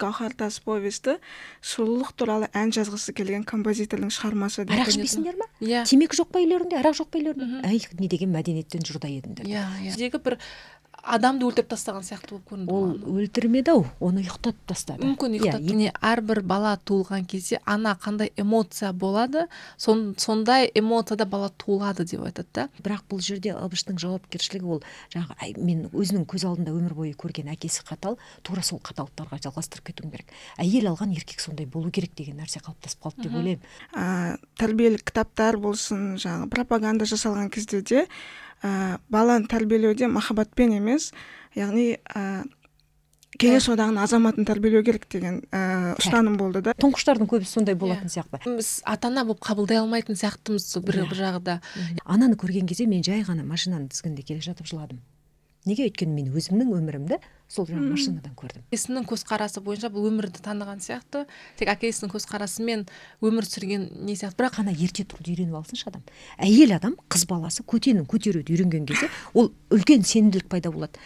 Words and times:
гауһар 0.00 0.34
тас 0.38 0.58
повесті 0.64 1.18
сұлулық 1.62 2.14
туралы 2.16 2.48
ән 2.56 2.72
жазғысы 2.74 3.14
келген 3.16 3.44
композитордың 3.48 4.10
шығармасы 4.14 4.64
арақ 4.66 4.90
ішпейсіңдер 4.94 5.38
ма? 5.40 5.48
Иә. 5.60 5.84
Темекі 5.88 6.20
жоқ 6.20 6.32
па 6.34 6.42
үйлеріңде 6.42 6.80
арақ 6.80 6.98
жоқ 7.02 7.12
па 7.12 7.20
үйлеріңде 7.20 7.62
әй 7.68 7.80
не 8.00 8.08
деген 8.10 8.34
мәдениеттен 8.34 8.84
жұрда 8.86 9.10
едіңдер. 9.12 9.48
Иә 9.48 9.66
иә. 9.92 10.10
Бір 10.20 10.36
адамды 11.02 11.46
өлтіріп 11.48 11.70
тастаған 11.72 12.04
сияқты 12.04 12.34
болып 12.34 12.50
көрінді 12.50 12.74
ол 12.74 13.20
өлтірмеді 13.20 13.72
ау 13.72 13.84
оны 14.00 14.22
ұйықтатып 14.24 14.66
тастады. 14.68 15.04
Мүмкін 15.04 15.36
ұйықтатып. 15.38 15.80
yeah, 15.80 15.94
әрбір 16.04 16.42
бала 16.44 16.74
туылған 16.84 17.26
кезде 17.26 17.60
ана 17.64 17.96
қандай 18.00 18.32
эмоция 18.36 18.92
болады 18.92 19.46
сон, 19.76 20.14
сондай 20.18 20.70
эмоцияда 20.74 21.26
бала 21.26 21.50
туылады 21.50 22.04
деп 22.04 22.24
айтады 22.24 22.48
да. 22.54 22.68
Бірақ 22.82 23.06
бұл 23.10 23.22
жерде 23.24 23.54
ыбыштың 23.54 23.98
жауапкершілігі 24.00 24.66
ол 24.66 24.82
жаңағы 25.14 25.54
мен 25.58 25.86
өзінің 25.90 26.26
көз 26.26 26.46
алдында 26.50 26.74
өмір 26.74 26.94
бойы 26.94 27.14
көрген 27.14 27.50
әкесі 27.54 27.84
қатал 27.88 28.18
тура 28.42 28.62
сол 28.62 28.80
қаталдықтарға 28.84 29.40
жалғастырып 29.46 29.90
кетуім 29.90 30.12
керек. 30.12 30.28
Әйел 30.58 30.92
алған 30.92 31.14
еркек 31.16 31.40
сондай 31.40 31.66
болу 31.66 31.90
керек 31.90 32.14
деген 32.16 32.40
нәрсе 32.40 32.60
қалыптасып 32.60 33.02
қалды 33.06 33.26
деп 33.28 33.40
ойлаймын. 33.40 34.38
Тәрбиелік 34.60 35.04
кітаптар 35.10 35.58
болсын 35.60 36.16
жаңағы 36.20 36.50
пропаганда 36.52 37.08
жасалған 37.08 37.50
кезде 37.50 37.82
де 37.82 38.06
ә, 38.62 38.98
баланы 39.10 39.48
тәрбиелеуде 39.50 40.08
махаббатпен 40.10 40.74
емес 40.78 41.10
яғни 41.56 41.98
ә, 42.14 42.44
кеңес 43.40 43.68
одағының 43.72 44.02
азаматын 44.04 44.48
тәрбиелеу 44.48 44.84
керек 44.86 45.06
деген 45.12 45.40
ә, 45.50 45.94
ұстаным 46.00 46.36
болды 46.40 46.62
да. 46.66 46.74
Тұңғыштардың 46.80 47.30
көбісі 47.30 47.58
сондай 47.58 47.78
болатын 47.78 48.12
сияқты. 48.12 48.42
Біз 48.44 48.80
ата 48.84 49.08
ана 49.10 49.24
болып 49.28 49.42
қабылдай 49.46 49.80
алмайтын 49.80 50.18
сияқтымыз 50.18 50.68
бір 50.84 51.04
бір 51.10 51.22
жағда. 51.22 51.60
Ананы 52.04 52.36
көрген 52.40 52.68
кезде 52.68 52.88
мен 52.90 53.04
жай 53.06 53.24
ғана 53.26 53.46
машинаның 53.46 53.88
тізгінінде 53.94 54.26
келе 54.26 54.44
жатып 54.44 54.68
жыладым. 54.70 55.00
Неге 55.68 55.88
өйткені 55.88 56.14
мен 56.14 56.30
өзімнің 56.36 56.72
өмірімді 56.78 57.18
сол 57.50 57.66
жаңағы 57.68 57.90
машинадан 57.92 58.34
көрдім? 58.38 58.64
Әкесінің 58.70 59.06
көзқарасы 59.10 59.62
бойынша 59.64 59.90
бұл 59.92 60.06
өмірді 60.08 60.42
таныған 60.44 60.80
сияқты. 60.84 61.26
Тек 61.58 61.72
әкесінің 61.74 62.12
көзқарасымен 62.14 62.86
өмір 63.26 63.48
сүрген 63.50 63.88
не 64.06 64.14
сияқты. 64.14 64.38
Бірақ 64.40 64.60
ана 64.62 64.72
ерте 64.72 65.04
тұруды 65.04 65.34
үйреніп 65.34 65.58
алсыншы 65.60 65.90
адам. 65.90 66.06
Әйел 66.38 66.76
адам 66.78 66.96
қыз 67.10 67.26
баласы 67.28 67.66
көтенін 67.66 68.06
көтеруді 68.08 68.54
үйренген 68.54 68.86
кезде 68.88 69.10
ол 69.34 69.52
үлкен 69.74 70.06
сенімділік 70.06 70.48
пайда 70.48 70.70
болады. 70.70 71.02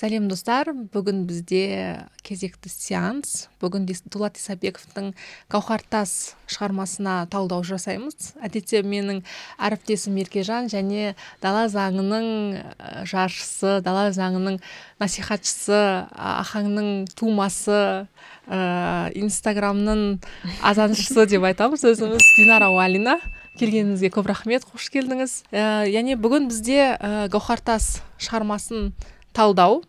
Сәлем 0.00 0.30
достар. 0.30 0.70
Бүгін 0.72 1.26
бізде 1.28 2.06
кезекті 2.24 2.70
сеанс. 2.72 3.50
Бүгін 3.60 3.84
дулат 4.08 4.38
исабековтың 4.40 5.12
гауһартас 5.52 6.36
шығармасына 6.48 7.26
талдау 7.32 7.64
жасаймыз. 7.66 8.32
Әдетте 8.40 8.80
менің 8.80 9.20
әріптесім 9.60 10.16
еркежан 10.22 10.70
және 10.72 11.14
дала 11.44 11.66
заңының 11.68 13.04
жаршысы 13.10 13.80
дала 13.84 14.08
заңының 14.16 14.60
насихатшысы 15.02 15.82
ахаңның 16.16 17.10
тумасы 17.18 18.06
ә, 18.48 19.10
инстаграмның 19.20 20.20
азаншысы 20.64 21.28
деп 21.28 21.44
айтамыз 21.50 21.84
өзіміз 21.92 22.32
динара 22.38 22.72
уалина. 22.72 23.18
Келгеніңізге 23.60 24.08
көп 24.14 24.30
рахмет 24.30 24.64
қош 24.64 24.88
келдіңіз. 24.94 25.32
Ә, 25.52 25.84
яғни 25.90 26.16
бүгін 26.16 26.48
бізде 26.48 26.94
ә, 26.96 27.28
гауһартас 27.28 27.98
шығармасын 28.16 28.94
талдау. 29.36 29.82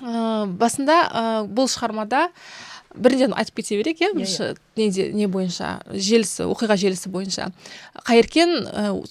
Ә, 0.00 0.46
басында 0.46 1.02
ә, 1.06 1.26
бұл 1.48 1.70
шығармада 1.70 2.28
бірден 2.96 3.34
айтып 3.36 3.60
кете 3.60 3.76
берейік 3.76 4.00
иә, 4.00 4.10
иә, 4.16 4.54
иә. 4.76 5.12
не 5.12 5.26
бойынша 5.28 5.82
желісі 5.92 6.46
оқиға 6.48 6.78
желісі 6.80 7.10
бойынша 7.12 7.50
қайыркен 8.08 8.54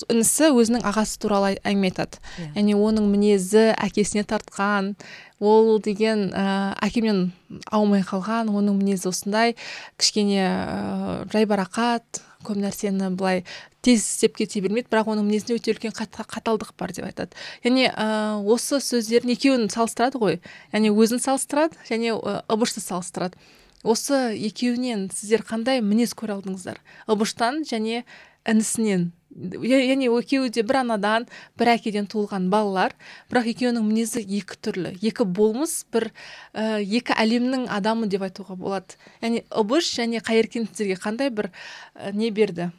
інісі 0.10 0.50
өзінің 0.56 0.86
ағасы 0.90 1.20
туралы 1.22 1.56
әңгіме 1.62 1.92
айтады 1.92 2.18
yeah. 2.18 2.56
яғни 2.58 2.78
оның 2.78 3.10
мінезі 3.12 3.68
әкесіне 3.76 4.26
тартқан 4.26 4.96
ол 5.40 5.78
деген 5.84 6.32
ә, 6.34 6.74
әкемнен 6.86 7.30
аумай 7.70 8.06
қалған 8.08 8.50
оның 8.50 8.80
мінезі 8.82 9.12
осындай 9.12 9.56
кішкене 10.00 10.42
ә, 10.42 11.30
жайбарақат 11.34 12.24
көп 12.48 12.60
нәрсені 12.62 13.10
былай 13.18 13.44
тез 13.86 14.06
істеп 14.06 14.38
кете 14.40 14.62
бермейді 14.64 14.90
бірақ 14.92 15.12
оның 15.14 15.28
мінезінде 15.28 15.60
өте 15.60 15.74
үлкен 15.74 15.96
қаталдық 15.96 16.74
бар 16.78 16.94
деп 16.96 17.06
айтады. 17.10 17.38
Яғни 17.66 17.90
ә, 17.90 18.40
осы 18.42 18.80
сөздердің 18.82 19.36
екеуін 19.36 19.68
салыстырады 19.74 20.22
ғой. 20.22 20.40
Яғни 20.74 20.94
өзін 20.94 21.22
салыстырады 21.24 21.78
және 21.90 22.16
ыбышты 22.50 22.82
салыстырады. 22.82 23.38
Осы 23.86 24.34
екеуінен 24.34 25.10
сіздер 25.14 25.44
қандай 25.46 25.84
мінез 25.86 26.16
көре 26.18 26.34
алдыңыздар? 26.40 26.80
Ыбыштан 27.06 27.62
және 27.70 28.04
інісінен. 28.46 29.12
Яғни 29.36 30.08
екеуі 30.08 30.50
де 30.54 30.64
бір 30.64 30.80
анадан 30.86 31.26
бір 31.60 31.74
әкеден 31.74 32.08
туылған 32.08 32.48
балалар. 32.54 32.96
Бірақ 33.28 33.50
екеуінің 33.52 33.84
мінезі 33.84 34.24
екі 34.24 34.56
түрлі. 34.64 34.94
Екі 35.04 35.28
болмыс 35.28 35.82
бір 35.92 36.08
ә, 36.54 36.80
екі 36.80 37.18
әлемнің 37.20 37.68
адамы 37.68 38.08
деп 38.08 38.24
айтуға 38.24 38.56
болады. 38.56 38.96
Яғни 39.20 39.44
ыбыш 39.52 39.92
және 39.98 40.24
қайыркен 40.24 40.70
сіздерге 40.70 40.96
қандай 41.04 41.34
бір 41.36 41.52
ә, 41.52 42.14
не 42.16 42.32
берді? 42.32 42.72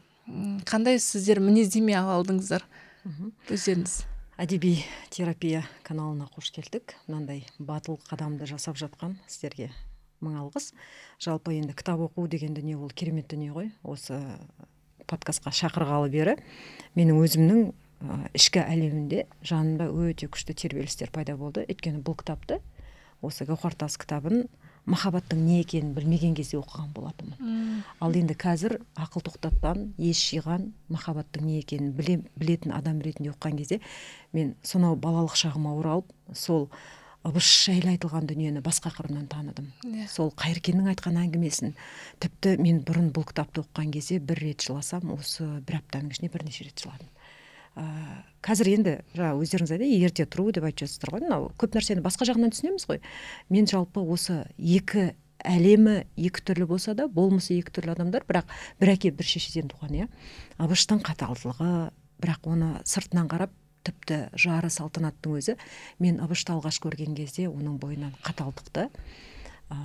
Қандай 0.65 0.97
сіздер 0.99 1.43
мінездеме 1.45 1.99
ала 1.99 2.17
алдыңыздар? 2.17 2.65
Өздеріңіз. 3.53 4.07
Әдеби 4.41 4.79
терапия 5.13 5.63
каналына 5.85 6.27
қош 6.33 6.51
келдік. 6.57 6.97
Мынандай 7.07 7.45
батыл 7.59 8.01
қадамды 8.09 8.49
жасап 8.49 8.81
жатқан 8.81 9.15
сіздерге 9.29 9.71
мың 10.25 10.41
алғыс. 10.41 10.73
Жалпы 11.21 11.55
енді 11.57 11.77
кітап 11.77 12.03
оқу 12.09 12.27
деген 12.29 12.57
дүние 12.57 12.77
ол 12.77 12.91
керемет 12.91 13.29
дүние 13.29 13.53
ғой. 13.53 13.71
Осы 13.85 14.19
подкастқа 15.11 15.53
шақырғалы 15.55 16.13
бері 16.13 16.37
менің 16.99 17.21
өзімнің 17.25 17.65
ішкі 18.37 18.61
әлемімде 18.63 19.27
жанымда 19.47 19.89
өте 19.89 20.29
күшті 20.29 20.55
тербелістер 20.55 21.11
пайда 21.15 21.37
болды. 21.41 21.65
Өйткені 21.65 22.03
бұл 22.05 22.19
кітапты 22.21 22.61
осы 23.25 23.47
гауһартас 23.49 23.97
кітабын 24.01 24.47
махаббаттың 24.87 25.41
не 25.43 25.61
екенін 25.65 25.95
білмеген 25.97 26.35
кезде 26.39 26.61
оқыған 26.61 26.93
болатынмын 26.95 27.81
ал 28.01 28.15
енді 28.15 28.37
қазір 28.39 28.77
ақыл 28.95 29.25
тоқтатқан 29.27 29.89
ес 29.99 30.21
жиған 30.29 30.69
махаббаттың 30.93 31.47
не 31.49 31.59
екенін 31.59 31.91
біле, 31.97 32.21
білетін 32.37 32.75
адам 32.77 33.01
ретінде 33.03 33.33
оқыған 33.33 33.59
кезде 33.59 33.81
мен 34.33 34.55
сонау 34.63 34.95
балалық 34.95 35.35
шағыма 35.35 35.75
оралып 35.81 36.13
сол 36.35 36.69
ыбыш 37.27 37.49
жайлы 37.67 37.95
айтылған 37.95 38.29
дүниені 38.31 38.63
басқа 38.65 38.93
қырынан 38.95 39.27
таныдым 39.31 39.73
yeah. 39.85 40.05
Иә. 40.05 40.09
сол 40.11 40.31
қайыркеннің 40.39 40.93
айтқан 40.93 41.19
әңгімесін 41.25 41.75
тіпті 42.23 42.57
мен 42.63 42.81
бұрын 42.87 43.11
бұл 43.15 43.27
кітапты 43.29 43.65
оқыған 43.65 43.93
кезде 43.97 44.21
бір 44.21 44.43
рет 44.45 44.67
жыласам 44.67 45.11
осы 45.17 45.47
бір 45.67 45.81
аптаның 45.81 46.15
ішінде 46.15 46.31
бірнеше 46.33 46.69
рет 46.69 46.85
жыладым 46.85 47.11
ә, 47.77 47.85
қазір 48.47 48.73
енді 48.77 48.97
жаңа 49.17 49.35
өздеріңіз 49.43 49.75
айтады 49.75 49.91
ерте 50.07 50.27
тұру 50.31 50.49
деп 50.55 50.69
айтып 50.69 50.87
жатырсыздар 50.87 51.15
ғой 51.17 51.27
мынау 51.27 51.51
көп 51.59 51.77
нәрсені 51.77 52.05
басқа 52.07 52.29
жағынан 52.31 52.55
түсінеміз 52.55 52.89
ғой 52.89 53.03
мен 53.51 53.69
жалпы 53.71 54.07
осы 54.07 54.45
екі 54.57 55.11
әлемі 55.45 55.99
екі 56.17 56.43
түрлі 56.47 56.71
болса 56.71 56.95
да 56.97 57.09
болмысы 57.13 57.59
екі 57.59 57.75
түрлі 57.77 57.97
адамдар 57.97 58.25
бірақ 58.29 58.51
бір 58.81 58.95
әке 58.95 59.13
бір 59.13 59.29
шешеден 59.29 59.69
туған 59.73 59.99
иә 60.01 60.09
ыбыштың 60.63 61.03
қаталдылығы 61.05 61.91
бірақ 62.23 62.49
оны 62.49 62.71
сыртынан 62.89 63.29
қарап 63.29 63.53
тіпті 63.87 64.21
жары 64.39 64.71
салтанаттың 64.73 65.39
өзі. 65.41 65.57
Мен 66.03 66.21
ыбышты 66.25 66.55
алғаш 66.55 66.81
көрген 66.85 67.17
кезде 67.19 67.49
оның 67.51 67.79
бойынан 67.83 68.15
қаталдықты 68.27 68.89
ә, 68.91 69.77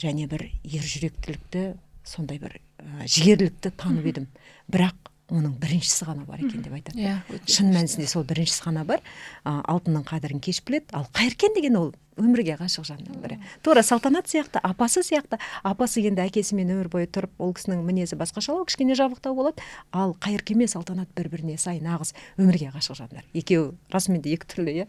және 0.00 0.28
бір 0.30 0.48
ержүректілікті 0.64 1.66
сондай 2.04 2.40
бір 2.42 2.58
ә, 2.58 3.06
жігерлікті 3.06 3.74
танып 3.80 4.08
едім. 4.12 4.28
Бірақ 4.68 5.13
оның 5.32 5.54
біріншісі 5.60 6.06
ғана 6.08 6.24
бар 6.28 6.42
екен 6.44 6.62
деп 6.64 6.74
айтады. 6.76 7.00
Иә 7.00 7.40
шын 7.48 7.70
мәнісінде 7.72 8.06
сол 8.10 8.26
біріншісі 8.28 8.66
ғана 8.66 8.84
бар. 8.84 9.00
Ә, 9.44 9.62
алтынның 9.72 10.04
қадірін 10.08 10.42
кеш 10.44 10.60
біледі. 10.66 10.90
Ал 10.92 11.06
қайыркен 11.16 11.54
деген 11.56 11.78
ол 11.80 11.88
өмірге 12.20 12.58
ғашық 12.60 12.84
жанның 12.90 13.22
бірі. 13.22 13.38
Тура 13.64 13.82
салтанат 13.82 14.28
сияқты 14.28 14.60
апасы 14.62 15.00
сияқты. 15.06 15.40
Апасы 15.64 16.04
енді 16.04 16.26
әкесімен 16.26 16.74
өмір 16.76 16.90
бойы 16.92 17.08
тұрып 17.08 17.32
ол 17.40 17.54
кісінің 17.56 17.82
мінезі 17.88 18.20
басқашалау 18.20 18.68
кішкене 18.68 18.94
жабықтау 19.00 19.34
болады. 19.34 19.64
Ал 19.90 20.14
қайыркен 20.20 20.60
мен 20.60 20.68
салтанат 20.68 21.08
бір 21.16 21.32
біріне 21.32 21.56
сай 21.58 21.80
нағыз 21.80 22.12
өмірге 22.36 22.70
ғашық 22.76 23.00
жандар. 23.00 23.24
Екеуі 23.32 23.72
расымен 23.90 24.22
де 24.22 24.36
екі 24.36 24.46
түрлі 24.52 24.76
иә? 24.84 24.86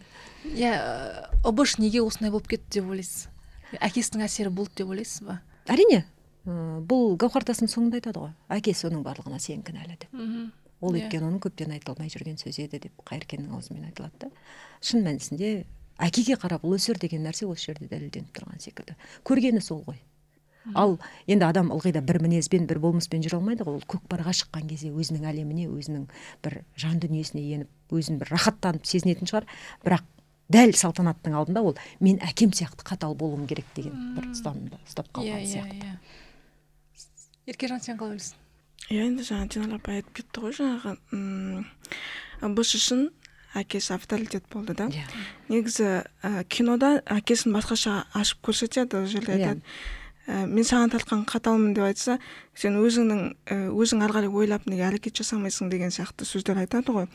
Иә 0.51 0.75
ыбыш 1.47 1.79
неге 1.79 2.03
осындай 2.03 2.35
болып 2.35 2.51
кетті 2.51 2.81
деп 2.81 2.91
ойлайсыз? 2.91 3.29
Әкесінің 3.79 4.27
әсері 4.27 4.53
болды 4.53 4.83
деп 4.83 4.93
ойлайсыз 4.93 5.25
ба? 5.25 5.39
әрине 5.65 6.05
бұл 6.45 7.15
гауһартастың 7.17 7.69
соңында 7.71 7.99
айтады 7.99 8.21
ғой 8.21 8.33
әкесі 8.53 8.87
оның 8.89 9.01
барлығына 9.05 9.39
сен 9.41 9.63
кінәлі 9.65 9.97
деп. 9.97 10.13
Ол 10.81 10.93
yeah. 10.93 11.05
Иә. 11.05 11.07
өйткені 11.07 11.29
оның 11.29 11.41
көптен 11.41 11.71
айтылмай 11.73 12.11
жүрген 12.11 12.37
сөзі 12.37 12.67
еді 12.67 12.81
деп 12.83 13.05
қайыркеннің 13.07 13.55
аузымен 13.55 13.87
айтылады 13.89 14.27
да. 14.27 14.29
Шын 14.83 15.05
мәнісінде 15.05 15.65
әкеге 15.97 16.35
қарап 16.37 16.65
ұл 16.67 16.75
өсер 16.77 16.99
деген 17.01 17.23
нәрсе 17.25 17.47
осы 17.47 17.71
жерде 17.71 17.87
дәлелденіп 17.89 18.35
тұрған 18.35 18.59
секілді. 18.61 18.97
Көргені 19.25 19.63
сол 19.63 19.81
ғой. 19.87 20.01
Ал 20.75 20.97
енді 21.27 21.45
адам 21.47 21.71
ылғи 21.73 21.93
да 21.95 22.01
бір 22.01 22.19
мінезбен 22.25 22.67
бір 22.67 22.81
болмыспен 22.83 23.23
жүре 23.23 23.39
алмайды 23.39 23.65
ғой. 23.65 23.79
Ол 23.79 23.87
көкпарға 23.87 24.33
шыққан 24.35 24.67
кезде 24.69 24.91
өзінің 24.91 25.29
әлеміне 25.31 25.69
өзінің 25.69 26.05
бір 26.43 26.59
жан 26.75 26.99
дүниесіне 26.99 27.45
еніп 27.55 27.95
өзін 27.95 28.19
бір 28.19 28.33
рахаттанып 28.35 28.85
сезінетін 28.85 29.31
шығар. 29.31 29.47
Бірақ 29.85 30.03
дәл 30.51 30.75
салтанаттың 30.77 31.37
алдында 31.37 31.63
ол 31.65 31.77
мен 32.03 32.19
әкем 32.25 32.51
сияқты 32.53 32.85
қатал 32.85 33.15
болуым 33.17 33.47
керек 33.47 33.69
деген 33.77 34.17
бір 34.17 34.29
ұстанымды 34.33 34.81
ұстап 34.83 35.09
қалған 35.13 35.31
yeah, 35.31 35.41
иә, 35.41 35.53
сияқты. 35.53 35.79
yeah, 35.79 35.95
yeah 35.95 36.24
еркежан 37.45 37.81
сен 37.81 37.97
қалай 37.97 38.15
ойлайсың? 38.15 38.41
Иә 38.89 39.05
енді 39.09 39.23
жаңа 39.25 39.47
динара 39.49 39.79
апай 39.79 40.01
айтып 40.01 40.19
кетті 40.19 40.45
ғой 40.45 40.53
жаңағы 40.59 40.97
үшін 42.77 43.07
әкесі 43.55 43.95
авторитет 43.95 44.47
болды 44.51 44.75
да. 44.75 44.89
Иә. 44.91 45.05
Негізі 45.49 45.91
ә, 46.21 46.43
кинода 46.51 46.99
әкесін 47.05 47.55
басқаша 47.55 48.03
ашып 48.13 48.43
көрсетеді 48.45 48.99
ол 48.99 49.07
жерде 49.07 49.37
айтады. 49.37 49.61
Ә, 50.25 50.43
мен 50.49 50.65
саған 50.65 50.91
тартқан 50.91 51.23
қаталмын 51.29 51.75
деп 51.77 51.85
айтса 51.85 52.17
сен 52.57 52.79
өзіңнің 52.81 53.71
өзің 53.77 54.03
ары 54.03 54.17
қарай 54.17 54.31
ойлап 54.41 54.65
неге 54.67 54.87
әрекет 54.89 55.15
жасамайсың 55.21 55.69
деген 55.71 55.93
сияқты 55.93 56.27
сөздер 56.27 56.59
айтады 56.63 56.95
ғой. 56.95 57.07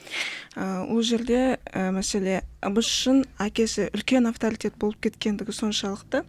Ә, 0.57 0.87
ол 0.87 1.03
жерде 1.03 1.59
ә, 1.75 1.91
мәселе 1.93 2.41
ыбыш 2.65 2.89
үшін 2.89 3.25
әкесі 3.43 3.91
үлкен 3.93 4.31
авторитет 4.31 4.79
болып 4.81 5.01
кеткендігі 5.05 5.53
соншалықты 5.53 6.25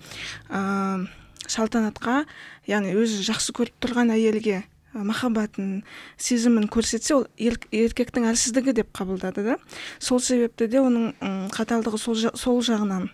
ә, 0.50 1.08
салтанатқа 1.48 2.26
яғни 2.70 2.94
өзі 2.98 3.24
жақсы 3.28 3.56
көріп 3.58 3.80
тұрған 3.84 4.14
әйелге 4.16 4.64
махаббатын 4.94 5.84
сезімін 6.20 6.68
көрсетсе 6.72 7.16
ол 7.16 7.28
ер- 7.40 7.60
еркектің 7.72 8.28
әлсіздігі 8.32 8.74
деп 8.82 8.92
қабылдады 8.92 9.46
да. 9.46 9.58
Сол 10.00 10.20
себепті 10.20 10.68
де 10.68 10.82
оның 10.84 11.14
қаталдығы 11.56 11.98
сол, 12.02 12.18
сол 12.36 12.60
жағынан 12.66 13.08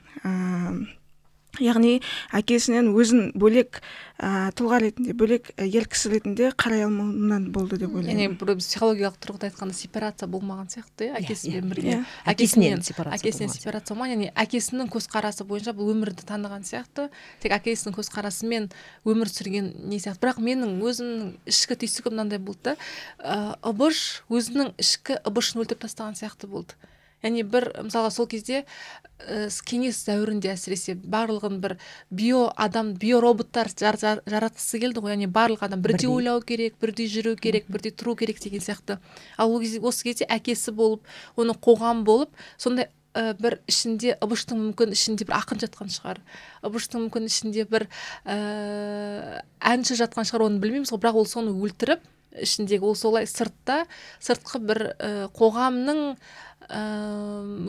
яғни 1.64 2.02
әкесінен 2.36 2.92
өзін 2.94 3.32
бөлек 3.38 3.82
ә, 4.18 4.50
тұлға 4.58 4.80
ретінде 4.84 5.14
бөлек 5.18 5.52
ә, 5.58 5.68
ер 5.68 5.88
кісі 5.90 6.12
ретінде 6.16 6.52
қарай 6.58 6.86
алмауынан 6.88 7.52
болды 7.54 7.78
деп 7.78 7.92
яғни 7.92 8.14
ойлаймын. 8.14 8.38
Бір 8.42 8.58
психологиялық 8.62 9.18
тұрғыда 9.22 9.50
айтқанда 9.52 9.78
сепарация 9.78 10.30
болмаған 10.32 10.72
сияқты 10.74 11.12
иә 11.12 11.18
Иә, 11.18 11.22
әкесімен 11.22 11.64
иә, 11.64 11.70
бірге. 11.70 11.94
Иә. 11.94 12.02
Әкесінен 12.34 12.84
сепарация 12.86 13.18
әкесінен 13.18 13.50
болмаған. 13.50 13.62
сепарация 13.62 13.96
болмаған 13.96 14.14
яғни 14.16 14.32
әкесінің 14.44 14.92
көзқарасы 14.94 15.48
бойынша 15.48 15.74
бұл 15.78 15.92
өмірді 15.94 16.28
таныған 16.28 16.66
сияқты. 16.68 17.10
Тек 17.44 17.56
әкесінің 17.58 17.96
көзқарасымен 17.98 18.70
өмір 19.06 19.32
сүрген 19.32 19.72
не 19.90 20.00
сияқты. 20.02 20.22
Бірақ 20.26 20.42
менің 20.44 20.78
өзімнің 20.82 21.34
ішкі 21.48 21.78
түйсігім 21.84 22.18
мынандай 22.18 22.40
болды 22.40 22.74
да 22.74 22.78
ә, 23.20 23.58
ыбыш 23.70 24.24
өзінің 24.30 24.74
ішкі 24.82 25.20
ыбышын 25.28 25.62
өлтіріп 25.64 25.86
тастаған 25.86 26.18
сияқты 26.20 26.50
болды. 26.50 26.74
Яғни 27.24 27.44
бір 27.48 27.70
мысалға 27.88 28.12
сол 28.14 28.28
кезде 28.30 28.64
ә, 28.64 29.48
кеңес 29.68 30.04
дәуірінде 30.08 30.52
әсіресе 30.54 30.98
барлығын 30.98 31.60
бір 31.64 31.78
био 32.14 32.48
адам 32.56 32.94
биороботтар 33.00 33.72
жар, 33.74 33.98
жар, 34.00 34.22
жаратқысы 34.30 34.82
келді 34.82 35.02
ғой. 35.04 35.16
Яғни 35.16 35.30
барлық 35.32 35.66
адам 35.66 35.82
бірдей 35.86 36.10
ойлау 36.12 36.42
керек 36.46 36.78
бірдей 36.82 37.10
жүру 37.12 37.36
керек 37.40 37.70
бірдей 37.72 37.96
тұру 37.96 38.16
керек 38.20 38.42
деген 38.44 38.62
сияқты. 38.62 39.00
Ал 39.38 39.54
ол 39.54 39.62
кезде 39.64 39.82
осы 39.82 40.06
кезде 40.08 40.28
әкесі 40.30 40.74
болып 40.76 41.06
оны 41.36 41.58
қоғам 41.58 42.04
болып 42.06 42.36
сондай 42.58 42.92
ә, 43.18 43.34
бір 43.40 43.60
ішінде 43.68 44.18
ыбыштың 44.22 44.60
мүмкін 44.62 44.94
ішінде 44.94 45.26
бір 45.26 45.40
ақын 45.40 45.64
жатқан 45.64 45.90
шығар. 45.94 46.22
Ыбыштың 46.66 47.08
мүмкін 47.08 47.26
ішінде 47.32 47.66
бір 47.70 47.88
ә, 48.26 49.42
әнші 49.74 49.98
жатқан 50.04 50.28
шығар 50.30 50.48
оны 50.52 50.62
білмейміз 50.62 50.94
ғой. 50.94 51.02
Бірақ 51.02 51.24
ол 51.24 51.30
соны 51.30 51.56
өлтіріп 51.56 52.06
ішіндегі 52.38 52.86
ол 52.86 52.96
солай 52.96 53.28
сыртта 53.30 53.86
сыртқы 54.22 54.62
бір 54.62 54.84
ә, 54.94 55.10
қоғамның 55.34 56.18
ә, 56.66 56.82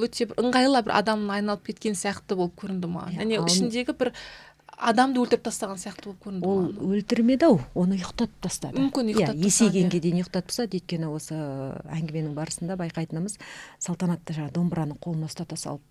өте 0.05 0.29
бір 0.31 0.43
ыңғайлы 0.43 0.82
бір 0.87 0.94
адамына 0.99 1.38
айналып 1.38 1.67
кеткен 1.69 1.99
сияқты 1.99 2.38
болып 2.38 2.56
көрінді 2.61 2.90
маған. 2.90 3.17
Иә, 3.19 3.26
яғни 3.38 3.52
ішіндегі 3.52 3.94
бір 3.99 4.12
адамды 4.79 5.20
өлтіріп 5.23 5.44
тастаған 5.49 5.81
сияқты 5.81 6.08
болып 6.08 6.25
көрінді 6.25 6.49
ол 6.49 6.94
өлтірмеді 6.94 7.49
ау 7.49 7.61
оны 7.75 7.99
ұйықтатып 7.99 8.40
тастады. 8.46 8.79
Мүмкін 8.79 9.12
иә 9.12 9.19
ұйықтатып 9.19 9.46
есейгенге 9.49 10.00
дейін 10.05 10.20
ұйықтатып 10.23 10.50
тастады. 10.52 10.79
Өйткені 10.79 11.11
осы 11.11 11.38
әңгіменің 11.99 12.35
барысында 12.38 12.79
байқайтынымыз 12.79 13.38
салтанатты 13.82 14.38
жаңағы 14.38 14.55
домбыраны 14.55 14.99
қолына 15.02 15.31
ұстата 15.31 15.58
салып 15.58 15.82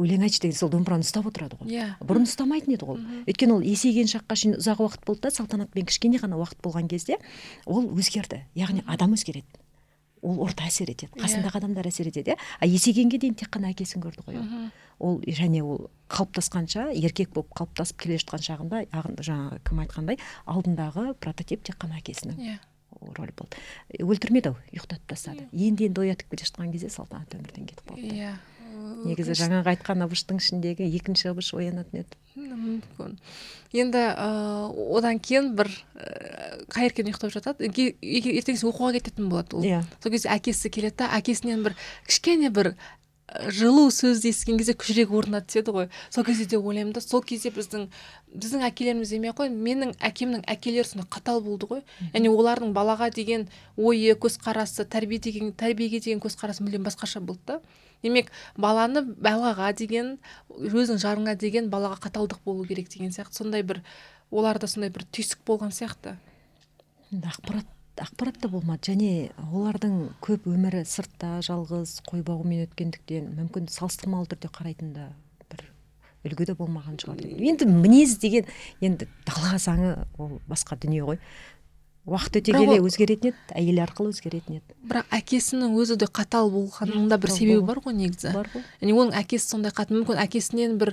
өлең 0.00 0.24
айтшы 0.24 0.40
деген 0.46 0.56
сол 0.56 0.70
домбыраны 0.72 1.04
ұстап 1.04 1.28
отырады 1.28 1.58
ғой. 1.60 1.68
Иә. 1.74 1.88
Бұрын 2.00 2.24
ұстамайтын 2.24 2.76
еді 2.78 2.88
ғой 2.88 3.02
өйткені 3.28 3.58
ол 3.58 3.66
есейген 3.66 4.08
шаққа 4.08 4.38
шейін 4.40 4.56
ұзақ 4.56 4.80
уақыт 4.86 5.04
болды 5.04 5.26
да 5.28 5.34
салтанатпен 5.36 5.84
кішкене 5.84 6.22
ғана 6.22 6.40
уақыт 6.40 6.62
болған 6.64 6.88
кезде 6.88 7.18
ол 7.66 7.84
өзгерді. 7.92 8.40
Яғни 8.56 8.86
адам 8.88 9.12
өзгереді. 9.18 9.61
Ол 10.22 10.38
орта 10.44 10.64
әсер 10.68 10.88
етеді 10.92 11.10
Иә. 11.16 11.22
қасындағы 11.24 11.56
адамдар 11.58 11.86
әсер 11.90 12.06
етеді 12.08 12.32
иә. 12.34 12.36
А 12.60 12.66
есейгенге 12.66 13.18
дейін 13.18 13.34
тек 13.34 13.50
қана 13.50 13.72
әкесін 13.74 14.02
көрді 14.04 14.22
ғой 14.26 14.38
ол. 14.38 14.70
Ол 15.02 15.20
және 15.26 15.62
ол 15.66 15.90
қалыптасқанша 16.08 16.92
еркек 16.94 17.32
болып 17.34 17.50
қалыптасып 17.58 17.96
келе 17.98 18.18
жатқан 18.22 18.44
шағында 18.46 18.84
ағын- 18.92 19.18
жаңағы 19.18 19.58
кім 19.66 19.80
айтқандай 19.82 20.18
алдындағы 20.46 21.14
прототип 21.18 21.64
тек 21.64 21.76
қана 21.82 21.98
әкесінің 21.98 22.38
иә. 22.38 22.58
болды. 23.34 23.56
Өлтірмеді 23.98 24.52
ау 24.52 24.56
ұйықтатып 24.70 25.06
тастады. 25.10 25.48
Енді 25.52 25.88
енді 25.88 26.00
оятып 26.06 26.28
келе 26.30 26.44
жатқан 26.46 26.70
кезде 26.72 26.88
салтанат 26.88 27.34
өмірден 27.34 27.66
кетіп 27.66 27.82
қалыпты 27.90 28.14
иә. 28.14 28.34
Негізі 29.06 29.36
жаңағы 29.38 29.72
айтқан 29.74 30.04
ыбыштың 30.06 30.40
ішіндегі 30.42 30.88
екінші 30.98 31.32
ыбыш 31.32 31.52
оянатын 31.56 32.02
еді. 32.02 32.18
Мүмкін 32.36 33.18
енді 33.76 34.02
ыыы 34.12 34.86
одан 34.98 35.20
кейін 35.20 35.52
бір 35.58 35.70
ыыы 35.72 36.64
қайыркен 36.72 37.10
ұйықтап 37.10 37.32
жатады? 37.34 37.68
Ертеңгісін 37.68 38.70
оқуға 38.72 38.94
кететін 38.98 39.28
болады 39.32 39.58
ол. 39.58 39.66
Иә. 39.66 39.82
Сол 40.02 40.14
кезде 40.14 40.32
әкесі 40.32 40.72
келеді 40.72 41.02
да 41.02 41.10
әкесінен 41.18 41.64
бір 41.66 41.76
кішкене 42.08 42.52
бір 42.52 42.74
жылу 43.52 43.88
сөзді 43.92 44.30
естіген 44.32 44.58
кезде 44.60 44.74
жүрегі 44.76 45.16
орнына 45.18 45.40
түседі 45.44 45.72
ғой. 45.74 45.88
Сол 46.10 46.24
кезде 46.24 46.46
де 46.50 46.58
ойлаймын 46.58 46.92
да 46.92 47.00
сол 47.00 47.22
кезде 47.22 47.50
біздің 47.54 47.88
біздің 48.32 48.64
әкелеріміз 48.68 49.12
демей 49.14 49.32
ақ 49.32 49.42
қояйын. 49.42 49.58
Менің 49.66 49.94
әкемнің 50.00 50.44
әкелері 50.52 50.88
сондай 50.88 51.08
қатал 51.12 51.42
болды 51.44 51.68
ғой. 51.70 51.82
Яғни 52.12 52.32
олардың 52.32 52.72
балаға 52.76 53.10
деген 53.14 53.48
ойы 53.76 54.14
көзқарасы 54.14 54.84
тәрбие 54.84 55.20
деген 55.22 55.52
тәрбиеге 55.52 56.00
деген 56.00 56.22
көзқарасы 56.22 56.64
мүлдем 56.64 56.84
басқаша 56.86 57.20
болды 57.20 57.42
да. 57.46 57.60
Демек 58.02 58.32
баланы 58.56 59.04
балаға 59.04 59.72
деген 59.76 60.18
өзің 60.50 60.98
жарыңа 61.02 61.36
деген 61.38 61.70
балаға 61.70 62.00
қаталдық 62.08 62.42
болу 62.44 62.66
керек 62.66 62.88
деген 62.88 63.14
сияқты. 63.14 63.42
Сондай 63.42 63.62
бір 63.62 63.82
оларда 64.30 64.66
сондай 64.66 64.90
бір 64.90 65.06
түйсік 65.12 65.44
болған 65.46 65.70
сияқты. 65.72 66.16
Енді 67.12 67.28
ақпарат 67.28 67.68
ақпарат 68.00 68.38
та 68.40 68.48
болмады. 68.48 68.92
Және 68.92 69.10
олардың 69.52 69.96
көп 70.24 70.46
өмірі 70.50 70.84
сыртта 70.88 71.40
жалғыз 71.44 71.98
қой 72.08 72.24
бағумен 72.24 72.64
өткендіктен 72.66 73.32
мүмкін 73.36 73.68
салыстырмалы 73.72 74.30
түрде 74.30 74.48
қарайтын 74.54 74.94
да 74.96 75.08
бір 75.52 75.66
үлгі 76.24 76.48
де 76.48 76.56
болмаған 76.56 76.96
шығар. 77.02 77.20
Енді 77.20 77.68
мінез 77.68 78.16
деген 78.22 78.48
енді 78.80 79.08
дала 79.28 79.58
заңы 79.60 79.94
ол 80.16 80.38
басқа 80.48 80.78
дүние 80.80 81.04
ғой. 81.04 81.20
Уақыт 82.02 82.40
өте 82.40 82.50
келе 82.50 82.80
өзгеретін 82.82 83.30
еді 83.30 83.54
әйел 83.54 83.78
арқылы 83.84 84.10
өзгеретін 84.10 84.56
еді. 84.58 84.74
Бірақ 84.90 85.12
әкесінің 85.14 85.76
өзі 85.78 85.94
де 86.00 86.08
қатал 86.10 86.48
болғанның 86.50 87.04
да 87.06 87.18
бір 87.22 87.30
қатал 87.30 87.38
себебі 87.38 87.62
бар 87.68 87.78
ғой 87.84 87.94
негізі. 87.94 88.32
Бар 88.34 88.48
ғой. 88.50 88.64
Яғни 88.80 88.96
оның 88.98 89.14
әкесі 89.20 89.46
сондай 89.46 89.70
қатты 89.70 89.94
мүмкін 89.94 90.18
әкесінен 90.18 90.74
бір 90.80 90.90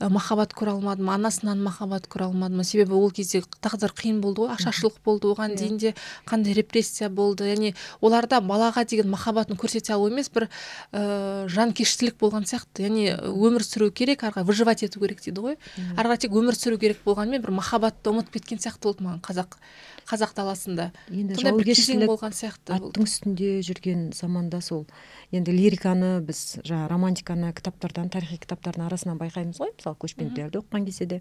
ә, 0.00 0.08
махаббат 0.08 0.54
көре 0.56 0.72
алмады 0.72 1.04
ма 1.04 1.18
анасынан 1.18 1.60
махаббат 1.60 2.08
көре 2.08 2.30
алмады 2.30 2.56
ма. 2.56 2.64
Себебі 2.64 2.96
ол 2.96 3.12
кезде 3.12 3.42
тағдыр 3.60 3.92
қиын 3.92 4.22
болды 4.24 4.46
ғой 4.46 4.54
ақшашылық 4.56 4.96
болды 5.04 5.28
оған 5.28 5.52
Иә. 5.52 5.58
дейін 5.60 5.76
де 5.76 5.94
қандай 6.24 6.56
репрессия 6.56 7.10
болды. 7.10 7.44
Яғни 7.52 7.74
оларда 8.00 8.40
балаға 8.40 8.86
деген 8.88 9.10
махаббатын 9.12 9.60
көрсете 9.60 9.92
алу 9.92 10.08
емес 10.08 10.32
бір 10.32 10.48
ә, 10.92 11.46
жанкештілік 11.52 12.16
болған 12.16 12.48
сияқты. 12.48 12.88
Яғни 12.88 13.12
өмір 13.12 13.60
сүру 13.60 13.90
керек 13.92 14.24
ары 14.24 14.40
қарай 14.40 14.48
выживать 14.48 14.82
ету 14.88 15.04
керек 15.04 15.20
дейді 15.20 15.44
ғой. 15.44 15.58
Ары 15.98 16.08
қарай 16.08 16.24
тек 16.24 16.32
өмір 16.32 16.56
сүру 16.56 16.80
керек 16.80 17.04
болғанымен 17.04 17.44
бір 17.44 17.52
махаббатты 17.60 18.08
ұмытып 18.08 18.40
кеткен 18.40 18.58
сияқты 18.64 18.88
болды 18.88 19.04
маған 19.04 19.20
қазақ 19.20 19.60
қазақ 20.06 20.36
даласында 20.46 20.90
енді 21.10 21.38
жаугершілік 21.42 22.06
болған 22.08 22.34
сияқты 22.36 22.76
аттың 22.76 23.06
үстінде 23.06 23.50
жүрген 23.66 24.08
заманда 24.16 24.60
сол. 24.64 24.86
Енді 25.34 25.54
лириканы 25.54 26.20
біз 26.26 26.62
жаңағы 26.62 26.90
романтиканы 26.92 27.52
кітаптардан 27.56 28.10
тарихи 28.14 28.38
кітаптардың 28.44 28.86
арасынан 28.86 29.20
байқаймыз 29.20 29.60
ғой. 29.62 29.74
Мысалы 29.76 29.98
көшпенділерді 30.04 30.62
оқыған 30.62 30.86
кезде 30.86 31.08
де. 31.10 31.20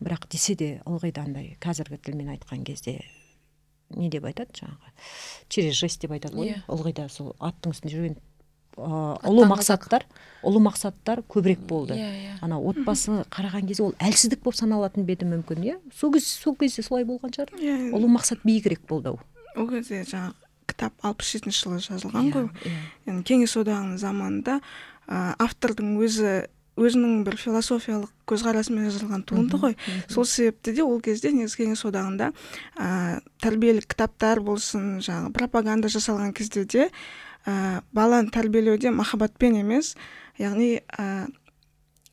Бірақ 0.00 0.28
десе 0.30 0.54
де 0.54 0.70
ылғи 0.86 1.12
да 1.16 1.26
андай 1.26 1.56
қазіргі 1.60 2.00
тілмен 2.06 2.32
айтқан 2.36 2.64
кезде 2.64 3.00
не 3.96 4.10
деп 4.10 4.26
айтады 4.30 4.54
жаңағы? 4.54 4.92
Через 5.50 5.78
жесть 5.80 6.02
деп 6.04 6.14
айтады 6.14 6.38
ғой. 6.38 6.54
Иә. 6.54 6.62
ылғи 6.70 6.94
да 6.94 7.08
сол 7.10 7.34
аттың 7.42 7.74
үстінде 7.74 7.96
жүрген 7.96 8.20
ұлы 8.76 9.46
мақсаттар 9.50 10.06
ұлы 10.46 10.60
мақсаттар 10.64 11.22
көбірек 11.28 11.60
болды. 11.68 11.96
Иә 11.98 12.10
иә. 12.10 12.36
Ана 12.44 12.60
отбасы 12.60 13.22
қараған 13.34 13.66
кезде 13.68 13.84
ол 13.84 13.94
әлсіздік 14.00 14.42
болып 14.44 14.60
саналатын 14.60 15.04
ба 15.04 15.14
еді 15.16 15.28
мүмкін 15.28 15.66
иә? 15.66 15.74
Сол 15.96 16.14
кезде 16.14 16.38
сол 16.40 16.56
кезде 16.60 16.84
солай 16.86 17.04
болған 17.08 17.34
шығар. 17.34 17.52
Иә 17.60 17.90
ұлы 17.96 18.08
мақсат 18.14 18.40
биігірек 18.46 18.86
болды 18.88 19.12
ау. 19.12 19.20
Ол 19.56 19.68
кезде 19.68 20.00
жаңағы 20.04 20.50
кітап 20.70 21.04
алпыс 21.04 21.34
жетінші 21.34 21.66
жылы 21.66 21.82
жазылған 21.84 22.32
ғой. 22.32 22.48
иә. 22.64 22.78
яғни 23.10 23.26
кеңес 23.26 23.56
одағының 23.58 23.98
заманында 24.00 24.60
ә, 25.08 25.34
автордың 25.42 25.96
өзі 26.00 26.46
өзінің 26.80 27.24
бір 27.26 27.36
философиялық 27.36 28.12
көзқарасымен 28.30 28.86
жазылған 28.88 29.24
туынды 29.28 29.58
ғой. 29.60 29.74
сол 30.08 30.24
себепті 30.24 30.72
де 30.72 30.84
ол 30.86 31.00
кезде 31.04 31.32
негізі 31.34 31.64
кеңес 31.64 31.82
одағында 31.84 32.30
ә, 32.78 33.20
тәрбиелік 33.42 33.90
кітаптар 33.90 34.40
болсын 34.40 35.00
жаңағы 35.02 35.34
пропаганда 35.36 35.90
жасалған 35.92 36.32
кезде 36.32 36.64
де 36.64 36.90
ә, 37.46 37.82
баланы 37.92 38.30
тәрбиелеуде 38.34 38.90
махаббатпен 38.94 39.60
емес 39.60 39.94
яғни 40.40 40.80
ә, 40.96 41.28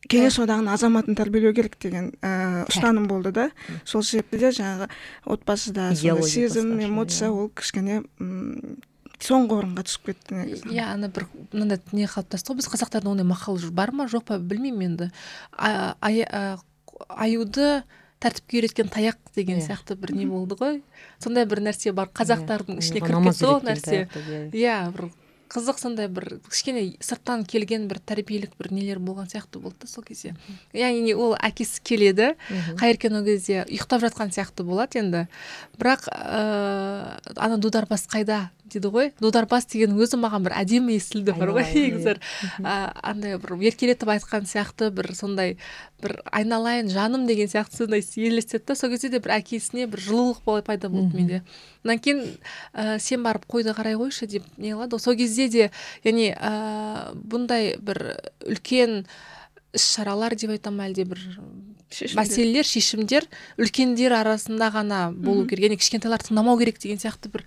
кеңес 0.07 0.37
одағының 0.39 0.73
азаматын 0.73 1.17
тәрбиелеу 1.19 1.55
керек 1.55 1.77
деген 1.81 2.11
ә, 2.21 2.65
ұстаным 2.69 3.07
болды 3.09 3.33
да. 3.35 3.49
Сол 3.85 4.03
себепті 4.03 4.39
де 4.43 4.51
жаңағы 4.55 4.89
отбасыда 5.25 5.89
сезім 5.95 6.77
эмоция 6.79 7.29
иә. 7.29 7.33
ол 7.33 7.49
кішкене 7.49 8.03
соңғы 9.17 9.59
орынға 9.61 9.83
түсіп 9.87 10.11
кетті 10.11 10.37
негізі. 10.37 10.71
Иә 10.71 10.91
ана 10.93 11.09
бір 11.09 11.27
мынандай 11.51 11.81
не 11.91 12.05
қалыптасты 12.05 12.53
ғой. 12.53 12.61
Біз 12.61 12.69
қазақтарда 12.69 13.09
ондай 13.09 13.25
мақал 13.27 13.57
бар 13.73 13.91
ма 13.91 14.07
жоқ 14.11 14.27
па 14.29 14.37
білмеймін 14.39 14.93
енді. 14.93 15.11
Аюды 17.09 17.83
тәртіпке 18.19 18.57
үйреткен 18.61 18.89
таяқ 18.89 19.17
деген 19.35 19.59
Иә. 19.61 19.67
сияқты 19.67 19.95
бір 19.95 20.15
не 20.17 20.25
болды 20.25 20.55
ғой. 20.57 20.81
Сондай 21.19 21.45
бір 21.45 21.59
нәрсе 21.61 21.91
бар. 21.93 22.09
Қазақтардың 22.09 22.77
Иә, 22.77 22.81
ішіне 22.81 23.01
кіріп 23.05 23.23
кетті 23.29 23.45
ол 23.45 23.61
нәрсе. 23.61 24.07
иә. 24.09 24.49
иә 24.51 24.91
бір 24.91 25.09
қызық 25.47 25.77
сондай 25.79 26.09
бір 26.11 26.41
кішкене 26.49 26.97
сырттан 26.99 27.45
келген 27.47 27.85
бір 27.87 28.01
тәрбиелік 28.03 28.57
бір 28.59 28.67
нелер 28.75 28.99
болған 28.99 29.29
сияқты 29.31 29.61
болды 29.63 29.85
да 29.85 29.87
сол 29.87 30.03
кезде. 30.03 30.33
Яғни 30.73 31.13
ол 31.15 31.37
әкесі 31.39 31.79
келеді 31.87 32.33
қайыркен 32.75 33.15
ол 33.15 33.23
кезде 33.23 33.63
ұйықтап 33.69 34.01
жатқан 34.03 34.33
сияқты 34.35 34.65
болады 34.67 34.99
енді. 34.99 35.27
Бірақ 35.79 36.09
ыыы 36.11 37.37
ана 37.37 37.57
дударбас 37.57 38.07
қайда? 38.11 38.49
Дейді 38.71 38.91
ғой. 38.93 39.11
Дударбас 39.21 39.65
деген 39.71 39.95
өзі 39.97 40.19
маған 40.21 40.45
бір 40.47 40.55
әдемі 40.59 40.97
естілді 40.97 41.35
бар 41.37 41.51
ғой 41.55 41.67
негізі. 41.73 42.17
а, 42.63 42.91
андай 43.01 43.37
бір 43.41 43.55
еркелетіп 43.71 44.11
айтқан 44.13 44.47
сияқты 44.49 44.89
бір 44.91 45.13
сондай 45.15 45.57
бір 46.01 46.19
айналайын 46.31 46.89
жаным 46.93 47.27
деген 47.27 47.47
сияқты 47.47 47.83
сондай 47.83 48.03
елестеді 48.15 48.63
да. 48.67 48.75
Сол 48.75 48.89
кезде 48.91 49.09
де 49.09 49.19
бір 49.19 49.37
әкесіне 49.39 49.87
бір 49.87 50.03
жылулық 50.03 50.63
пайда 50.65 50.89
болды 50.89 51.17
менде. 51.17 51.41
Одан 51.83 51.99
кейін 51.99 52.21
ә, 52.73 52.99
сен 52.99 53.23
барып 53.23 53.47
қойды 53.47 53.73
қарай 53.77 53.95
қойшы 53.97 54.27
деп 54.27 54.43
не 54.57 54.75
қылады 54.75 54.99
сол 54.99 55.15
кезде 55.15 55.47
де 55.47 55.71
яғни 56.03 56.33
ә, 56.35 57.15
бұндай 57.15 57.77
бір 57.79 58.19
үлкен 58.45 59.05
іс 59.75 59.87
шаралар 59.95 60.35
деп 60.35 60.53
айтамын 60.55 60.89
әлде 60.89 61.05
бір 61.07 61.23
Шешімдер. 61.87 62.17
мәселелер 62.19 62.67
шешімдер 62.67 63.27
үлкендер 63.57 64.11
арасында 64.17 64.67
ғана 64.73 65.01
болу 65.15 65.45
керек. 65.47 65.69
Яғни 65.69 65.79
кішкентайлар 65.79 66.19
тыңдамау 66.19 66.59
керек 66.59 66.81
деген 66.83 66.99
сияқты 66.99 67.31
бір 67.31 67.45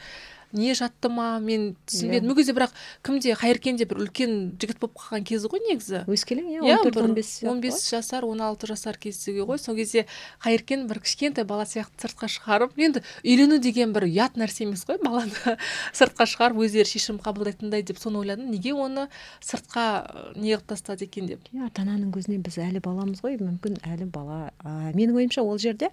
не 0.52 0.74
жатты 0.74 1.08
ма? 1.08 1.38
мен 1.40 1.76
түсінбедім. 1.86 2.26
Иә. 2.26 2.30
ол 2.30 2.36
кезде 2.36 2.54
бірақ 2.56 2.74
кімде? 3.06 3.34
Қайыркенде 3.38 3.86
бір 3.88 4.02
үлкен 4.04 4.34
жігіт 4.60 4.80
болып 4.82 4.98
қалған 4.98 5.26
кезі 5.28 5.50
ғой 5.50 5.62
негізі. 5.68 6.02
өскелең 6.10 6.48
иә 6.50 6.62
иә 6.64 6.76
он 6.78 6.84
төрт 6.86 7.00
он 7.02 7.14
бес 7.14 7.30
он 7.44 7.60
бес 7.60 7.78
жасар 7.90 8.24
он 8.24 8.40
алты 8.40 8.66
жасар 8.66 8.98
кездегі 8.98 9.46
ғой. 9.46 9.58
Сол 9.58 9.76
кезде 9.76 10.06
қайыркен 10.42 10.86
бір 10.90 11.00
кішкентай 11.00 11.44
бала 11.44 11.64
сияқты 11.64 12.06
сыртқа 12.06 12.28
шығарып 12.28 12.78
енді 12.78 13.02
үйлену 13.22 13.60
деген 13.62 13.92
бір 13.92 14.08
ұят 14.08 14.36
нәрсе 14.40 14.66
емес 14.66 14.84
қой 14.88 14.98
баланы 15.02 15.30
сыртқа 15.92 16.26
шығарып 16.26 16.64
өздері 16.66 16.88
шешім 16.88 17.20
қабылдайтындай 17.22 17.82
деп 17.82 17.98
соны 17.98 18.18
ойладым. 18.22 18.50
Неге 18.50 18.74
оны 18.74 19.08
сыртқа 19.40 20.34
не 20.36 20.54
қылып 20.54 20.66
тастады 20.74 21.06
екен 21.06 21.30
деп? 21.30 21.46
Иә 21.54 21.70
ата 21.70 21.84
ананың 21.84 22.10
көзіне 22.14 22.40
біз 22.42 22.58
әлі 22.58 22.82
баламыз 22.82 23.22
ғой 23.22 23.38
мүмкін 23.40 23.78
әлі 23.86 24.10
бала. 24.10 24.50
Ә, 24.64 24.92
менің 24.96 25.20
ойымша 25.20 25.42
ол 25.42 25.58
жерде 25.58 25.90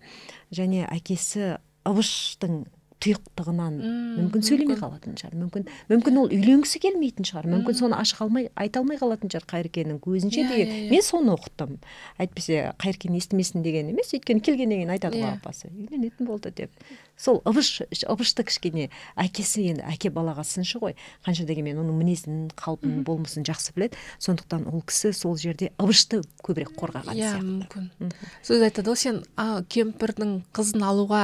және 0.52 0.88
әкесі 0.90 1.58
ыбыштың 1.88 2.66
тұйықтығынан 3.04 3.76
мүмкін 4.18 4.44
сөйлемей 4.48 4.78
қалатын 4.80 5.18
шығар. 5.20 5.36
Мүмкін 5.38 5.68
мүмкін 5.92 6.18
ол 6.22 6.32
үйленгісі 6.34 6.80
келмейтін 6.82 7.28
шығар. 7.30 7.46
Мүмкін 7.52 7.78
соны 7.78 7.98
ашық 8.00 8.24
алмай 8.26 8.48
айта 8.58 8.82
алмай 8.82 8.98
қалатын 8.98 9.30
шығар 9.34 9.46
қайыркеннің 9.54 10.00
көзінше 10.02 10.42
Иә, 10.42 10.48
деген. 10.50 10.68
иә, 10.74 10.80
иә. 10.88 10.90
мен 10.96 11.06
соны 11.06 11.36
ұқтым. 11.38 11.78
Әйтпесе 12.18 12.74
қайыркен 12.82 13.18
естімесін 13.22 13.62
деген 13.64 13.92
емес. 13.94 14.14
Өйткені 14.18 14.42
келгеннен 14.42 14.82
кейін 14.82 14.96
айтады 14.98 15.22
ғой 15.22 15.36
апасы 15.38 15.70
үйленетін 15.70 16.26
болды 16.26 16.52
деп. 16.58 16.72
Сол 17.18 17.42
ыбыш 17.50 17.82
ыбышты 18.06 18.44
кішкене 18.46 18.90
әкесі 19.18 19.64
енді 19.72 19.84
әке 19.90 20.12
балаға 20.14 20.44
сыншы 20.46 20.78
ғой. 20.80 20.94
Қанша 21.26 21.48
дегенмен 21.50 21.80
оның 21.82 21.98
мінезін 21.98 22.44
қалпын 22.58 23.02
болмысын 23.08 23.42
жақсы 23.48 23.74
біледі. 23.74 23.98
Сондықтан 24.22 24.68
ол 24.70 24.84
кісі 24.86 25.12
сол 25.18 25.34
жерде 25.38 25.72
ыбышты 25.82 26.22
көбірек 26.46 26.76
қорғаған 26.78 27.18
иә 27.18 27.32
сияқты. 27.34 27.42
мүмкін. 27.42 28.14
Кезде 28.46 28.70
айтады 28.70 28.94
ғой 28.94 29.02
сен 29.02 29.24
а, 29.36 29.64
кемпірдің 29.66 30.36
қызын 30.54 30.86
алуға 30.86 31.24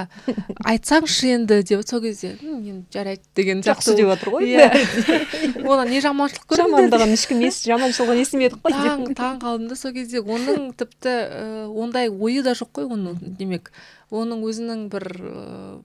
айтсаңшы 0.65 1.29
енді 1.35 1.61
деп 1.63 1.85
сол 1.87 2.01
кезде 2.01 2.33
«М, 2.41 2.59
енді 2.63 2.85
жарайды 2.93 3.21
деген 3.35 3.61
жақсы 3.65 3.95
деп 3.97 4.09
жатыр 4.13 4.33
ғой. 4.33 4.49
Иә. 4.49 4.69
Одан 5.69 5.89
не 5.93 6.01
жаманшылық 6.03 6.47
көрдіңдер 6.49 6.89
жамандығын 6.89 7.13
ешкім 7.15 7.43
жаманшылығын 7.53 8.21
естімедік 8.25 8.59
қой 8.65 8.73
таң 8.81 9.05
таң 9.17 9.39
қалдым 9.43 9.69
да 9.71 9.77
сол 9.79 9.93
кезде 9.95 10.21
оның 10.23 10.71
тіпті 10.79 11.15
ондай 11.73 12.09
ойы 12.09 12.43
да 12.45 12.55
жоқ 12.57 12.73
қой 12.79 12.89
оның 12.97 13.17
демек. 13.37 13.71
Оның 14.13 14.43
өзінің 14.45 14.81
бір 14.93 15.05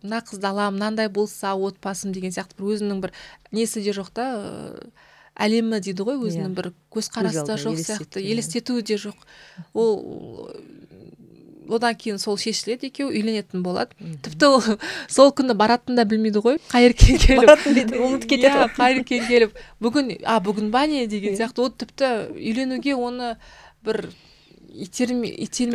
мына 0.04 0.20
қызды 0.28 0.46
аламын 0.50 0.76
мынандай 0.78 1.08
болса 1.08 1.54
отбасым 1.56 2.12
деген 2.12 2.34
сияқты 2.34 2.58
бір 2.60 2.74
өзінің 2.76 3.00
бір 3.04 3.14
несі 3.56 3.80
де 3.82 3.94
жоқ 3.96 4.10
та 4.12 4.26
әлемі 5.38 5.78
дейді 5.80 6.02
ғой 6.04 6.18
өзінің 6.28 6.50
Иә. 6.52 6.56
бір 6.58 6.72
көзқарасы 6.92 7.46
да 7.46 7.56
жоқ 7.56 7.78
сияқты 7.80 8.20
иә. 8.20 8.32
елестетуі 8.34 8.82
де 8.82 8.96
жоқ. 8.98 9.16
Ол 9.72 10.50
одан 11.68 11.94
кейін 12.00 12.18
сол 12.18 12.38
шешіледі 12.40 12.88
екеуі 12.88 13.20
үйленетін 13.20 13.62
болады. 13.62 13.92
Тіпті 14.24 14.46
ол 14.48 14.62
сол 15.08 15.30
күні 15.36 15.54
баратынын 15.54 16.00
да 16.00 16.04
білмейді 16.08 16.40
ғой. 16.44 16.56
Қайыркен 16.72 17.20
келіп. 17.24 17.52
Ұмытып 18.00 18.28
кетеді 18.32 18.54
иә 18.54 18.68
қайыркен 18.76 19.26
келіп. 19.28 19.58
Бүгін 19.84 20.14
а 20.24 20.38
бүгін 20.40 20.70
ба 20.72 20.86
не 20.88 21.06
деген 21.12 21.36
сияқты. 21.36 21.60
Ол 21.64 21.70
тіпті 21.70 22.08
үйленуге 22.34 22.96
оны 22.96 23.36
бір 23.84 24.08
итерме 24.78 25.32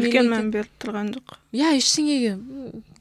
үлкен 0.08 0.32
мән 0.32 0.50
беріп 0.54 0.72
тұрған 0.84 1.14
жоқ 1.18 1.38
иә 1.54 1.76
ештеңеге 1.82 2.38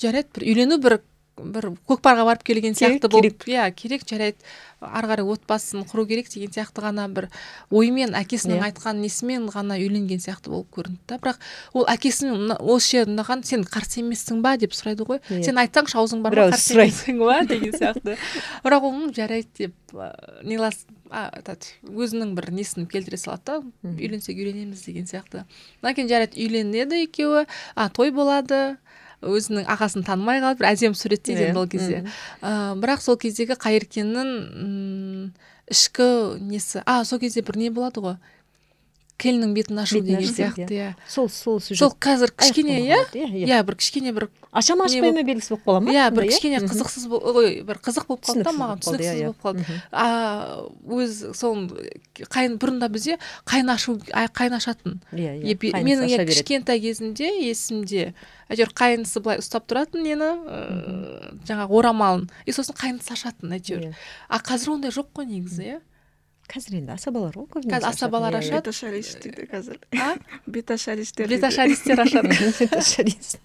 жарайды 0.03 0.29
бір 0.39 0.49
үйлену 0.53 0.79
бір 0.83 1.01
бір 1.43 1.71
көкпарға 1.89 2.27
барып 2.29 2.43
келген 2.45 2.75
сияқты 2.77 3.09
болып. 3.11 3.47
иә 3.49 3.71
керек 3.75 4.03
жарайды. 4.07 4.37
Ары 4.83 5.09
қарай 5.09 5.25
отбасын 5.33 5.83
құру 5.89 6.05
керек 6.07 6.29
деген 6.29 6.51
сияқты 6.53 6.83
ғана 6.85 7.07
бір 7.09 7.29
оймен 7.73 8.13
әкесінің 8.19 8.59
Иә. 8.61 8.67
айтқан 8.69 9.01
несімен 9.01 9.49
ғана 9.51 9.79
үйленген 9.81 10.21
сияқты 10.23 10.53
болып 10.53 10.69
көрінді 10.77 11.01
да. 11.09 11.17
Бірақ 11.23 11.41
ол 11.73 11.87
әкесінің 11.89 12.59
осы 12.61 12.99
жерде 12.99 13.15
мынаған 13.17 13.45
сен 13.49 13.65
қарсы 13.65 14.03
емессің 14.05 14.43
ба 14.45 14.57
деп 14.61 14.77
сұрайды 14.77 15.07
ғой. 15.09 15.23
Иә. 15.31 15.43
сен 15.49 15.57
айтсаңшы 15.63 15.97
аузың 16.03 16.23
бар 16.23 16.37
ма 16.37 16.49
қарсы 16.53 16.77
емессің 16.79 17.19
ба 17.25 17.41
деген 17.49 17.73
сияқты. 17.81 18.19
Бірақ 18.63 18.83
ол 18.85 18.93
«М, 18.93 19.13
жарайды 19.15 19.49
деп 19.59 19.75
айтады 19.97 20.71
өзінің 21.13 22.35
бір 22.39 22.51
несін 22.57 22.87
келтіре 22.91 23.19
салады 23.21 23.45
да 23.45 23.57
үйленсек 23.85 24.39
үйленеміз 24.39 24.85
деген 24.87 25.07
сияқты. 25.07 25.45
Одан 25.83 25.95
кейін 25.99 26.09
жарайды 26.11 26.41
үйленеді 26.41 27.03
екеуі 27.07 27.47
а 27.77 27.89
той 27.93 28.11
болады 28.11 28.79
өзінің 29.23 29.69
ағасын 29.71 30.03
танымай 30.07 30.41
қалып 30.43 30.59
бір 30.63 30.71
әдемі 30.73 30.99
суреттейді 30.99 31.49
енді 31.53 31.61
ол 31.61 31.69
кезде. 31.71 32.03
ә, 32.43 32.75
бірақ 32.81 33.01
сол 33.05 33.17
кездегі 33.21 33.55
қайыркеннің 33.55 35.31
ішкі 35.71 36.09
несі 36.43 36.83
а 36.87 37.05
сол 37.05 37.21
кезде 37.23 37.43
бір 37.47 37.57
не 37.57 37.71
болады 37.71 38.03
ғой? 38.03 38.17
Келіннің 39.23 39.55
бетін 39.57 39.79
ашу 39.83 40.01
деген 40.03 40.27
сияқты 40.27 40.67
иә. 40.69 40.93
Сол 41.09 41.29
сол 41.31 41.61
сюжет. 41.61 41.79
Сол 41.79 41.93
қазір 41.95 42.33
кішкене 42.35 42.81
иә? 42.83 42.99
иә 43.15 43.29
иә. 43.31 43.47
Иә 43.47 43.63
бір 43.67 43.77
кішкене 43.79 44.13
бір 44.13 44.29
аша 44.51 44.77
ма 44.77 44.89
ашпай 44.89 45.13
ма 45.15 45.23
белгісіз 45.23 45.55
болып 45.55 45.65
қала 45.67 45.81
ма? 45.81 45.93
Иә 45.95 46.09
бір 46.11 46.27
сондай, 46.27 46.33
кішкене 46.33 46.59
қызықсыз 46.67 47.07
ой 47.09 47.63
бір 47.63 47.81
қызық 47.83 48.09
болып 48.11 48.27
қалды 48.27 48.45
да 48.45 48.53
маған 48.53 48.83
болып 48.83 48.89
қалды, 48.89 49.07
иә, 49.07 49.13
түсініксіз 49.13 49.23
иә. 49.23 49.27
болып 49.31 49.41
қалды. 49.47 49.79
А 49.93 50.05
өз 50.99 51.23
сол 51.39 51.63
қайын 52.35 52.59
бұрында 52.59 52.91
бізде 52.93 53.19
қайын 53.47 53.73
ашу 53.73 53.97
қайын 54.11 54.59
ашатын. 54.59 55.01
Иә 55.13 55.39
иә 55.41 55.83
менің 55.83 56.11
иә 56.11 56.27
кішкентай 56.29 56.83
кезімде 56.83 57.31
есімде 57.47 58.13
әйтеуір 58.53 58.75
қайнысы 58.77 59.23
былай 59.25 59.41
ұстап 59.41 59.65
тұратын 59.71 60.05
нені 60.05 60.29
ыыы, 60.43 61.33
жаңағы 61.49 61.79
орамалын. 61.79 62.29
И 62.45 62.53
сосын 62.53 62.77
қайнысы 62.77 63.15
ашатын 63.15 63.55
әйтеуір. 63.57 63.89
Иә. 63.89 63.95
а 64.29 64.43
қазір 64.45 64.75
ондай 64.77 64.93
жоқ 64.93 65.09
қой 65.17 65.31
негізі 65.31 65.65
иә? 65.65 65.81
Қазір 66.53 66.77
енді 66.83 66.93
асабалар 66.97 67.37
ғой 67.39 67.47
көбінесе 67.55 67.79
Қазір 67.79 67.89
асабалар. 67.89 68.37
Ашады. 68.37 68.61
беташарис 68.61 69.15
дейді 69.23 69.47
қазір 69.51 69.79
а? 69.97 70.13
Беташаристер 70.47 71.29
беташаристер 71.29 72.01
ашады. 72.05 72.37
Беташарист. 72.61 73.41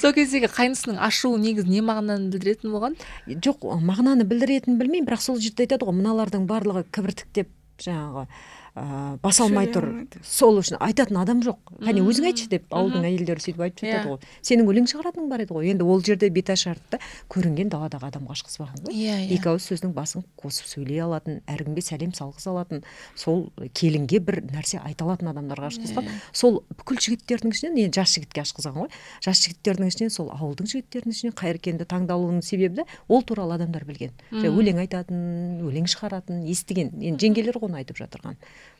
сол 0.00 0.12
кездегі 0.14 0.46
қайнысының 0.46 1.00
ашуы 1.02 1.40
негізі 1.42 1.66
не 1.72 1.82
мағынаны 1.82 2.30
білдіретін 2.30 2.70
болған? 2.70 2.94
Жоқ 3.26 3.66
мағынаны 3.82 4.22
білдіретінін 4.30 4.78
білмеймін 4.78 5.08
бірақ 5.08 5.24
сол 5.24 5.40
жерде 5.42 5.66
айтады 5.66 5.88
ғой 5.88 5.98
мыналардың 5.98 6.46
барлығы 6.46 6.84
кібіртіктеп 6.94 7.50
жаңағы 7.82 8.28
ыыы 8.76 9.16
баса 9.22 9.44
алмай 9.46 9.70
тұр. 9.72 9.86
Сол 10.22 10.58
үшін 10.60 10.76
айтатын 10.84 11.16
адам 11.16 11.40
жоқ. 11.40 11.56
Мгм. 11.80 12.02
өзің 12.10 12.26
айтшы 12.28 12.48
деп 12.52 12.66
ауылдың 12.76 13.06
әйелдері 13.08 13.40
сөйтіп 13.40 13.62
айтып 13.64 13.80
жатады 13.86 13.96
Иә. 13.96 14.10
ғой. 14.10 14.18
Сенің 14.44 14.68
өлең 14.68 14.88
шығаратының 14.90 15.28
бар 15.30 15.40
еді 15.46 15.54
ғой. 15.56 15.70
Енді 15.72 15.84
ол 15.88 16.02
жерде 16.04 16.28
беташартты 16.28 17.00
көрінген 17.32 17.70
даладағы 17.72 18.06
адам 18.10 18.26
қашқызбаған 18.28 18.84
ғой. 18.84 18.92
Иә 18.92 19.16
екі 19.32 19.48
ауыз 19.48 19.64
сөздің 19.70 19.94
басын 19.96 20.24
қосып 20.36 20.68
сөйлей 20.68 21.00
алатын 21.00 21.40
әркімге 21.48 21.80
сәлем 21.80 22.12
салғыза 22.12 22.52
алатын 22.52 22.84
сол 23.16 23.48
келінге 23.72 24.20
бір 24.20 24.42
нәрсе 24.52 24.78
айта 24.84 25.04
алатын 25.08 25.32
адамдарға 25.32 25.70
ашқызған 25.72 26.04
Иә. 26.04 26.20
сол 26.32 26.60
бүкіл 26.76 27.00
жігіттердің 27.00 27.56
ішінен 27.56 27.80
енді 27.86 27.96
жас 28.00 28.12
жігітке 28.12 28.44
ашқызған 28.44 28.76
ғой. 28.76 28.90
Жас 29.24 29.40
жігіттердің 29.46 29.88
ішінен 29.88 30.10
сол 30.12 30.28
ауылдың 30.36 30.68
жігіттерінің 30.68 31.16
ішінен 31.16 31.32
қайыркенді 31.32 31.88
таңдалуының 31.88 32.42
себебі 32.44 32.84
ол 33.08 33.22
туралы 33.22 33.56
адамдар 33.56 33.84
білген. 33.88 34.12
Өлең 34.32 34.80
айтатын 34.84 35.64
өлең 35.64 35.88
шығаратын 35.88 36.44
естіген. 36.46 36.92
Енді 37.00 37.26
жеңгелер 37.26 37.56
ғой 37.58 37.70
оны 37.70 37.80
айтып 37.82 37.96
жатырған. 38.02 38.36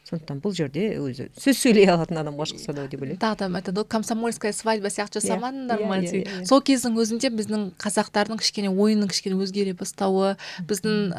Сондықтан 0.07 0.39
бұл 0.39 0.53
жерде 0.55 0.85
өзі 1.03 1.25
сөз 1.35 1.59
сөйлей 1.65 1.89
алатын 1.91 2.21
адамға 2.21 2.45
ашқызады 2.47 2.85
ау 2.85 2.87
деп 2.93 3.01
ойлаймын. 3.03 3.19
Тағы 3.19 3.39
да 3.41 3.59
айтады 3.59 3.81
ғой 3.83 3.89
комсомольская 3.91 4.53
свадьба 4.55 4.87
сияқты 4.87 5.19
жасамадыңдар 5.19 5.83
ма 5.83 5.99
Иә, 5.99 6.01
деген. 6.07 6.23
иә, 6.23 6.43
иә. 6.43 6.47
сол 6.47 6.63
кездің 6.63 6.95
өзінде 7.03 7.31
біздің 7.35 7.65
қазақтардың 7.83 8.39
кішкене 8.39 8.71
ойының 8.71 9.11
кішкене 9.11 9.35
өзгере 9.43 9.75
бастауы 9.75 10.37
біздің 10.71 11.11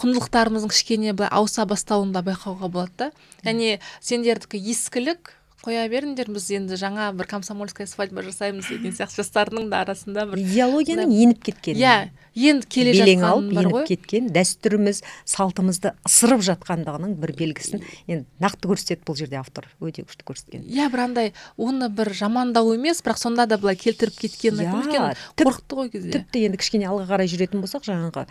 құндылықтарымыздың 0.00 0.72
кішкене 0.72 1.12
былай 1.12 1.30
ауыса 1.36 1.66
бастауын 1.68 2.12
да 2.16 2.22
байқауға 2.26 2.68
болады 2.72 2.96
да. 2.96 3.10
Яғни 3.44 3.76
сендердікі 4.00 4.60
ескілік 4.72 5.34
қоя 5.66 5.86
беріңдер 5.90 6.30
біз 6.30 6.46
енді 6.54 6.78
жаңа 6.78 7.10
бір 7.18 7.26
комсомольская 7.30 7.88
свадьба 7.90 8.22
жасаймыз 8.26 8.68
деген 8.70 8.94
сияқты 8.98 9.22
жастардың 9.24 9.68
да 9.72 9.82
арасында 9.82 10.28
бір 10.30 10.44
идеологияның 10.44 11.10
еніп 11.24 11.42
кеткен 11.50 11.80
иә 11.82 11.96
енді 12.36 12.68
келе 12.70 12.92
белең 12.94 13.24
алып 13.26 13.52
еніп 13.56 13.78
кеткен 13.88 14.28
дәстүріміз 14.34 15.02
салтымызды 15.26 15.94
ысырып 16.06 16.44
жатқандығының 16.46 17.16
бір 17.22 17.32
белгісін 17.38 17.82
енді 18.06 18.26
нақты 18.44 18.70
көрсетеді 18.70 19.06
бұл 19.08 19.18
жерде 19.18 19.40
автор 19.40 19.66
өте 19.80 20.04
күшті 20.04 20.26
көрсеткен. 20.28 20.66
Иә 20.68 20.90
бір 20.92 21.04
андай 21.06 21.32
оны 21.56 21.88
бір 21.88 22.12
жамандау 22.14 22.74
емес 22.76 23.00
бірақ 23.02 23.22
сонда 23.22 23.48
да 23.48 23.58
былай 23.58 23.78
келтіріп 23.80 24.20
айтамын 24.20 24.92
Иә, 24.92 25.16
қорқытты 25.40 25.80
ғой 25.80 25.90
кезде. 25.90 26.12
тіпті 26.18 26.44
енді 26.50 26.60
кішкене 26.60 26.88
алға 26.92 27.08
қарай 27.08 27.30
жүретін 27.32 27.64
болсақ 27.64 27.88
жаңағы 27.88 28.26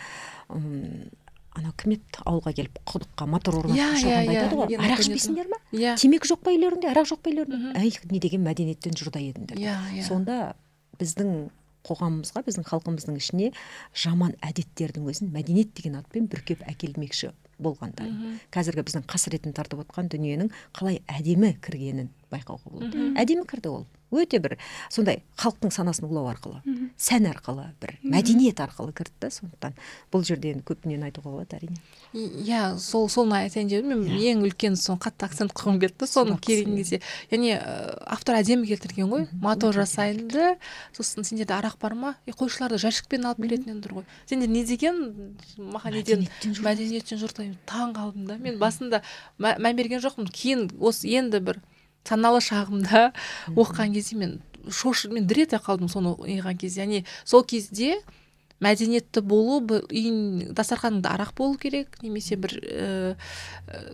анау 1.55 1.73
кім 1.79 1.95
еді? 1.95 2.03
ауылға 2.25 2.53
келіп 2.57 2.79
құдыққа 2.85 3.27
мотор 3.31 3.57
орнатып 3.61 3.79
Иә, 3.79 3.89
шалғанда 4.01 4.31
иә, 4.31 4.37
айтады 4.37 4.55
ғой. 4.59 4.67
Иә, 4.73 4.79
арақ 4.79 4.99
көрдім. 4.99 5.15
ішпейсіңдер 5.15 5.49
ма 5.51 5.59
иә. 5.71 5.95
Темекі 6.01 6.29
жоқ 6.31 6.41
па 6.45 6.53
үйлеріңде 6.55 6.89
арақ 6.91 7.09
жоқ 7.11 7.21
па 7.23 7.31
үйлеріңде 7.31 7.73
әй 7.79 7.93
не 8.11 8.19
деген 8.19 8.43
мәдениеттен 8.45 8.97
жұрда 8.99 9.21
едіңдер. 9.23 9.57
Иә 9.59 9.75
иә. 9.95 10.03
Сонда 10.07 10.55
біздің 10.99 11.31
қоғамымызға 11.85 12.41
біздің 12.47 12.65
халқымыздың 12.65 13.17
ішіне 13.21 13.51
жаман 13.93 14.33
әдеттердің 14.41 15.05
өзін 15.11 15.29
мәдениет 15.35 15.73
деген 15.77 15.99
атпен 15.99 16.25
бүркеп 16.31 16.63
әкелмекші 16.65 17.29
болғандар 17.61 18.09
қазіргі 18.51 18.83
біздің 18.87 19.05
қасіретін 19.07 19.53
тартып 19.55 19.83
отқан 19.85 20.09
дүниенің 20.11 20.49
қалай 20.75 20.97
әдемі 21.07 21.53
кіргенін 21.61 22.09
байқауға 22.33 22.71
болады. 22.73 23.05
Әдемі 23.21 23.45
кірді 23.47 23.69
ол. 23.69 23.85
Өте 24.21 24.39
бір 24.39 24.57
сондай 24.89 25.21
халықтың 25.37 25.71
санасын 25.75 26.05
улау 26.07 26.29
арқылы 26.31 26.61
сән 26.97 27.27
арқылы 27.31 27.67
бір 27.81 27.95
мәдениет 28.03 28.59
арқылы 28.63 28.93
кірді 28.95 29.13
да 29.21 29.29
сондықтан. 29.33 29.73
Бұл 30.11 30.23
жерде 30.25 30.53
енді 30.53 30.63
көп 30.67 30.83
дүниені 30.85 31.09
айтуға 31.09 31.33
болады 31.33 31.57
әрине. 31.57 31.77
Иә 32.13 32.77
сол 32.79 33.09
соны 33.09 33.35
айтайын 33.43 33.69
деп 33.69 33.85
мен 33.85 34.05
ең 34.07 34.43
үлкен 34.47 34.77
соны 34.79 34.99
қатты 35.03 35.25
акцент 35.27 35.53
қойғым 35.53 35.79
келді 35.83 35.99
да 35.99 36.07
соны 36.07 36.37
келген 36.39 36.73
иә. 36.73 36.77
кезде. 36.77 37.01
Яғни 37.31 37.51
автор 38.05 38.39
әдемі 38.39 38.67
келтірген 38.69 39.09
ғой 39.11 39.27
мотор 39.41 39.73
жасайды 39.75 40.55
сосын 40.95 41.23
сендерде 41.27 41.53
арақ 41.53 41.77
бар 41.81 41.93
ма? 41.95 42.15
Е 42.25 42.31
қойшыларды 42.31 42.79
жәшікпен 42.79 43.25
алып 43.25 43.43
келетін 43.43 43.75
ендер 43.75 43.93
ғой. 43.99 44.05
Сендер 44.25 44.47
не 44.47 44.63
деген 44.63 45.35
маған 45.57 45.93
неден 45.99 46.27
Мәдениеттен 46.65 47.19
жұрдай 47.19 47.53
таң 47.67 47.93
қалдым 47.95 48.25
да. 48.27 48.37
Мен 48.37 48.57
басында 48.59 49.01
мә- 49.39 49.57
мән 49.59 49.75
берген 49.75 50.01
жоқпын 50.03 50.29
кейін 50.31 50.69
осы 50.79 51.07
енді 51.09 51.39
бір 51.39 51.59
саналы 52.07 52.41
шағымда 52.43 53.09
оқыған 53.55 53.95
кезде 53.95 54.19
мен 54.19 54.37
шош 54.69 55.05
мен 55.11 55.27
дір 55.27 55.45
ете 55.45 55.57
қалдым 55.61 55.89
соны 55.91 56.15
оқыған 56.15 56.57
кезде. 56.57 56.85
Яғни 56.85 57.05
сол 57.25 57.43
кезде 57.43 57.99
мәдениетті 58.63 59.21
болу 59.25 59.59
үйің 59.67 60.53
дастарханыңда 60.55 61.11
арақ 61.17 61.33
болу 61.35 61.57
керек 61.59 61.97
немесе 62.01 62.37
бір 62.39 62.55
ә, 62.63 63.15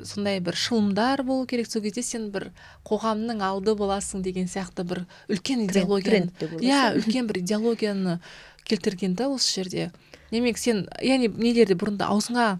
сондай 0.05 0.39
бір 0.39 0.55
шылымдар 0.55 1.23
болу 1.25 1.47
керек. 1.49 1.71
Сол 1.71 1.81
кезде 1.81 2.03
сен 2.05 2.29
бір 2.31 2.51
қоғамның 2.87 3.41
алды 3.43 3.75
боласың 3.75 4.21
деген 4.21 4.47
сияқты 4.51 4.85
бір 4.85 5.05
үлкен 5.27 5.65
идеологияны 5.65 6.31
боласың. 6.39 6.61
иә 6.61 6.81
үлкен 7.01 7.27
бір 7.27 7.41
идеологияны 7.41 8.19
келтірген 8.63 9.15
да 9.15 9.29
осы 9.33 9.61
жерде. 9.61 9.91
Демек 10.31 10.57
сен 10.61 10.85
яғни 11.01 11.27
нелерде 11.27 11.75
бұрында 11.75 12.11
аузыңа 12.13 12.59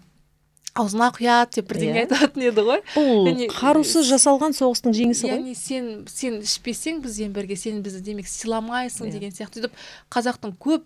аузына 0.74 1.10
құяды 1.12 1.58
деп 1.58 1.66
бірдеңе 1.68 1.92
Иә. 1.92 2.04
айтатын 2.06 2.42
еді 2.48 2.62
ғой. 2.64 2.80
Бұл 2.96 3.42
қарусыз 3.52 4.06
жасалған 4.08 4.54
соғыстың 4.56 4.94
жеңісі 4.96 5.26
ғой. 5.28 5.34
яғни 5.36 5.54
сен 5.58 5.90
сен 6.08 6.38
ішпесең 6.40 7.02
бізбен 7.04 7.32
бірге 7.36 7.56
сен 7.60 7.82
бізді 7.84 8.00
демек 8.06 8.26
сыйламайсың 8.30 9.08
Иә. 9.08 9.12
деген 9.12 9.30
сияқты. 9.36 9.60
Сөйтіп 9.60 9.76
қазақтың 10.10 10.56
көп 10.56 10.84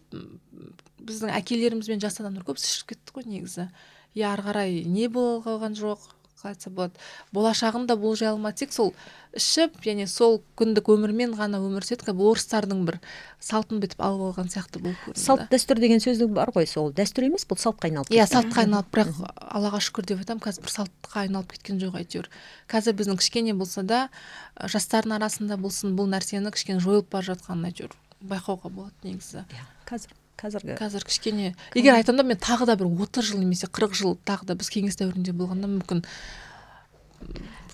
біздің 1.07 1.31
әкелеріміз 1.39 1.87
бен 1.93 2.01
жас 2.03 2.19
адамдар 2.21 2.43
көбісі 2.49 2.67
ішіп 2.73 2.89
кетті 2.95 3.15
ғой 3.15 3.29
негізі. 3.31 3.69
Иә 4.17 4.33
ары 4.33 4.43
қарай 4.43 4.83
не 4.91 5.07
бола 5.09 5.39
қалған 5.45 5.77
жоқ 5.79 5.99
қалай 6.43 6.57
айтса 6.57 6.71
болады. 6.71 6.95
Болашағын 7.33 7.87
да 7.87 7.97
болжай 7.97 8.29
алмады 8.33 8.59
тек 8.65 8.73
сол 8.73 8.93
ішіп 9.39 9.79
және 9.85 10.07
сол 10.11 10.41
күндік 10.59 10.89
өмірмен 10.93 11.35
ғана 11.39 11.61
өмір 11.63 11.87
сүреді 11.87 12.15
бы 12.17 12.27
орыстардың 12.31 12.83
бір 12.89 12.99
салтын 13.41 13.81
бүйтіп 13.83 14.03
алып 14.03 14.25
алған 14.31 14.51
сияқты 14.53 14.83
болып 14.83 14.99
көрінді. 15.05 15.23
Салт 15.23 15.47
дәстүр 15.53 15.81
деген 15.83 16.03
сөздің 16.03 16.35
бар 16.37 16.53
ғой 16.57 16.69
сол 16.71 16.93
дәстүр 16.97 17.29
емес 17.29 17.47
бұл 17.49 17.61
салтқа 17.61 17.91
айналып 17.91 18.11
иә 18.11 18.25
кетті. 18.25 18.33
салтқа 18.35 18.65
айналып 18.65 18.91
бірақ 18.97 19.23
аллаға 19.37 19.81
шүкір 19.87 20.11
деп 20.11 20.23
айтамын 20.25 20.45
қазір 20.47 20.67
бір 20.67 20.75
салтқа 20.77 21.25
айналып 21.27 21.57
кеткен 21.57 21.81
жоқ 21.83 21.99
әйтеуір. 22.03 22.31
Қазір 22.73 22.97
біздің 23.01 23.21
кішкене 23.21 23.55
болса 23.55 23.83
да 23.87 24.09
жастардың 24.57 25.19
арасында 25.21 25.61
болсын 25.61 25.97
бұл 25.99 26.09
нәрсені 26.11 26.53
кішкене 26.55 26.81
жойылып 26.81 27.11
бара 27.13 27.35
жатқанын 27.35 27.71
әйтеуір 27.71 27.97
байқауға 28.25 28.73
болады 28.73 28.97
негізі. 29.05 29.45
Иә, 29.53 29.67
қазір 29.89 30.17
қазіргі. 30.37 30.77
Қазір 30.77 31.05
кішкене 31.09 31.55
егер 31.75 31.97
айтамын 31.97 32.21
да 32.21 32.25
мен 32.29 32.41
тағы 32.41 32.67
да 32.69 32.77
бір 32.77 32.91
отыз 33.05 33.31
жыл 33.31 33.41
немесе 33.41 33.69
қырық 33.69 33.95
жыл 33.97 34.17
тағы 34.29 34.51
да 34.51 34.57
біз 34.59 34.69
кеңес 34.73 34.99
дәуірінде 35.01 35.33
болғанда 35.37 35.71
мүмкін 35.71 36.03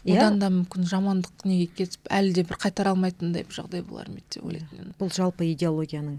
Иә. 0.04 0.18
одан 0.18 0.38
да 0.42 0.48
мүмкін 0.50 0.86
жамандық 0.90 1.44
неге 1.46 1.68
кетіп 1.78 2.08
әлі 2.10 2.32
де 2.34 2.42
бір 2.42 2.58
қайтара 2.58 2.90
алмайтындай 2.90 3.44
бір 3.46 3.54
жағдай 3.54 3.84
болар 3.86 4.08
ма 4.10 4.18
еді 4.18 4.38
деп 4.38 4.46
ойлайтын 4.48 4.94
бұл 4.98 5.12
жалпы 5.14 5.46
идеологияның 5.52 6.16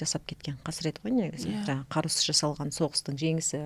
жасап 0.00 0.24
кеткен 0.30 0.56
қасіреті 0.64 1.02
ғой 1.04 1.12
негізі. 1.16 1.50
Иә. 1.50 1.64
жаңағы 1.66 1.88
қарусыз 1.92 2.24
жасалған 2.30 2.70
соғыстың 2.72 3.18
жеңісі 3.20 3.60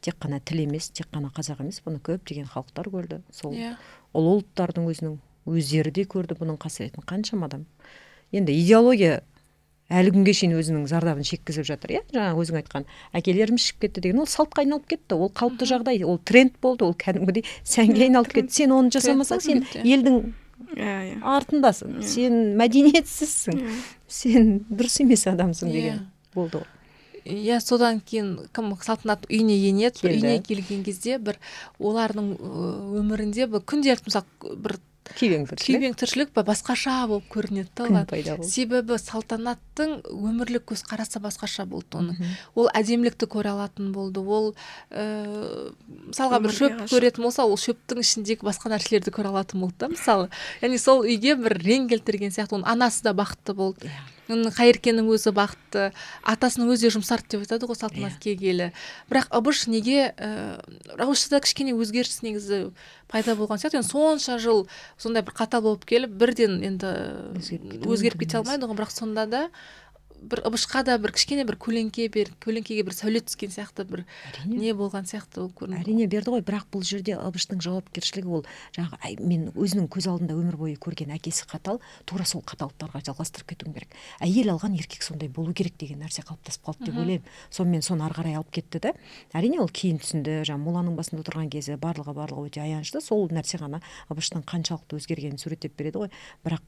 тек 0.00 0.16
қана 0.22 0.40
тіл 0.40 0.62
емес 0.64 0.88
тек 0.88 1.10
қана 1.12 1.32
қазақ 1.34 1.60
емес 1.64 1.82
бұны 1.84 2.00
көптеген 2.06 2.48
халықтар 2.48 2.88
көрді. 2.94 3.20
Сол 3.34 3.52
иә. 3.52 3.74
ұлы 4.16 4.38
ұлттардың 4.40 4.88
өзінің 4.92 5.18
өздері 5.46 5.92
де 5.92 6.06
көрді 6.08 6.38
бұның 6.38 6.56
қасіретін 6.62 7.04
қаншама 7.04 7.50
адам. 7.50 7.66
Енді 8.32 8.56
идеология 8.56 9.22
әлі 9.88 10.12
күнге 10.16 10.32
шейін 10.34 10.56
өзінің 10.58 10.86
зардабын 10.90 11.26
шеккізіп 11.26 11.66
жатыр 11.68 11.92
иә? 11.96 12.00
жаңағы 12.14 12.42
өзің 12.42 12.58
айтқан 12.62 12.86
әкелеріміз 13.14 13.62
ішіп 13.62 13.84
кетті 13.86 14.02
деген 14.02 14.22
ол 14.24 14.26
салтқа 14.30 14.64
айналып 14.64 14.88
кетті 14.90 15.14
ол 15.14 15.30
қалыпты 15.30 15.68
жағдай 15.70 16.02
ол 16.02 16.18
тренд 16.18 16.56
болды 16.60 16.88
ол 16.88 16.94
кәдімгідей 16.98 17.44
сәнге 17.62 18.08
айналып 18.08 18.34
кетті. 18.34 18.52
Сен 18.62 18.74
оны 18.74 18.90
жасамасаң 18.90 19.40
сен 19.44 19.62
елдің 19.84 20.32
иә 20.74 20.94
иә. 21.12 21.18
артындасың 21.22 22.00
сен 22.02 22.56
мәдениетсізсің 22.58 23.60
сен 24.08 24.48
дұрыс 24.70 25.00
емес 25.04 25.26
адамсың 25.30 25.70
Иә. 25.70 25.72
деген 25.76 26.00
болды 26.34 26.62
ғой 26.64 26.72
иә 27.26 27.60
содан 27.60 28.00
кейін 28.00 28.48
кім 28.54 28.74
салтанат 28.82 29.26
үйіне 29.30 29.56
енеді 29.70 30.06
үйіне 30.08 30.40
келген 30.46 30.84
кезде 30.86 31.18
бір 31.18 31.38
олардың 31.78 32.34
өмірінде 33.00 33.48
бір 33.50 33.64
күнделікті 33.66 34.10
мысалы 34.10 34.56
бір 34.62 34.78
күйбең 35.16 35.44
тіршілік. 35.50 35.76
Күйбең 35.76 35.94
тіршілік 36.00 36.32
басқаша 36.36 36.96
болып 37.10 37.28
көрінеді 37.32 37.70
да 37.76 37.86
оған 37.86 38.08
пайда 38.10 38.36
болды. 38.38 38.50
Себебі 38.50 38.98
салтанаттың 39.00 39.94
өмірлік 40.10 40.66
көзқарасы 40.72 41.22
басқаша 41.24 41.66
болды 41.68 42.00
оның. 42.00 42.34
Ол 42.54 42.70
әдемілікті 42.76 43.28
көре 43.30 43.52
алатын 43.54 43.92
болды. 43.94 44.20
Ол 44.20 44.52
ә, 44.90 45.06
мысалға 46.10 46.42
бір 46.44 46.56
шөп 46.58 46.82
көретін 46.90 47.28
болса 47.28 47.46
ол 47.46 47.56
шөптің 47.60 48.02
ішіндегі 48.02 48.46
басқа 48.46 48.74
нәрселерді 48.74 49.14
көре 49.14 49.32
алатын 49.32 49.62
болды 49.62 49.80
да 49.84 49.92
мысалы. 49.94 50.28
Яғни 50.64 50.82
сол 50.82 51.06
үйге 51.06 51.38
бір 51.38 51.58
рең 51.62 51.88
келтірген 51.92 52.34
сияқты 52.34 52.58
оның 52.60 52.70
анасы 52.76 53.06
да 53.06 53.14
бақытты 53.16 53.56
болды. 53.56 53.86
Иә. 53.88 54.15
Қайыркенің 54.26 55.08
өзі 55.14 55.32
бақытты 55.36 55.90
атасының 56.26 56.72
өзі 56.74 56.88
де 56.88 56.92
жұмсарды 56.96 57.36
деп 57.36 57.46
айтады 57.46 57.68
ғой 57.70 57.78
салтанат 57.78 58.18
келгелі 58.22 58.72
бірақ 59.10 59.30
ыбыш 59.38 59.66
неге 59.70 60.12
ііі 60.16 60.96
ыбышта 60.98 61.40
кішкене 61.44 61.76
өзгеріс 61.76 62.22
негізі 62.26 62.72
пайда 63.10 63.36
болған 63.38 63.60
сияқты. 63.62 63.78
Енді 63.80 63.90
сонша 63.90 64.38
жыл 64.42 64.66
сондай 64.98 65.22
бір 65.26 65.36
қатал 65.38 65.62
болып 65.62 65.86
келіп 65.86 66.10
бірден 66.18 66.58
енді 66.66 66.90
Өзгеріп 67.86 68.18
кете 68.24 68.40
алмайды 68.40 68.66
ғой. 68.66 68.78
Бірақ 68.78 68.90
сонда 68.90 69.26
да 69.30 69.42
бір 70.20 70.42
ыбышқа 70.48 70.82
да 70.86 70.96
бір 70.98 71.12
кішкене 71.16 71.44
бір 71.46 71.56
көлеңке 71.60 72.06
бер 72.12 72.30
көлеңкеге 72.42 72.84
бір 72.86 72.94
сәуле 72.96 73.20
түскен 73.24 73.52
сияқты 73.54 73.84
бір 73.88 74.04
әрине. 74.30 74.58
не 74.58 74.72
болған 74.76 75.06
сияқты 75.08 75.42
болып 75.42 75.54
көрінді. 75.60 75.80
Әрине 75.82 76.06
берді 76.10 76.34
ғой 76.34 76.42
бірақ 76.46 76.66
бұл 76.72 76.84
жерде 76.86 77.16
ыбыштың 77.18 77.60
жауапкершілігі 77.64 78.32
ол 78.38 78.44
жаңағы 78.76 79.26
мен 79.26 79.48
өзінің 79.54 79.88
көз 79.92 80.08
алдында 80.10 80.36
өмір 80.36 80.56
бойы 80.60 80.76
көрген 80.80 81.12
әкесі 81.16 81.46
қатал 81.50 81.80
тура 82.06 82.26
сол 82.26 82.42
қаталдықтарға 82.46 83.02
жалғастырып 83.06 83.52
кетуім 83.54 83.76
керек. 83.76 83.94
Әйел 84.20 84.52
алған 84.56 84.78
еркек 84.78 85.02
сондай 85.06 85.28
болу 85.28 85.54
керек 85.54 85.76
деген 85.78 86.02
нәрсе 86.02 86.24
қалыптасып 86.26 86.66
қалды 86.66 86.90
деп 86.90 86.98
ойлаймын. 86.98 87.30
Сонымен 87.50 87.82
соны 87.86 88.06
ары 88.06 88.18
қарай 88.18 88.38
алып 88.40 88.50
кетті 88.56 88.82
да 88.82 88.94
әрине 89.36 89.60
ол 89.60 89.70
кейін 89.70 90.00
түсінді 90.02 90.42
жаңағы 90.48 90.64
моланың 90.64 90.96
басында 90.98 91.22
отырған 91.22 91.50
кезі 91.52 91.78
барлығы 91.80 92.16
барлығы 92.16 92.50
өте 92.50 92.64
аянышты 92.64 93.02
сол 93.04 93.28
нәрсе 93.30 93.60
ғана 93.62 93.82
ыбыштың 94.10 94.46
қаншалықты 94.48 95.00
өзгергенін 95.00 95.40
суреттеп 95.42 95.76
береді 95.76 96.06
ғой. 96.06 96.12
Бірақ 96.44 96.62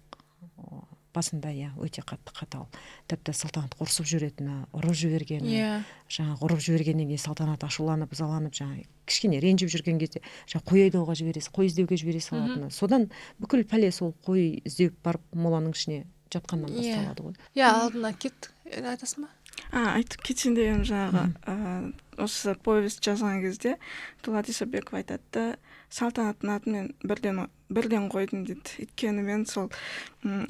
басында 1.19 1.51
иә 1.53 1.73
өте 1.83 2.03
қатты 2.07 2.33
қатал. 2.39 2.67
Тіпті 3.11 3.35
салтанат 3.35 3.75
ұрсып 3.83 4.07
жүретіні 4.09 4.61
ұрып 4.73 4.95
жібергені 5.03 5.51
иә. 5.51 5.71
жаңағы 6.09 6.47
ұрып 6.47 6.63
жібергеннен 6.65 7.11
кейін 7.11 7.23
салтанат 7.25 7.65
ашуланып 7.67 8.13
ызаланып 8.15 8.55
жаңағы 8.55 8.87
кішкене 9.09 9.41
ренжіп 9.43 9.73
жүрген 9.75 9.99
кезде 9.99 10.23
жаңағы 10.47 10.69
қой 10.71 10.85
айдауға 10.89 11.17
жібере 11.19 11.43
қой 11.43 11.67
іздеуге 11.69 11.97
жібере 12.01 12.21
салатыны. 12.23 12.71
Содан 12.71 13.11
бүкіл 13.43 13.65
пәле 13.69 13.91
сол 13.93 14.15
қой 14.27 14.61
іздеп 14.65 14.95
барып 15.05 15.23
моланың 15.35 15.75
ішіне 15.77 16.05
жатқаннан 16.31 16.71
Иә. 16.77 16.95
басталады 16.95 17.23
ғой. 17.25 17.35
Иә 17.57 17.69
алдына 17.73 18.13
кет 18.13 18.51
айтасың 18.69 19.25
ба? 19.25 19.29
А 19.73 19.97
айтып 19.99 20.23
кетейін 20.23 20.55
дегенім 20.55 20.85
жаңағы 20.87 21.23
ә, 21.49 21.93
осы 22.23 22.55
повесть 22.63 23.01
жазған 23.03 23.41
кезде 23.43 23.75
дулат 24.23 24.49
исабеков 24.53 24.95
айтады 25.01 25.25
да 25.33 25.47
салтанаттың 25.91 26.55
атын 26.55 26.77
мен 26.79 26.93
бірден 27.05 27.47
бірден 27.69 28.09
қойдым 28.09 28.47
дейді. 28.49 28.65
Өйткені 28.81 29.23
мен 29.25 29.45
сол 29.49 29.69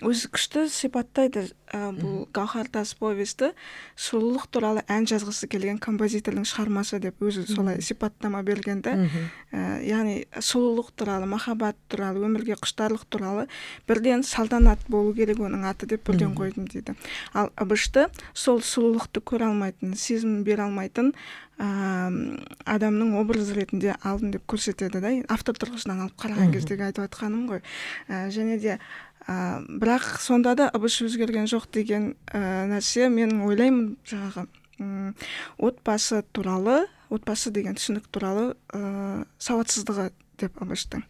өзі 0.07 0.31
күшті 0.33 0.64
сипаттайды 0.70 1.48
ә, 1.74 1.90
бұл 1.92 2.29
гауһартас 2.35 2.94
повесті 2.98 3.51
сұлулық 3.98 4.46
туралы 4.55 4.85
ән 4.88 5.07
жазғысы 5.11 5.48
келген 5.51 5.81
композитордың 5.83 6.46
шығармасы 6.48 7.01
деп 7.03 7.18
өзі 7.20 7.44
солай 7.51 7.83
сипаттама 7.83 8.44
берген 8.46 8.85
да 8.87 8.94
ә, 9.51 9.83
яғни 9.83 10.29
сұлулық 10.38 10.92
туралы 10.94 11.27
махаббат 11.27 11.77
туралы 11.90 12.22
өмірге 12.29 12.57
құштарлық 12.62 13.05
туралы 13.11 13.48
бірден 13.90 14.22
салтанат 14.22 14.87
болу 14.88 15.12
керек 15.14 15.42
оның 15.42 15.66
аты 15.68 15.90
деп 15.90 16.07
бірден 16.07 16.38
қойдым 16.38 16.70
дейді. 16.70 16.94
Ал 17.35 17.51
ыбышты 17.59 18.07
сол 18.33 18.62
сұлулықты 18.62 19.20
көре 19.27 19.51
алмайтын 19.51 19.98
сезім 19.98 20.44
бере 20.46 20.68
алмайтын 20.68 21.12
адамның 21.59 23.16
образы 23.18 23.55
ретінде 23.57 23.97
алдым 24.07 24.31
деп 24.35 24.44
көрсетеді 24.51 25.01
да. 25.03 25.11
Автор 25.29 25.59
тұрғысынан 25.59 26.05
алып 26.05 26.14
қараған 26.23 26.53
кездегі 26.55 26.87
айтып 26.87 27.09
жатқаным 27.09 27.49
ғой. 27.51 27.62
Ә, 28.09 28.29
және 28.31 28.59
де 28.62 28.79
ә, 29.27 29.64
бірақ 29.66 30.21
сонда 30.23 30.55
да 30.55 30.71
ыбыш 30.75 31.01
өзгерген 31.03 31.51
жоқ 31.51 31.66
деген 31.75 32.14
ә, 32.31 32.66
нәрсе 32.71 33.09
мен 33.11 33.40
ойлаймын. 33.42 33.97
Жаңағы 34.07 34.47
м, 34.81 35.14
отбасы 35.59 36.23
туралы 36.33 36.87
отбасы 37.11 37.51
деген 37.51 37.75
түсінік 37.75 38.07
туралы 38.12 38.55
ә, 38.71 39.25
сауатсыздығы 39.42 40.11
деп 40.38 40.62
абаштың 40.62 41.03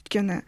өйткені 0.00 0.40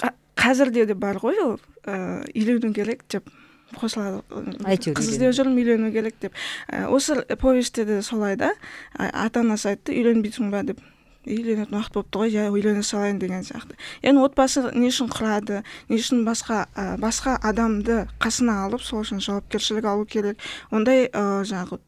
қа- 0.00 0.14
қазірде 0.36 0.86
де 0.86 0.94
бар 0.94 1.18
ғой 1.22 1.38
ол 1.42 1.56
ә, 1.84 2.24
үйлену 2.34 2.72
керек 2.74 3.04
деп 3.10 3.28
қосылады 3.72 4.22
Әйтеуір 4.64 4.98
қыз 4.98 5.08
үйлену 5.08 5.14
іздеп 5.14 5.36
жүрмін 5.38 5.60
үйлену 5.62 5.92
керек 5.94 6.18
деп. 6.22 6.34
Ә, 6.68 6.86
осы 6.92 7.22
повестьте 7.40 7.84
де 7.84 8.02
солай 8.02 8.36
да 8.36 8.52
ата 8.94 9.40
анасы 9.40 9.72
айтты 9.74 9.94
үйленбейсің 9.96 10.50
ба? 10.52 10.62
деп. 10.62 10.82
Үйленетін 11.24 11.78
уақыт 11.78 11.94
болыпты 11.96 12.20
ғой 12.20 12.34
иә 12.34 12.50
үйлене 12.52 12.82
салайын 12.84 13.18
деген 13.18 13.44
сияқты. 13.46 13.78
Яғни 14.04 14.20
отбасы 14.26 14.66
не 14.76 14.90
үшін 14.92 15.08
құрады 15.08 15.62
не 15.88 15.96
үшін 15.96 16.26
басқа 16.26 16.66
ә, 16.76 16.98
басқа 17.00 17.38
адамды 17.40 18.04
қасына 18.20 18.64
алып 18.66 18.84
сол 18.84 19.00
үшін 19.06 19.24
жауапкершілік 19.24 19.88
алу 19.88 20.04
керек. 20.04 20.38
Ондай 20.70 21.08
ә, 21.08 21.40
жаңағы 21.48 21.80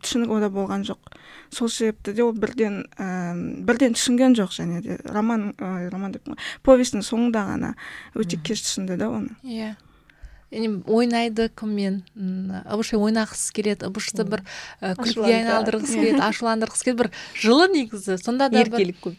түсінік 0.00 0.32
ода 0.32 0.48
болған 0.48 0.86
жоқ. 0.88 1.12
Сол 1.52 1.68
себепті 1.68 2.14
де 2.16 2.24
ол 2.24 2.32
бірден 2.32 2.86
ә, 2.96 3.34
бірден 3.66 3.92
түсінген 3.98 4.38
жоқ 4.38 4.56
және 4.56 4.80
де 4.80 4.96
роман 5.04 5.52
ой, 5.60 5.90
роман 5.92 6.16
деп 6.16 6.32
повестьтің 6.64 7.04
соңында 7.04 7.44
ғана 7.52 7.74
өте 8.16 8.40
кеш 8.40 8.64
түсінді 8.64 8.96
да 8.96 9.10
оны. 9.12 9.36
Иә. 9.44 9.74
яғни 9.74 9.89
ойнайды 10.50 11.48
кіммен 11.54 12.02
м, 12.18 12.52
ыбышпен 12.66 12.98
ойнағысы 12.98 13.52
келеді 13.54 13.86
ыбышты 13.86 14.26
бір 14.26 14.42
күлкіге 14.82 15.36
айналдырғысы 15.40 15.94
келеді 15.94 16.22
ашуландырғысы 16.26 16.84
келеді. 16.90 16.98
Бір 17.04 17.10
жылы 17.38 17.68
негізі. 17.70 18.18
Сонда 18.18 18.48
да 18.50 18.64
еркелік 18.64 18.98
көп. 19.04 19.18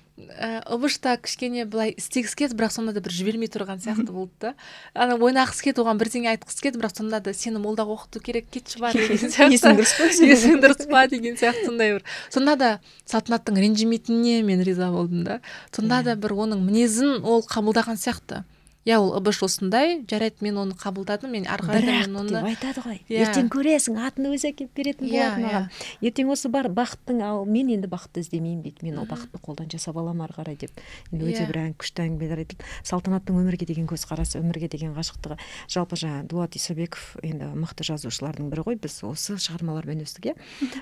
ыбыш 0.70 1.00
та 1.02 1.15
кішкене 1.17 1.63
былай 1.65 1.96
істегісі 1.98 2.36
келді 2.36 2.56
бірақ 2.60 2.76
сонда 2.76 2.94
да 2.94 3.02
бір 3.02 3.15
жібермей 3.15 3.50
тұрған 3.50 3.80
сияқты 3.82 4.12
болды 4.12 4.36
да. 4.44 4.52
Ана 4.94 5.15
ойнағысы 5.15 5.63
келді 5.65 5.82
оған 5.82 5.98
бірдеңе 5.98 6.36
айтқысы 6.36 6.62
келді 6.62 6.78
бірақ 6.84 7.00
сонда 7.00 7.20
да 7.24 7.34
сені 7.34 7.58
молдаға 7.63 7.96
оқыту 7.96 8.22
керек 8.22 8.52
кетші 8.52 8.84
бар 8.84 8.94
деген 8.94 9.17
сияқты 9.32 9.56
есің 9.58 9.80
дұрыс 9.80 9.96
па 9.98 10.12
есің 10.12 10.62
дұрыс 10.62 10.86
па 10.91 11.08
деген 11.10 11.39
сияқты 11.41 11.65
сондай 11.65 11.96
бір 11.98 12.06
сонда 12.30 12.56
да 12.56 12.72
салтанаттың 13.10 13.58
ренжімейтініне 13.65 14.44
мен 14.46 14.62
риза 14.62 14.91
болдым 14.94 15.24
да 15.26 15.39
сонда 15.74 16.04
да 16.06 16.15
бір 16.15 16.38
оның 16.46 16.62
мінезін 16.70 17.24
ол 17.26 17.41
қабылдаған 17.41 17.98
сияқты 17.98 18.44
иә 18.86 18.98
ол 18.98 19.12
ыбыш 19.17 19.44
осындай 19.46 20.00
жарайды 20.10 20.41
мен 20.41 20.58
оны 20.58 20.74
қабылдадым 20.74 21.30
мен 21.36 21.46
ары 21.46 21.62
қарай 21.67 21.84
бірақ 21.86 22.08
мен 22.10 22.28
деп 22.28 22.38
оны 22.38 22.50
айтады 22.50 22.82
ғой. 22.82 22.98
Иә. 23.10 23.28
ертең 23.28 23.50
көресің 23.54 24.00
атын 24.02 24.26
өзі 24.34 24.50
әкеліп 24.50 24.72
беретін 24.74 25.06
Иә, 25.06 25.28
болады 25.30 25.44
маған. 25.46 25.67
ертең 26.02 26.32
осы 26.34 26.50
бар 26.50 26.65
бақыттың 26.74 27.22
ал 27.22 27.46
мен 27.46 27.70
енді 27.70 27.88
бақытты 27.91 28.24
іздемеймін 28.26 28.63
дейді. 28.65 28.82
Мен 28.82 28.98
ол 28.98 29.06
бақытты 29.06 29.38
қолдан 29.41 29.70
жасап 29.70 29.98
аламын 30.02 30.26
ары 30.26 30.34
қарай 30.34 30.58
деп. 30.58 30.72
Енді 31.12 31.26
өте 31.30 31.44
Иә. 31.44 31.48
бір 31.48 31.58
әң- 31.62 31.76
күшті 31.78 32.06
әңгімелер 32.08 32.41
айтылды 32.41 32.65
салтанаттың 32.84 33.38
өмірге 33.38 33.65
деген 33.70 33.86
көзқарасы 33.86 34.41
өмірге 34.41 34.67
деген 34.67 34.96
ғашықтығы. 34.98 35.38
Жалпы 35.70 35.96
жаңа 36.02 36.26
дулат 36.28 36.56
исабеков 36.58 37.17
енді 37.22 37.54
мықты 37.54 37.86
жазушылардың 37.86 38.50
бірі 38.50 38.65
ғой. 38.65 38.76
Біз 38.82 39.04
осы 39.04 39.38
шығармалармен 39.38 40.02
өстік 40.02 40.34
иә. 40.34 40.36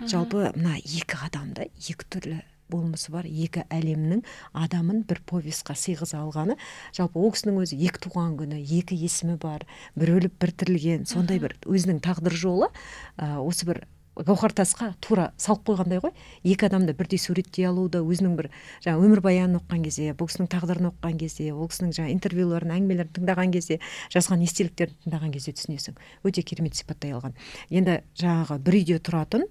Жалпы 0.07 0.53
мына 0.55 0.77
екі 0.79 1.19
адамда 1.27 1.67
екі 1.75 2.07
түрлі 2.09 2.41
болмысы 2.71 3.11
бар 3.13 3.27
екі 3.27 3.65
әлемнің 3.73 4.23
адамын 4.53 5.03
бір 5.09 5.21
повестьқа 5.29 5.75
сыйғыза 5.77 6.21
алғаны. 6.23 6.57
Жалпы 6.95 7.19
ол 7.19 7.33
кісінің 7.35 7.61
өзі 7.65 7.79
екі 7.89 8.05
туған 8.07 8.35
күні 8.39 8.63
екі 8.79 8.97
есімі 8.97 9.37
бар 9.41 9.67
бір 9.99 10.15
өліп 10.17 10.39
бір 10.41 10.55
тірілген 10.63 11.07
сондай 11.09 11.41
бір 11.43 11.57
өзінің 11.65 12.03
тағдыр 12.05 12.35
жолы. 12.35 12.69
Ә, 13.17 13.39
осы 13.41 13.67
бір 13.69 13.85
гауһар 14.19 14.53
тасқа 14.55 14.93
тура 15.03 15.29
салып 15.39 15.69
қойғандай 15.69 16.01
ғой. 16.03 16.11
Екі 16.43 16.67
адамды 16.67 16.93
бірдей 16.97 17.19
суреттей 17.21 17.69
алуды 17.69 18.01
өзінің 18.03 18.35
бір 18.35 18.49
жаңағы 18.83 19.07
өмірбаянын 19.07 19.59
оқыған 19.61 19.85
кезде 19.85 20.11
бұл 20.17 20.29
кісінің 20.31 20.49
тағдырын 20.51 20.89
оқыған 20.89 21.19
кезде 21.21 21.49
ол 21.53 21.69
кісінің 21.71 21.95
жаңағы 21.95 22.15
интервьюларын 22.17 22.75
әңгімелерін 22.75 23.13
тыңдаған 23.15 23.55
кезде 23.55 23.79
жазған 24.11 24.43
естеліктерін 24.43 24.99
тыңдаған 25.05 25.33
кезде 25.35 25.55
түсінесің. 25.55 25.99
Өте 26.27 26.43
керемет 26.43 26.75
сипаттай 26.75 27.15
алған. 27.15 27.37
Енді 27.69 28.01
жаңағы 28.19 28.59
бір 28.65 28.79
үйде 28.81 28.99
тұратын 28.99 29.47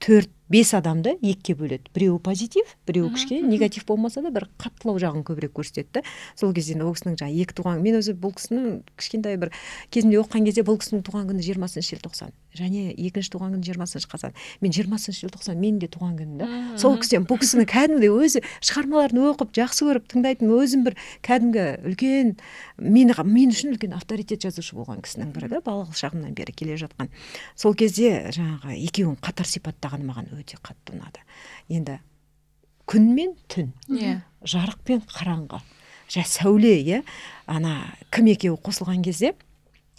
төрт 0.00 0.32
бес 0.48 0.72
адамды 0.74 1.16
екіге 1.20 1.54
бөледі. 1.58 1.90
Біреуі 1.94 2.20
позитив 2.24 2.74
біреуі 2.88 3.12
кішкене 3.14 3.48
негатив 3.48 3.84
болмаса 3.86 4.22
да 4.24 4.32
бір 4.32 4.48
қаттылау 4.58 4.98
жағын 5.00 5.24
көбірек 5.28 5.52
көрсетеді 5.56 6.00
да. 6.00 6.02
Сол 6.34 6.54
кезде 6.56 6.74
енді 6.74 6.88
ол 6.88 6.96
кісінің 6.96 7.18
жаңағы 7.20 7.42
екі 7.44 7.56
туған 7.58 7.82
мен 7.84 7.98
өзі 8.00 8.14
бұл 8.16 8.34
кісінің 8.38 8.80
кішкентай 8.96 9.36
бір 9.36 9.52
кезінде 9.92 10.20
оқыған 10.22 10.48
кезде 10.48 10.64
бұл 10.64 10.80
кісінің 10.80 11.04
туған 11.04 11.28
күні 11.28 11.44
жиырмасыншы 11.44 11.96
желтоқсан 11.96 12.32
және 12.58 12.90
екінші 12.96 13.32
туған 13.34 13.54
күні 13.54 13.68
жиырмасыншы 13.68 14.08
қазан. 14.08 14.34
Мен 14.64 14.72
жиырмасыншы 14.74 15.26
желтоқсан 15.26 15.58
менің 15.60 15.82
де 15.84 15.88
туған 15.92 16.16
күнім 16.18 16.40
да. 16.40 16.48
Сол 16.80 16.96
кісіден 16.98 17.28
бұл 17.28 17.38
кісіні 17.38 17.68
кәдімгідей 17.68 18.10
өзі 18.10 18.42
шығармаларын 18.64 19.20
оқып 19.30 19.52
жақсы 19.58 19.86
көріп 19.86 20.08
тыңдайтын 20.10 20.50
өзім 20.56 20.86
бір 20.88 20.96
кәдімгі 21.28 21.66
үлкен 21.92 22.34
мені 22.78 23.14
мен 23.22 23.52
үшін 23.54 23.76
үлкен 23.76 23.94
авторитет 23.94 24.42
жазушы 24.42 24.74
болған 24.78 25.04
кісінің 25.04 25.30
бірі 25.36 25.52
да 25.52 25.62
балалық 25.62 25.94
шағымнан 25.98 26.34
бері 26.34 26.56
келе 26.56 26.78
жатқан. 26.80 27.12
Сол 27.54 27.76
кезде 27.78 28.32
жаңағы 28.34 28.74
екеуін 28.88 29.18
қатар 29.22 29.46
сипаттағаны 29.46 30.08
маған 30.08 30.32
өте 30.38 30.58
қатты 30.62 30.96
ұнады. 30.96 31.24
Енді 31.68 31.98
күн 32.88 33.10
мен 33.14 33.34
түн. 33.52 33.72
Иә. 33.92 34.20
Жарық 34.46 34.80
пен 34.86 35.02
қараңғы. 35.04 35.60
Жа 36.08 36.24
сәуле 36.24 36.78
иә 36.80 37.02
ана 37.50 37.82
кім 38.14 38.30
екеуі 38.32 38.56
қосылған 38.64 39.02
кезде 39.04 39.34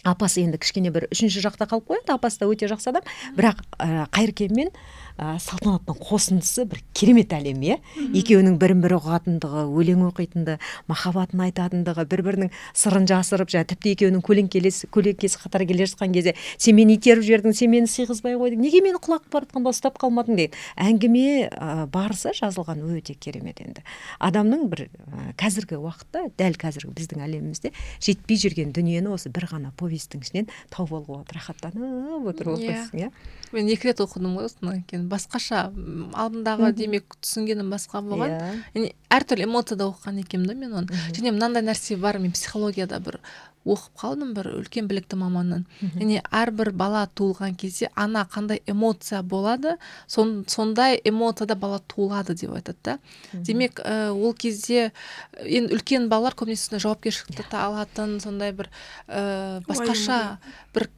апасы 0.02 0.40
енді 0.42 0.58
кішкене 0.60 0.90
бір 0.94 1.06
үшінші 1.12 1.42
жақта 1.44 1.68
қалып 1.70 1.90
қояды 1.90 2.14
апасы 2.14 2.40
да 2.40 2.48
өте 2.50 2.68
жақсы 2.70 2.90
адам. 2.90 3.04
Бірақ 3.36 3.60
ә, 3.76 4.06
қайыркен 4.10 4.54
мен 4.56 4.72
ә, 5.20 5.34
салтанаттың 5.44 5.98
қосындысы 6.00 6.64
бір 6.70 6.80
керемет 6.96 7.32
әлем 7.36 7.60
иә? 7.66 7.76
Екеуінің 8.16 8.56
бірін 8.60 8.80
бірі 8.80 8.96
ұғатындығы 8.96 9.64
өлең 9.76 10.04
оқитындығы 10.08 10.56
махаббатын 10.88 11.42
айтатындығы 11.46 12.04
бір 12.10 12.22
бірінің 12.26 12.52
сырын 12.72 13.06
жасырып 13.10 13.52
жаңағы 13.52 13.68
тіпті 13.74 13.92
екеуінің 13.96 14.24
көлеңкелес 14.24 14.80
көлеңкесі 14.94 15.40
қатар 15.44 15.66
келе 15.68 15.86
жатқан 15.90 16.14
кезде 16.16 16.34
сен 16.56 16.78
мені 16.80 16.96
итеріп 16.96 17.24
жібердің 17.26 17.56
сен 17.60 17.70
мені 17.74 17.90
сыйғызбай 17.92 18.38
қойдың 18.40 18.64
неге 18.64 18.80
мені 18.84 19.00
құлап 19.04 19.28
бара 19.32 19.44
жатқанда 19.44 19.74
ұстап 19.74 20.00
қалмадың? 20.00 20.36
деген 20.40 20.56
әңгіме 20.80 21.26
ә, 21.50 21.86
барысы 21.92 22.32
жазылған 22.40 22.80
өте 22.96 23.14
керемет 23.14 23.60
енді. 23.60 23.84
Адамның 24.20 24.66
бір 24.72 24.86
ә, 24.88 25.34
қазіргі 25.40 25.78
уақытта 25.80 26.26
дәл 26.38 26.56
қазіргі 26.60 26.94
біздің 26.96 27.24
әлемімізде 27.26 27.72
жетпей 28.00 28.38
жүрген 28.40 28.72
дүниені 28.76 29.12
осы 29.12 29.28
бір 29.32 29.48
ғана 29.52 29.72
повестьтің 29.80 30.24
ішінен 30.24 30.48
тауып 30.72 30.94
алуға 31.00 31.20
болады 31.20 31.36
рахаттанып 31.36 32.30
отырып 32.32 32.60
Иә. 32.60 32.70
оқисың 32.70 33.00
иә. 33.04 33.10
мен 33.52 33.68
екі 33.74 33.90
рет 33.90 34.00
оқыдым 34.00 34.36
ғой 34.38 34.46
осыны 34.50 34.82
кейін 34.90 35.08
басқаша 35.10 35.66
алдындағы 35.70 36.72
демек 36.78 37.16
түсінгенім 37.20 37.72
басқа 37.74 38.02
болған. 38.06 38.36
Иә. 38.36 38.50
яғни 38.74 38.92
әртүрлі 39.10 39.46
эмоцияда 39.48 39.88
оқыған 39.90 40.22
екенмін 40.22 40.48
да 40.52 40.54
мен 40.54 40.76
оны. 40.80 41.00
Және 41.16 41.34
мынандай 41.34 41.66
нәрсе 41.66 41.98
бар 42.00 42.18
мен 42.22 42.32
психологияда 42.32 43.00
бір 43.02 43.20
оқып 43.68 44.00
қалдым 44.00 44.32
бір 44.34 44.48
үлкен 44.56 44.86
білікті 44.88 45.18
маманнан. 45.20 45.66
Яғни 45.82 46.22
әрбір 46.32 46.72
бала 46.72 47.02
туылған 47.12 47.56
кезде 47.60 47.90
ана 47.94 48.24
қандай 48.24 48.62
эмоция 48.66 49.20
болады 49.22 49.76
сон, 50.06 50.44
сондай 50.48 51.00
эмоцияда 51.04 51.56
бала 51.60 51.80
туылады 51.84 52.34
деп 52.34 52.54
айтады 52.56 52.78
да. 52.82 52.98
Демек 53.32 53.80
ә, 53.84 54.10
ол 54.10 54.32
кезде 54.32 54.88
ә, 54.88 55.44
енді 55.44 55.76
үлкен 55.76 56.08
балалар 56.08 56.34
көбінесе 56.38 56.70
сондай 56.70 56.84
жауапкершілікті 56.86 57.48
та 57.52 57.66
алатын 57.68 58.18
сондай 58.24 58.56
бір 58.56 58.70
ә, 59.06 59.60
басқаша 59.68 60.38
бір 60.74 60.88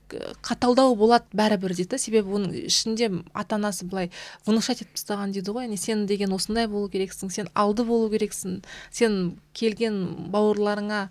қаталдау 0.46 0.94
болады 0.94 1.27
бәрібір 1.35 1.75
дейді 1.75 1.96
да. 1.96 1.98
Себебі 1.98 2.38
оның 2.38 2.55
ішінде 2.68 3.11
ата 3.35 3.59
анасы 3.59 3.88
былай 3.90 4.12
внушать 4.46 4.85
етіп 4.85 4.94
тастаған 4.94 5.35
дейді 5.35 5.51
ғой. 5.51 5.66
Яғни 5.66 5.81
сен 5.81 6.07
деген 6.07 6.35
осындай 6.37 6.70
болу 6.70 6.90
керексің 6.92 7.33
сен 7.33 7.51
алды 7.55 7.83
болу 7.88 8.11
керексің 8.12 8.61
сен 8.92 9.40
келген 9.57 10.31
бауырларыңа 10.33 11.09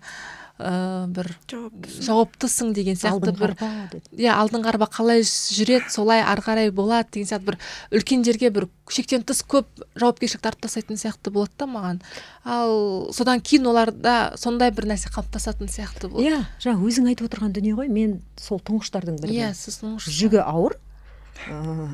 ә, 0.62 1.06
бір 1.10 1.28
жауапты 1.50 2.04
жауаптысың 2.06 2.72
деген 2.76 2.96
сияқты 2.98 3.34
бір 3.36 3.54
иә 4.14 4.36
алдыңғы 4.36 4.70
арба 4.72 4.88
қалай 4.92 5.24
жүреді 5.26 5.90
солай 5.92 6.22
ары 6.22 6.44
қарай 6.44 6.70
болады 6.70 7.10
деген 7.16 7.28
сияқты 7.30 7.50
бір 7.50 7.58
үлкендерге 7.98 8.50
бір 8.54 8.68
шектен 8.92 9.26
тыс 9.26 9.42
көп 9.42 9.68
жауапкершілікті 9.98 10.50
артып 10.52 10.66
тастайтын 10.66 11.00
сияқты 11.00 11.32
болады 11.34 11.52
да 11.58 11.68
маған. 11.70 12.00
Ал 12.44 13.12
содан 13.14 13.40
кейін 13.40 13.68
оларда 13.72 14.32
сондай 14.40 14.72
бір 14.74 14.90
нәрсе 14.92 15.12
қалыптасатын 15.12 15.70
сияқты 15.72 16.10
болады 16.12 16.30
иә 16.30 16.42
жаңа 16.62 16.86
өзің 16.88 17.12
айтып 17.12 17.30
отырған 17.30 17.54
дүние 17.56 17.76
ғой 17.78 17.92
мен 17.92 18.20
сол 18.40 18.60
тұңғыштардың 18.62 19.20
бірімін 19.22 19.38
иә 19.38 19.52
сіз 19.56 19.80
тұңғыш 19.82 20.10
жүгі 20.18 20.42
ауыр. 20.44 20.78
Ыыы, 21.48 21.88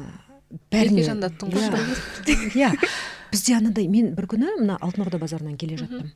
бәріне 0.72 1.04
Еркежан 1.04 1.22
да 1.22 1.30
тұңғыш 1.30 1.70
иә. 2.26 2.50
иә 2.56 2.72
бізде 3.30 3.58
анандай 3.58 3.88
мен 3.88 4.14
бір 4.16 4.28
күні 4.32 4.54
мына 4.60 4.78
алтын 4.80 5.04
орда 5.04 5.20
базарынан 5.20 5.56
келе 5.60 5.76
жаттым. 5.80 6.10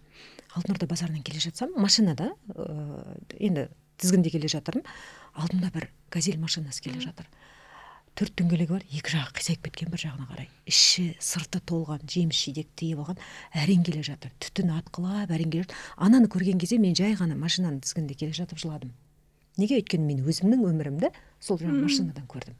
Алтын 0.56 0.74
орда 0.74 0.86
базарынан 0.90 1.22
келе 1.26 1.40
жатсам 1.40 1.72
машинада 1.76 2.32
ыыы, 2.54 3.16
енді 3.38 3.68
тізгінде 4.02 4.32
келе 4.34 4.50
жатырмын. 4.52 4.84
Алдымда 5.32 5.70
бір 5.72 5.88
газель 6.12 6.40
машинасы 6.40 6.82
келе 6.84 7.00
жатыр. 7.00 7.28
Төрт 8.18 8.34
дөңгелегі 8.36 8.74
бар 8.74 8.82
екі 8.92 9.14
жағы 9.14 9.32
қисайып 9.38 9.62
кеткен 9.68 9.92
бір 9.92 10.02
жағына 10.02 10.26
қарай. 10.28 10.48
Іші 10.68 11.14
сырты 11.22 11.62
толған 11.64 12.02
жеміс 12.04 12.42
жидек 12.44 12.68
тиіп 12.76 13.00
алған 13.00 13.22
әрең 13.56 13.86
келе 13.86 14.02
жатыр. 14.04 14.34
Түтін 14.42 14.74
атқылап 14.76 15.32
әрең 15.32 15.54
келе 15.54 15.64
жатыр. 15.64 15.78
Ананы 15.96 16.28
көрген 16.28 16.60
кезде 16.60 16.76
мен 16.82 16.92
жай 16.98 17.16
ғана 17.16 17.38
машинаның 17.40 17.80
тізгінінде 17.86 18.18
келе 18.20 18.36
жатып 18.36 18.60
жыладым. 18.60 18.92
Неге? 19.56 19.80
Өйткені 19.80 20.04
мен 20.10 20.20
өзімнің 20.28 20.66
өмірімді 20.68 21.08
сол 21.42 21.58
жаңағы 21.58 21.82
машинадан 21.82 22.26
көрдім. 22.30 22.54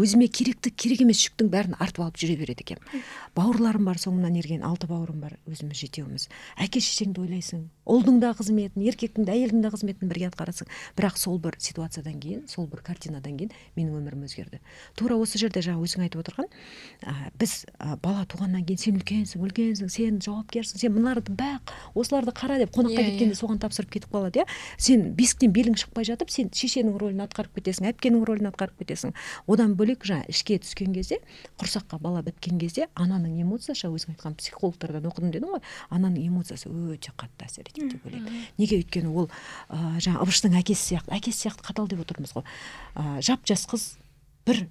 Өзіме 0.00 0.26
керекті 0.32 0.70
керек 0.72 1.02
емес 1.04 1.20
жүктің 1.26 1.50
бәрін 1.52 1.76
артып 1.78 2.00
алып 2.06 2.16
жүре 2.16 2.36
береді 2.40 2.64
екенмін 2.64 3.02
бауырларым 3.36 3.84
бар 3.84 4.00
соңымнан 4.00 4.38
ерген 4.40 4.64
алты 4.64 4.88
бауырым 4.88 5.20
бар 5.20 5.34
өзіміз 5.46 5.76
жетеуміз 5.84 6.28
әке 6.64 6.80
шешеңді 6.80 7.20
ойлайсың 7.26 7.66
ұлдың 7.86 8.16
да 8.22 8.32
қызметін 8.38 8.82
еркектің 8.88 9.26
де 9.28 9.34
әйелдің 9.36 9.62
де 9.62 9.70
қызметін 9.70 10.08
бірге 10.10 10.30
атқарасың. 10.30 10.66
Бірақ 10.96 11.18
сол 11.20 11.36
бір 11.38 11.54
ситуациядан 11.62 12.16
кейін 12.18 12.46
сол 12.50 12.66
бір 12.66 12.80
картинадан 12.82 13.36
кейін 13.38 13.52
менің 13.76 14.00
өмірім 14.00 14.24
өзгерді. 14.26 14.58
Тура 14.96 15.14
осы 15.20 15.38
жерде 15.38 15.60
жаңа 15.62 15.84
өзің 15.86 16.06
айтып 16.08 16.24
отырған 16.24 16.48
ә, 17.06 17.30
біз 17.38 17.66
ә, 17.78 17.94
бала 18.02 18.24
туғаннан 18.26 18.64
кейін 18.66 18.80
сен 18.82 18.98
үлкенсің 18.98 19.44
үлкенсің 19.46 19.92
сен 19.92 20.18
жауапкерсің 20.24 20.82
сен 20.82 20.96
мыналарды 20.96 21.36
бақ 21.36 21.70
осыларды 21.94 22.34
қара 22.34 22.58
деп 22.58 22.74
қонаққа 22.74 22.96
Иә, 22.96 23.10
кеткенде 23.12 23.36
иә. 23.36 23.38
соған 23.38 23.60
тапсырып 23.62 23.90
кетіп 23.94 24.10
қалады 24.10 24.42
иә. 24.42 24.46
Сен 24.78 25.12
бесіктен 25.14 25.52
белің 25.54 25.76
шықпай 25.78 26.06
жатып 26.08 26.30
сен 26.32 26.50
шешенің 26.50 26.96
рөлін 26.98 27.22
атқарып 27.26 27.54
кетесің 27.60 27.86
әпкенің 28.06 28.24
рөлін 28.26 28.48
атқарып 28.50 28.82
кетесің. 28.82 29.14
Одан 29.50 29.74
бөлек 29.76 30.04
жаңа 30.06 30.26
ішке 30.30 30.58
түскен 30.62 30.94
кезде 30.94 31.18
құрсаққа 31.60 31.98
бала 32.00 32.22
біткен 32.22 32.58
кезде 32.60 32.88
ананың 32.94 33.40
эмоциясы 33.42 33.82
жаңа 33.82 33.98
өзің 33.98 34.14
айтқан 34.14 34.36
психологтардан 34.38 35.08
оқыдым 35.10 35.32
дедің 35.34 35.54
ғой 35.56 35.62
ананың 35.90 36.26
эмоциясы 36.26 36.70
өте 36.70 37.12
қатты 37.18 37.48
әсер 37.48 37.66
етеді 37.66 37.96
деп 37.96 38.06
ойлаймын. 38.06 38.46
Неге 38.58 38.80
өйткені 38.82 39.12
ол 39.12 39.30
ә, 39.68 39.98
жаңа 39.98 40.22
ыбыштың 40.22 40.56
әкесі 40.60 40.94
сияқты 40.94 41.16
әкесі 41.18 41.46
сияқты 41.46 41.66
қатал 41.66 41.90
деп 41.90 42.02
отырмыз 42.04 42.36
ғой. 42.36 42.46
Ә, 42.94 43.20
жап 43.26 43.46
жас 43.48 43.66
қыз 43.70 43.96
бір 44.46 44.66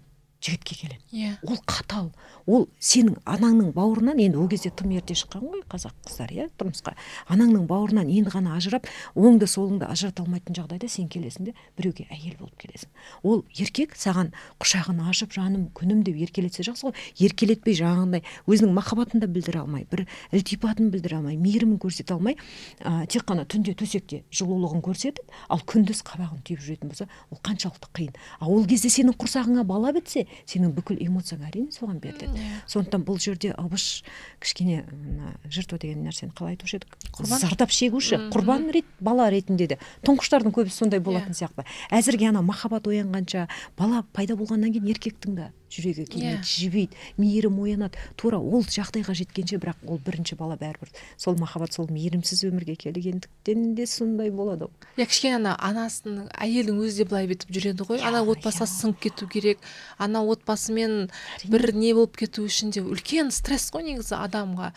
жігітке 0.45 0.75
келеді. 0.75 0.99
Иә. 1.11 1.35
Ол 1.43 1.57
қатал. 1.65 2.11
Ол 2.45 2.67
сенің 2.77 3.17
анаңның 3.25 3.71
бауырынан 3.73 4.19
енді 4.21 4.37
ол 4.37 4.47
кезде 4.49 4.69
тым 4.69 4.91
ерте 4.93 5.15
шыққан 5.17 5.41
ғой 5.49 5.63
қазақ 5.65 5.95
қыздары 6.05 6.35
иә 6.37 6.45
тұрмысқа. 6.59 6.93
Анаңның 7.33 7.65
бауырынан 7.65 8.11
енді 8.13 8.29
ғана 8.35 8.53
ажырап 8.59 8.85
оңды 9.17 9.47
солыңды 9.49 9.87
ажырата 9.89 10.21
алмайтын 10.21 10.53
жағдайда 10.59 10.89
сен 10.91 11.07
келесің 11.09 11.49
де 11.49 11.55
біреуге 11.77 12.05
әйел 12.13 12.37
болып 12.37 12.53
келесің. 12.61 12.91
Ол 13.23 13.41
еркек 13.57 13.95
саған 13.97 14.29
құшағын 14.61 15.01
ашып 15.09 15.33
жаным 15.33 15.71
күнім 15.73 16.03
деп 16.05 16.19
еркелетсе 16.21 16.61
жақсы 16.69 16.91
ғой. 16.91 16.93
Еркелетпей 17.17 17.73
жаңағындай 17.81 18.21
өзінің 18.45 18.77
махаббатын 18.77 19.25
да 19.25 19.27
білдіре 19.27 19.63
алмай 19.63 19.87
бір 19.89 20.05
ілтипатын 20.29 20.91
білдіре 20.93 21.17
алмай 21.17 21.39
мейірімін 21.41 21.79
көрсете 21.81 22.13
алмай 22.13 22.37
ә, 22.85 23.07
тек 23.09 23.25
қана 23.25 23.47
түнде 23.49 23.73
төсекте 23.73 24.21
жылулығын 24.29 24.85
көрсетіп 24.85 25.33
ал 25.49 25.65
күндіз 25.65 26.03
қабағын 26.05 26.45
түйіп 26.45 26.61
жүретін 26.61 26.93
болса 26.93 27.09
ол 27.31 27.41
қаншалықты 27.41 27.89
қиын. 27.95 28.13
Ал 28.39 28.53
ол 28.53 28.65
кезде 28.69 28.91
сенің 28.93 29.17
құрсағыңа 29.17 29.65
бала 29.65 29.93
бітсе 29.95 30.27
сенің 30.45 30.73
бүкіл 30.75 30.99
эмоцияң 31.05 31.45
әрине 31.47 31.71
соған 31.75 31.99
беріледі. 32.03 32.45
Сондықтан 32.67 33.03
бұл 33.07 33.19
жерде 33.21 33.53
ыбыш 33.57 34.03
кішкене 34.43 34.83
мына 34.91 35.33
жертва 35.49 35.77
деген 35.81 36.03
нәрсені 36.05 36.33
қалай 36.35 36.55
айтушы 36.55 36.77
едік? 36.81 36.95
Құрбан? 37.15 37.39
зардап 37.39 37.71
шегуші. 37.71 38.19
Құрбан 38.31 38.69
рет 38.75 38.85
бала 38.99 39.29
ретінде 39.31 39.67
де. 39.67 39.77
Тұңғыштардың 40.05 40.51
көбісі 40.55 40.83
сондай 40.85 40.99
болатын 40.99 41.31
Иә. 41.33 41.45
сияқты. 41.47 41.65
Әзірге 41.91 42.29
ана 42.29 42.41
махаббат 42.41 42.87
оянғанша 42.87 43.47
бала 43.77 44.03
пайда 44.13 44.35
болғаннан 44.35 44.73
кейін 44.73 44.91
еркектің 44.95 45.35
да 45.35 45.51
жүрегі 45.75 46.05
кеңейеді 46.07 46.39
Иә. 46.39 46.45
жібиді 46.45 46.95
мейірім 47.17 47.57
оянады. 47.59 47.97
Тура 48.15 48.37
ол 48.39 48.63
жағдайға 48.63 49.15
жеткенше 49.17 49.57
бірақ 49.59 49.81
ол 49.89 49.97
бірінші 49.99 50.35
бала 50.39 50.55
бәрібір. 50.55 50.91
Сол 51.17 51.35
махаббат 51.35 51.73
сол 51.73 51.87
мейірімсіз 51.91 52.45
өмірге 52.47 52.75
келгендіктен 52.79 53.73
де 53.75 53.85
сондай 53.89 54.29
болады 54.31 54.69
ғой 54.69 55.03
иә 55.03 55.07
кішкене 55.09 55.35
ана 55.41 55.55
анасының 55.59 56.29
әйелдің 56.31 56.79
өзі 56.85 57.03
де 57.03 57.05
былай 57.09 57.27
бүйтіп 57.27 57.51
жүреді 57.51 57.87
ғой. 57.89 57.99
Ана 57.99 58.21
Иә, 58.23 58.29
отбасыға 58.35 58.67
иә. 58.69 58.71
сіңіп 58.71 58.99
кету 59.03 59.27
керек 59.27 59.59
ана 59.97 60.14
отбасымен 60.23 61.09
бір 61.49 61.73
не 61.75 61.93
болып 61.97 62.15
кету 62.21 62.45
үшін 62.47 62.71
де 62.75 62.83
үлкен 62.85 63.31
стресс 63.35 63.71
қой 63.73 63.87
негізі 63.89 64.15
адамға. 64.19 64.71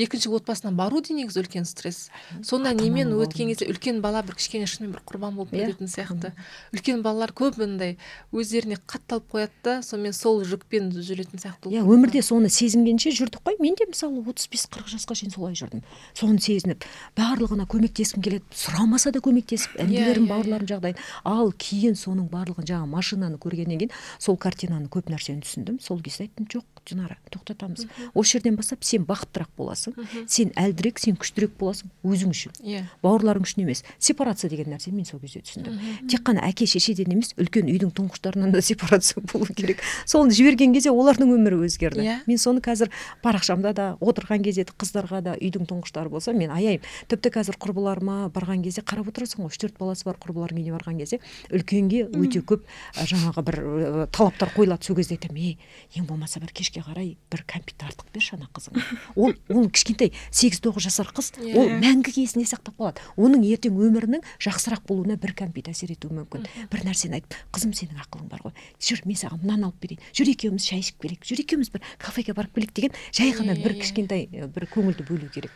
Екінші 0.00 0.30
отбасына 0.34 0.72
бару 0.76 1.00
де 1.00 1.14
негізі 1.14 1.42
үлкен 1.42 1.66
стресс. 1.68 2.10
Сондай 2.42 2.74
Ата-ананың 2.74 3.04
немен 3.04 3.14
өткен 3.20 3.50
кезде 3.52 3.68
үлкен 3.70 4.00
бала 4.00 4.22
бір 4.26 4.36
кішкене 4.38 4.66
шынымен 4.70 4.94
бір 4.96 5.02
құрбан 5.06 5.36
болып 5.36 5.52
Иә, 5.52 5.70
кететін 5.70 5.90
сияқты. 5.90 6.32
Үлкен 6.74 7.02
балалар 7.04 7.32
көп 7.36 7.58
мындай 7.60 7.96
өздеріне 8.32 8.78
қатталып 8.86 9.28
қояды 9.32 9.52
да 9.64 9.74
сонымен 9.82 10.14
сол 10.16 10.42
жүкпен 10.44 10.90
жүретін 10.96 11.42
сияқты 11.42 11.72
иә 11.74 11.84
өмірде 11.84 12.22
соны 12.22 12.48
сезінгенше 12.48 13.12
жүрдік 13.14 13.44
қой. 13.44 13.58
Мен 13.60 13.76
де 13.78 13.86
мысалы 13.90 14.22
отыз 14.24 14.48
бес 14.50 14.66
қырық 14.70 14.90
жасқа 14.94 15.16
шейін 15.18 15.34
солай 15.34 15.54
жүрдім. 15.58 15.84
Соны 16.14 16.40
сезініп 16.40 16.84
барлығына 17.18 17.66
көмектескім 17.70 18.24
келеді. 18.24 18.44
Сұрамаса 18.54 19.12
да 19.12 19.20
көмектесіп 19.20 19.76
інілерім 19.82 20.26
иә, 20.26 20.30
бауырларым 20.30 20.70
жағдайын. 20.70 21.00
Ал 21.24 21.52
кейін 21.52 21.98
соның 21.98 22.30
барлығын 22.32 22.68
жаңағы 22.70 22.90
машинаны 22.94 23.40
көргеннен 23.42 23.82
кейін 23.84 23.94
сол 24.18 24.38
картинаны 24.40 24.88
көп 24.88 25.10
нәрсені 25.12 25.44
түсіндім. 25.44 25.80
Сол 25.82 26.00
кезде 26.00 26.28
айттым 26.28 26.48
жоқ 26.50 26.79
динара 26.86 27.16
тоқтатамыз. 27.30 27.86
Осы 28.14 28.38
жерден 28.38 28.56
бастап 28.56 28.84
сен 28.84 29.04
бақыттырақ 29.08 29.50
боласың 29.56 29.94
сен 30.26 30.52
әлдірек 30.58 30.98
сен 30.98 31.16
күштірек 31.20 31.52
боласың 31.60 31.90
өзің 32.04 32.32
үшін. 32.34 32.54
Иә. 32.64 32.84
Бауырларың 33.04 33.44
үшін 33.46 33.64
емес 33.64 33.84
сепарация 33.98 34.50
деген 34.50 34.72
нәрсені 34.72 34.96
мен 34.96 35.08
сол 35.08 35.20
кезде 35.20 35.42
түсіндім. 35.44 35.76
Тек 36.10 36.24
қана 36.26 36.44
әке 36.48 36.66
шешеден 36.70 37.12
емес 37.14 37.34
үлкен 37.38 37.68
үйдің 37.70 37.92
тұңғыштарынан 37.96 38.54
да 38.54 38.62
сепарация 38.64 39.22
болу 39.32 39.46
керек. 39.54 39.82
Соны 40.06 40.34
жіберген 40.34 40.74
кезде 40.74 40.90
олардың 40.90 41.34
өмірі 41.36 41.60
өзгерді. 41.66 42.02
Иә. 42.04 42.18
мен 42.26 42.38
соны 42.38 42.60
қазір 42.64 42.90
парақшамда 43.22 43.72
да 43.74 43.86
отырған 44.00 44.42
кезде 44.42 44.64
де 44.64 44.72
қыздарға 44.76 45.22
да 45.22 45.36
үйдің 45.36 45.68
тұңғыштары 45.70 46.10
болса 46.10 46.32
мен 46.32 46.50
аяймын. 46.50 46.84
Тіпті 47.08 47.32
қазір 47.36 47.58
құрбыларыма 47.60 48.30
барған 48.34 48.64
кезде 48.64 48.82
қарап 48.82 49.10
отырасың 49.12 49.44
ғой 49.44 49.52
үш 49.52 49.60
төрт 49.60 49.78
баласы 49.78 50.06
бар 50.08 50.18
құрбыларымның 50.20 50.64
үйіне 50.64 50.76
барған 50.76 51.00
кезде 51.00 51.20
үлкенге 51.50 52.06
өте 52.08 52.42
көп 52.44 52.66
жаңағы 52.96 53.44
бір 53.46 53.58
ә, 53.60 54.06
талаптар 54.12 54.52
қойылады. 54.54 54.84
Сол 54.86 54.96
кезде 54.96 55.16
айтамын 55.16 55.40
ей 55.40 55.58
ең 55.96 56.06
болмаса 56.08 56.40
бір 56.40 56.52
кешке 56.70 56.82
қарай 56.86 57.16
бір 57.30 57.42
кәмпит 57.50 57.82
артық 57.82 58.10
берші 58.14 58.36
ана 58.36 58.46
қызыңа. 58.54 58.82
Ол 59.16 59.34
ол 59.50 59.68
кішкентай 59.70 60.12
сегіз 60.30 60.60
тоғыз 60.62 60.86
жасар 60.86 61.10
қыз 61.10 61.32
Иә. 61.40 61.56
ол 61.58 61.68
мәңгіге 61.82 62.22
есінде 62.22 62.46
сақтап 62.46 62.76
қалады. 62.78 63.02
Оның 63.16 63.42
ертең 63.50 63.74
өмірінің 63.74 64.22
жақсырақ 64.38 64.86
болуына 64.86 65.16
бір 65.18 65.34
кәмпит 65.34 65.70
әсер 65.72 65.90
етуі 65.90 66.14
мүмкін. 66.14 66.46
Бір 66.70 66.84
нәрсені 66.86 67.18
айтып 67.18 67.34
қызым 67.50 67.74
сенің 67.74 67.98
ақылың 68.06 68.30
бар 68.30 68.44
ғой. 68.46 68.54
Жүр 68.78 69.02
мен 69.06 69.18
саған 69.18 69.42
мынаны 69.42 69.70
алып 69.70 69.80
берейін. 69.82 70.00
Жүр 70.14 70.30
екеуміз 70.34 70.66
шай 70.70 70.84
ішіп 70.84 71.00
келейік. 71.02 71.26
Жүр 71.26 71.42
екеуміз 71.44 71.72
бір 71.74 71.82
кафеге 71.98 72.34
барып 72.34 72.54
келейік 72.54 72.74
деген 72.74 72.94
жай 73.10 73.34
ғана 73.34 73.56
бір 73.58 73.74
иә, 73.74 73.80
кішкентай 73.82 74.28
бір 74.30 74.68
көңілді 74.70 75.06
бөлу 75.08 75.30
керек. 75.34 75.50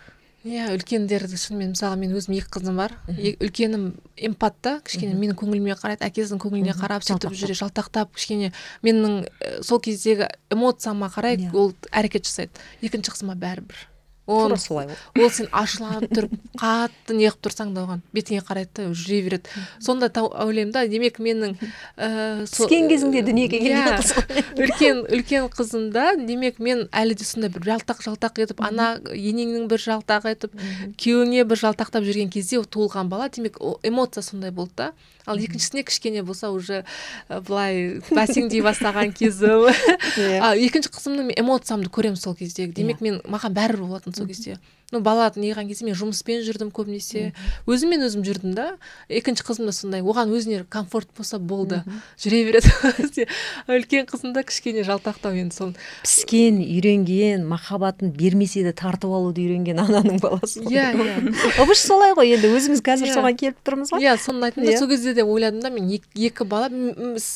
Иә 0.45 0.67
үлкендерді 0.75 1.39
шынымен 1.41 1.73
мысалы 1.73 1.97
мен 1.97 2.13
өзім 2.19 2.35
екі 2.37 2.51
қызым 2.53 2.77
бар. 2.77 2.93
Үлкенім 3.09 3.87
эмпат 4.29 4.59
та 4.61 4.75
кішкене 4.85 5.17
менің 5.17 5.39
көңіліме 5.41 5.77
қарайды 5.81 6.05
әкесінің 6.05 6.43
көңіліне 6.45 6.75
қарап 6.77 7.07
сөйтіп 7.07 7.33
жүре 7.33 7.57
жалтақтап 7.57 8.13
кішкене 8.15 8.53
менің 8.85 9.25
сол 9.65 9.81
кездегі 9.81 10.29
эмоцияма 10.53 11.09
қарай 11.09 11.41
Иә. 11.41 11.51
ол 11.57 11.73
әрекет 11.91 12.29
жасайды. 12.29 12.53
Екінші 12.85 13.17
қызыма 13.17 13.39
бәрібір. 13.41 13.89
Тура 14.27 14.55
ол 14.55 14.57
солай 14.57 14.89
ол. 14.89 15.31
сен 15.31 15.49
ашуланып 15.53 16.13
тұрып 16.15 16.35
қатты 16.61 17.17
неғып 17.19 17.41
тұрсаң 17.45 17.75
да 17.77 17.85
оған 17.85 18.03
бетіңе 18.17 18.43
қарайды 18.47 18.71
да 18.75 18.87
жүре 18.97 19.21
береді. 19.27 19.65
Сонда 19.81 20.11
ойлаймын 20.15 20.73
да 20.73 20.87
демек 20.89 21.19
менің 21.21 21.57
ііі 21.59 22.47
піскен 22.49 22.89
кезіңде 22.89 23.25
дүниеге 23.29 23.61
келген 23.61 23.85
Иә. 23.85 23.99
үлкен 24.65 25.03
үлкен 25.13 25.49
қызымда 25.53 26.07
демек 26.25 26.59
мен 26.59 26.87
әлі 26.93 27.19
де 27.21 27.27
сондай 27.29 27.53
бір 27.53 27.69
жалтақ 27.75 28.01
жалтақ 28.07 28.41
етіп 28.47 28.63
ана 28.65 28.95
енеңнің 29.13 29.69
бір 29.69 29.85
жалтақ 29.85 30.31
етіп 30.33 30.57
күйеуіңе 31.01 31.45
бір 31.49 31.61
жалтақтап 31.67 32.07
жүрген 32.07 32.33
кезде 32.33 32.63
туылған 32.65 33.13
бала. 33.13 33.29
Демек 33.29 33.59
эмоция 33.83 34.23
сондай 34.23 34.51
болды 34.51 34.73
да. 34.77 34.93
Ал 35.27 35.39
екіншісіне 35.41 35.83
кішкене 35.89 36.23
болса 36.23 36.51
уже 36.51 36.85
ә, 37.29 37.41
былай 37.41 38.01
бәсеңдей 38.11 38.63
бастаған 38.65 39.13
кезім. 39.17 39.69
Иә. 40.21 40.39
а 40.43 40.55
екінші 40.57 40.93
қызымның 40.95 41.33
эмоциямды 41.41 41.89
көремін 41.91 42.21
сол 42.21 42.35
кездегі 42.39 42.73
демек 42.77 43.01
мен 43.01 43.21
маған 43.25 43.55
бәрібір 43.57 43.87
болатын 43.89 44.15
сол 44.15 44.27
кезде. 44.29 44.59
Ну 44.93 45.01
бала 45.03 45.27
неғылған 45.35 45.67
кезде 45.67 45.87
мен 45.89 45.97
жұмыспен 45.97 46.43
жүрдім 46.45 46.69
көбінесе. 46.71 47.33
Өзіммен 47.67 48.05
өзім 48.05 48.23
жүрдім 48.23 48.53
да. 48.55 48.67
Екінші 49.09 49.43
қызым 49.49 49.67
да 49.67 49.73
сондай. 49.75 50.03
Оған 50.05 50.31
өзіне 50.31 50.61
комфорт 50.71 51.09
болса 51.17 51.41
болды. 51.41 51.81
Жүре 52.21 52.43
береді 52.47 53.25
үлкен 53.67 54.07
қызым 54.07 54.35
да 54.37 54.45
кішкене 54.47 54.85
жалтақтау 54.87 55.35
енді 55.41 55.57
соны. 55.57 55.75
Піскен 56.05 56.61
үйренген 56.63 57.47
махаббатын 57.49 58.13
бермесе 58.15 58.63
де 58.63 58.75
тартып 58.77 59.11
алуды 59.11 59.43
үйренген 59.43 59.81
ананың 59.83 60.21
баласы 60.23 60.63
ғой. 60.63 60.77
Иә, 60.77 60.93
иә. 60.95 61.35
ыбыш 61.65 61.81
солай 61.83 62.15
ғой 62.15 62.37
енді. 62.37 62.53
Өзіміз 62.55 62.85
қазір 62.85 63.09
Иә. 63.11 63.17
соған 63.19 63.41
келіп 63.41 63.59
тұрмыз 63.67 63.91
ғой. 63.97 64.05
Иә 64.05 64.15
соны 64.21 64.47
айттым 64.47 64.69
да 64.69 64.77
Иә. 64.77 64.79
сол 64.79 64.93
кезде 64.93 65.14
де 65.15 65.23
ойладым 65.25 65.61
да 65.63 65.71
мен 65.71 65.89
ек- 65.91 66.09
екі 66.15 66.45
бала 66.45 66.69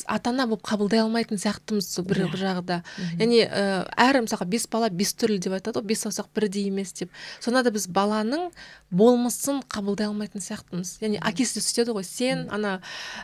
ата 0.07 0.29
ана 0.29 0.45
болып 0.47 0.63
қабылдай 0.67 0.99
алмайтын 1.03 1.37
сияқтымыз 1.41 1.87
сол 1.89 2.05
бір 2.05 2.23
Иә. 2.25 2.31
бір 2.31 2.39
жағда 2.43 2.81
яғни 3.19 3.39
ә, 3.45 3.87
әр 3.97 4.21
мысалға 4.25 4.45
бес 4.49 4.67
бала 4.71 4.89
бес 4.89 5.13
түрлі 5.15 5.39
деп 5.39 5.53
айтады 5.57 5.79
ғой 5.79 5.87
бес 5.93 6.03
саусақ 6.05 6.27
бірдей 6.35 6.67
емес 6.67 6.93
деп. 6.93 7.09
Сонда 7.39 7.63
да 7.63 7.71
біз 7.71 7.87
баланың 7.87 8.49
болмысын 8.91 9.61
қабылдай 9.69 10.07
алмайтын 10.09 10.41
сияқтымыз. 10.41 10.97
Яғни 11.03 11.19
әкесі 11.21 11.59
де 11.59 11.61
сөйтеді 11.65 11.93
ғой 11.97 12.03
сен 12.07 12.47
ана 12.51 12.79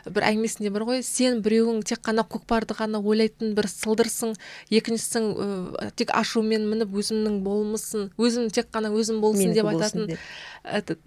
бір 0.06 0.22
әңгімесінде 0.30 0.70
бар 0.70 0.84
ғой 0.86 1.02
сен 1.02 1.40
біреуің 1.42 1.82
тек 1.84 2.00
қана 2.06 2.22
көкпарды 2.26 2.76
ғана 2.78 3.00
ойлайтын 3.02 3.54
бір 3.58 3.66
сылдырсың 3.70 4.36
екіншісің 4.70 5.26
ә, 5.34 5.90
тек 5.98 6.10
ашумен 6.14 6.68
мініп 6.70 6.94
өзімнің 6.94 7.40
болмысын 7.42 8.10
өзім 8.18 8.50
тек 8.54 8.70
қана 8.72 8.92
өзім 8.94 9.20
болсын 9.20 9.52
деп 9.56 9.66
айтатын 9.72 10.06
деп. 10.14 10.18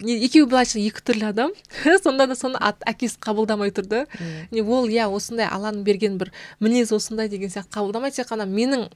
екеуі 0.00 0.46
былайша 0.48 0.78
екі 0.80 1.02
түрлі 1.04 1.28
адам. 1.32 1.52
Сонда 2.04 2.26
да 2.30 2.36
соны 2.38 2.60
әкесі 2.60 3.18
қабылдамай 3.40 3.72
тұрды 3.72 4.04
не 4.50 4.62
ол 4.62 4.88
иә 4.88 5.08
осындай 5.08 5.48
алланың 5.48 5.84
берген 5.84 6.18
бір 6.20 6.32
мінез 6.60 6.92
осындай 6.92 7.28
деген 7.28 7.50
сияқты. 7.50 7.72
Қабылдамай 7.78 8.12
тек 8.12 8.28
қана 8.28 8.46
менің 8.46 8.88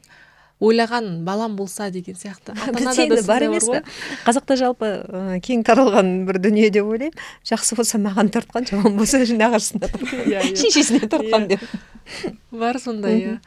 ойлаған 0.60 1.24
балам 1.24 1.56
болса 1.56 1.90
деген 1.90 2.14
сияқты. 2.14 2.54
Да 2.54 3.22
бар 3.26 3.42
емес 3.42 3.66
па 3.66 3.82
қазақта 4.26 4.56
жалпы 4.60 4.92
кең 5.44 5.64
таралған 5.66 6.26
бір 6.28 6.40
дүние 6.44 6.70
деп 6.70 6.86
ойлаймын. 6.86 7.18
Жақсы 7.44 7.76
болса 7.76 7.98
маған 7.98 8.30
тартқан 8.34 8.68
жаман 8.70 8.96
болса 8.98 9.18
нағашысына 9.24 9.88
тартқан. 9.88 10.24
Иә, 10.28 10.42
иә. 10.42 10.56
шешесіне 10.56 11.08
тартқан 11.08 11.48
деп. 11.48 11.64
Бар 12.50 12.78
сондай 12.78 13.20
иә. 13.20 13.38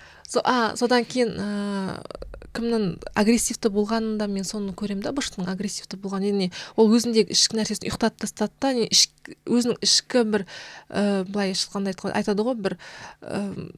А 0.43 0.75
содан 0.75 1.05
кейін 1.05 1.38
ыыы 1.39 2.25
кімнің 2.58 2.88
агрессивті 3.17 3.72
болғанын 3.74 4.17
да 4.20 4.28
мен 4.32 4.48
соны 4.48 4.74
көремін 4.78 5.06
да 5.06 5.13
бұрыштың 5.15 5.48
агрессивті 5.52 6.00
болған 6.02 6.26
яғни 6.28 6.50
ол 6.76 6.89
өзіндегі 6.98 7.36
ішкі 7.38 7.60
нәрсесін 7.62 7.88
ұйықтатып 7.91 8.26
тастады 8.26 8.58
да 8.62 8.74
іш- 8.88 9.12
өзінің 9.46 9.80
ішкі 9.86 10.26
бір 10.34 10.48
ііі 10.89 11.30
былай 11.30 11.54
айтқанда 11.54 11.96
айтады 12.17 12.48
ғой 12.48 12.60
бір 12.65 12.78
ііі 13.22 13.72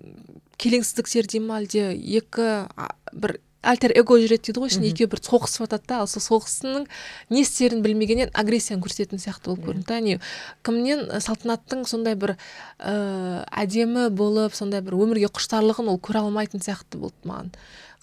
келеңсіздіктер 0.60 1.30
дей 1.32 1.44
ма 1.44 1.62
әлде 1.62 1.92
екі 1.96 2.48
а, 2.76 2.89
бір 3.13 3.39
альтер 3.62 3.92
эго 3.98 4.15
жүреді 4.20 4.50
дейді 4.50 4.62
ғой 4.63 4.72
ішінде 4.72 4.92
екеуі 4.94 5.10
бір 5.12 5.22
соғысып 5.24 5.65
жатады 5.65 5.88
да. 5.89 5.98
Ал 6.04 6.08
сол 6.08 6.24
соғысының 6.24 6.86
не 7.32 7.42
істерін 7.44 7.82
білмегеннен 7.84 8.32
агрессияны 8.32 8.84
көрсететін 8.84 9.20
сияқты 9.20 9.52
болып 9.52 9.65
көрінді 9.68 9.88
да. 9.88 10.22
Кімнен 10.63 11.06
ә, 11.10 11.20
салтанаттың 11.24 11.84
сондай 11.88 12.15
бір 12.20 12.36
ыыы 12.80 13.44
әдемі 13.63 14.10
болып 14.15 14.56
сондай 14.56 14.84
бір 14.84 14.96
өмірге 15.00 15.32
құштарлығын 15.36 15.92
ол 15.92 16.00
көре 16.00 16.24
алмайтын 16.24 16.63
сияқты 16.63 17.02
болды 17.04 17.28
маған. 17.28 17.52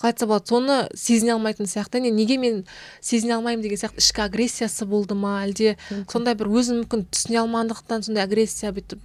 Қалай 0.01 0.13
айтса 0.13 0.27
болады. 0.27 0.47
Соны 0.49 0.77
сезіне 0.95 1.33
алмайтын 1.37 1.67
сияқты. 1.67 2.01
Не 2.01 2.11
неге 2.11 2.37
мен 2.39 2.65
сезіне 3.01 3.37
алмаймын 3.37 3.63
деген 3.65 3.79
сияқты 3.81 4.03
ішкі 4.05 4.25
агрессиясы 4.27 4.85
болды 4.87 5.15
ма 5.15 5.43
әлде? 5.47 5.77
Сондай 6.13 6.35
бір 6.37 6.51
өзін 6.53 6.83
мүмкін 6.85 7.07
түсіне 7.11 7.41
алмағандықтан 7.45 8.05
сондай 8.05 8.25
агрессия 8.25 8.73
бүйтіп 8.77 9.01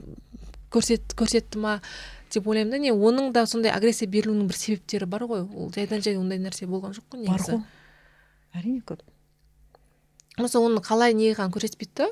көрсет 0.72 1.16
көрсетті 1.16 1.60
ма 1.64 1.78
деп 2.34 2.48
ойлаймын 2.48 2.72
да. 2.72 2.78
Не 2.80 2.92
оның 2.92 3.32
да 3.32 3.46
сондай 3.48 3.72
агрессия 3.72 4.08
берілуінің 4.08 4.48
бір 4.52 4.56
себептері 4.60 5.06
бар 5.08 5.24
ғой. 5.28 5.46
Ол 5.48 5.72
жайдан 5.76 6.02
жай 6.04 6.18
ондай 6.20 6.40
нәрсе 6.40 6.68
болған 6.68 6.96
жоқ 6.98 7.08
қой 7.16 7.26
бар 7.28 7.40
негізі 7.40 7.56
ғой. 7.56 7.64
Әрине 8.56 8.84
көп. 8.84 9.00
Мысалы 10.40 10.72
оны 10.72 10.84
қалай 10.84 11.16
неғылғанын 11.16 11.56
көрсетпейді 11.56 11.96
да. 12.04 12.12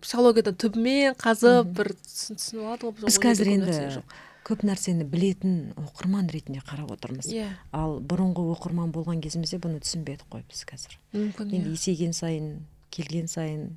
Психологиядан 0.00 0.54
түбімен 0.60 1.16
қазып 1.18 1.72
бір 1.74 1.88
түсін- 2.06 2.36
түсініп 2.38 2.66
алады 2.68 2.86
ғой. 2.86 3.06
Біз 3.08 3.16
қазір 3.18 3.48
енді 3.56 3.78
жоқ. 3.96 4.12
Көп 4.50 4.64
нәрсені 4.66 5.06
білетін 5.06 5.56
оқырман 5.78 6.28
ретінде 6.32 6.62
қарап 6.66 6.90
отырмыз. 6.96 7.30
Иә. 7.30 7.46
Ал 7.76 7.98
бұрынғы 8.02 8.42
оқырман 8.56 8.90
болған 8.94 9.22
кезімізде 9.22 9.60
бұны 9.62 9.80
түсінбедік 9.84 10.26
қой 10.32 10.42
біз 10.50 10.64
қазір. 10.66 10.98
Мүмкін 11.14 11.54
енді 11.54 11.70
иә. 11.70 11.78
есейген 11.78 12.14
сайын 12.16 12.48
келген 12.90 13.30
сайын 13.30 13.76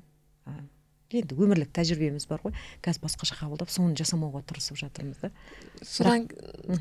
а, 0.50 0.56
енді 1.14 1.38
өмірлік 1.38 1.70
тәжірибеміз 1.76 2.26
бар 2.30 2.42
ғой. 2.42 2.56
Қазір 2.82 3.06
басқаша 3.06 3.38
қабылдап 3.38 3.70
соны 3.70 3.94
жасамауға 3.98 4.42
тырысып 4.48 4.80
жатырмыз 4.82 5.22
да. 5.22 5.30
Содан 5.82 6.26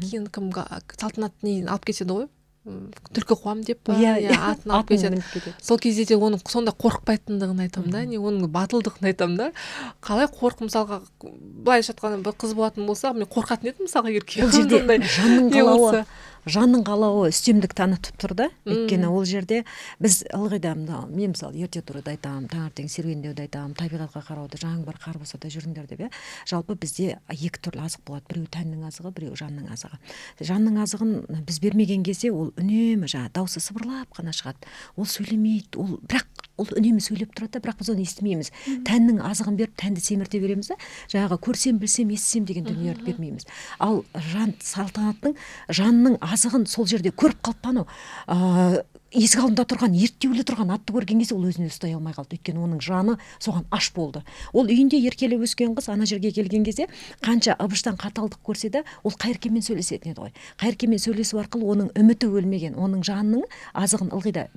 кейін 0.02 0.26
кім 0.34 0.50
салтанат 0.54 1.38
нені 1.46 1.68
алып 1.68 1.92
кетеді 1.92 2.18
ғой? 2.18 2.30
Түлкі 2.64 3.36
қуам 3.42 3.62
деп 3.68 3.82
па? 3.84 3.96
Иә, 4.00 4.14
иә 4.24 4.32
иә. 4.32 4.38
атын 4.54 4.72
алып 4.72 4.94
кетеді. 4.94 5.52
сол 5.60 5.80
кезде 5.84 6.06
де 6.08 6.16
оның 6.16 6.40
сондай 6.48 6.72
қорықпайтындығын 6.80 7.60
айтамын 7.66 7.92
да 7.92 8.04
не 8.08 8.16
оның 8.16 8.48
батылдығын 8.56 9.10
айтамын 9.12 9.36
да. 9.42 9.50
Қалай 10.00 10.30
қорық 10.32 10.64
мысалға 10.70 11.02
былайша 11.20 11.92
айтқанда 11.92 12.24
бір 12.24 12.38
қыз 12.40 12.56
болатын 12.56 12.88
болса 12.88 13.12
мен 13.12 13.28
қорқатын 13.28 13.74
едім 13.74 13.90
мысалға 13.90 14.16
егер 14.16 14.24
сондай 14.56 16.06
жанның 16.46 16.84
қалауы 16.88 17.30
үстемдік 17.30 17.74
танытып 17.78 18.18
тұр 18.20 18.34
да. 18.36 18.48
Өйткені 18.68 19.10
ол 19.10 19.26
жерде 19.28 19.64
біз 20.04 20.24
ылғи 20.34 20.60
да 20.64 20.74
мен 20.76 21.34
мысалы 21.34 21.58
ерте 21.64 21.82
тұруды 21.86 22.14
айтамын 22.14 22.50
таңертең 22.52 22.90
серуендеуді 22.92 23.46
айтамын 23.46 23.76
табиғатқа 23.80 24.24
қарауды 24.28 24.60
жаңбыр 24.62 25.00
қар 25.02 25.20
болса 25.22 25.38
да 25.40 25.52
жүріңдер 25.54 25.88
деп 25.88 26.04
иә. 26.06 26.10
Жалпы 26.50 26.76
бізде 26.76 27.20
екі 27.30 27.62
түрлі 27.64 27.86
азық 27.88 28.04
болады. 28.08 28.28
Біреу 28.34 28.48
тәннің 28.52 28.88
азығы 28.90 29.14
біреу 29.16 29.38
жанның 29.40 29.72
азығы. 29.74 30.00
Жанның 30.42 30.82
азығын 30.84 31.44
біз 31.48 31.60
бермеген 31.64 32.04
кезде 32.04 32.32
ол 32.32 32.52
үнемі 32.60 33.08
жаңағы 33.08 33.34
дауысы 33.38 33.64
сыбырлап 33.64 34.12
қана 34.18 34.34
шығады. 34.36 34.68
Ол 34.98 35.08
сөйлемейді 35.08 35.80
ол 35.80 35.98
бірақ 36.04 36.28
ол 36.58 36.70
үнемі 36.78 37.02
сөйлеп 37.02 37.34
тұрады 37.34 37.58
да 37.58 37.64
бірақ 37.64 37.82
біз 37.82 37.92
оны 37.94 38.06
естімейміз. 38.06 38.52
Тәннің 38.86 39.22
азығын 39.26 39.58
беріп 39.58 39.76
тәнді 39.80 40.04
семірте 40.06 40.42
береміз 40.44 40.72
да 40.74 40.78
жаңағы 41.12 41.40
көрсем 41.48 41.80
білсем 41.82 42.14
естісем 42.14 42.46
деген 42.46 42.68
дүниелерді 42.70 43.10
бермейміз. 43.10 43.48
Ал 43.80 44.04
жан 44.32 44.54
салтанаттың 44.62 45.38
жанның 45.70 46.20
азығын 46.22 46.68
сол 46.70 46.90
жерде 46.90 47.10
көріп 47.10 47.42
қалыпты 47.42 47.74
анау 47.74 47.88
ыыы 48.28 48.84
есік 49.14 49.44
алдында 49.44 49.66
тұрған 49.70 49.94
ерттеулі 49.94 50.42
тұрған 50.42 50.74
атты 50.74 50.94
көрген 50.96 51.20
кезде 51.22 51.36
ол 51.36 51.46
өзін 51.46 51.68
өзі 51.68 51.76
ұстай 51.76 51.94
алмай 51.94 52.16
қалды. 52.16 52.40
Өйткені 52.40 52.64
оның 52.66 52.80
жаны 52.82 53.18
соған 53.38 53.68
аш 53.70 53.92
болды. 53.94 54.24
Ол 54.54 54.66
үйінде 54.66 54.98
еркелеп 55.06 55.46
өскен 55.46 55.76
қыз 55.78 55.92
ана 55.94 56.08
жерге 56.10 56.32
келген 56.34 56.66
кезде 56.66 56.88
қанша 57.22 57.54
ыбыштан 57.62 58.00
қаталдық 58.02 58.42
көрсе 58.42 58.72
де 58.74 58.84
ол 59.04 59.14
қайыркенмен 59.14 59.62
сөйлесетін 59.62 60.16
еді 60.16 60.26
ғой. 60.26 60.34
Қайыркенмен 60.58 61.02
сөйлесу 61.02 61.38
арқылы 61.44 61.70
оның 61.76 61.94
үміті 61.94 62.34
өлмеген 62.34 62.74
оның 62.74 63.06
жанының 63.06 63.46
азығын 63.78 64.16
ылғи 64.18 64.34
да 64.34 64.48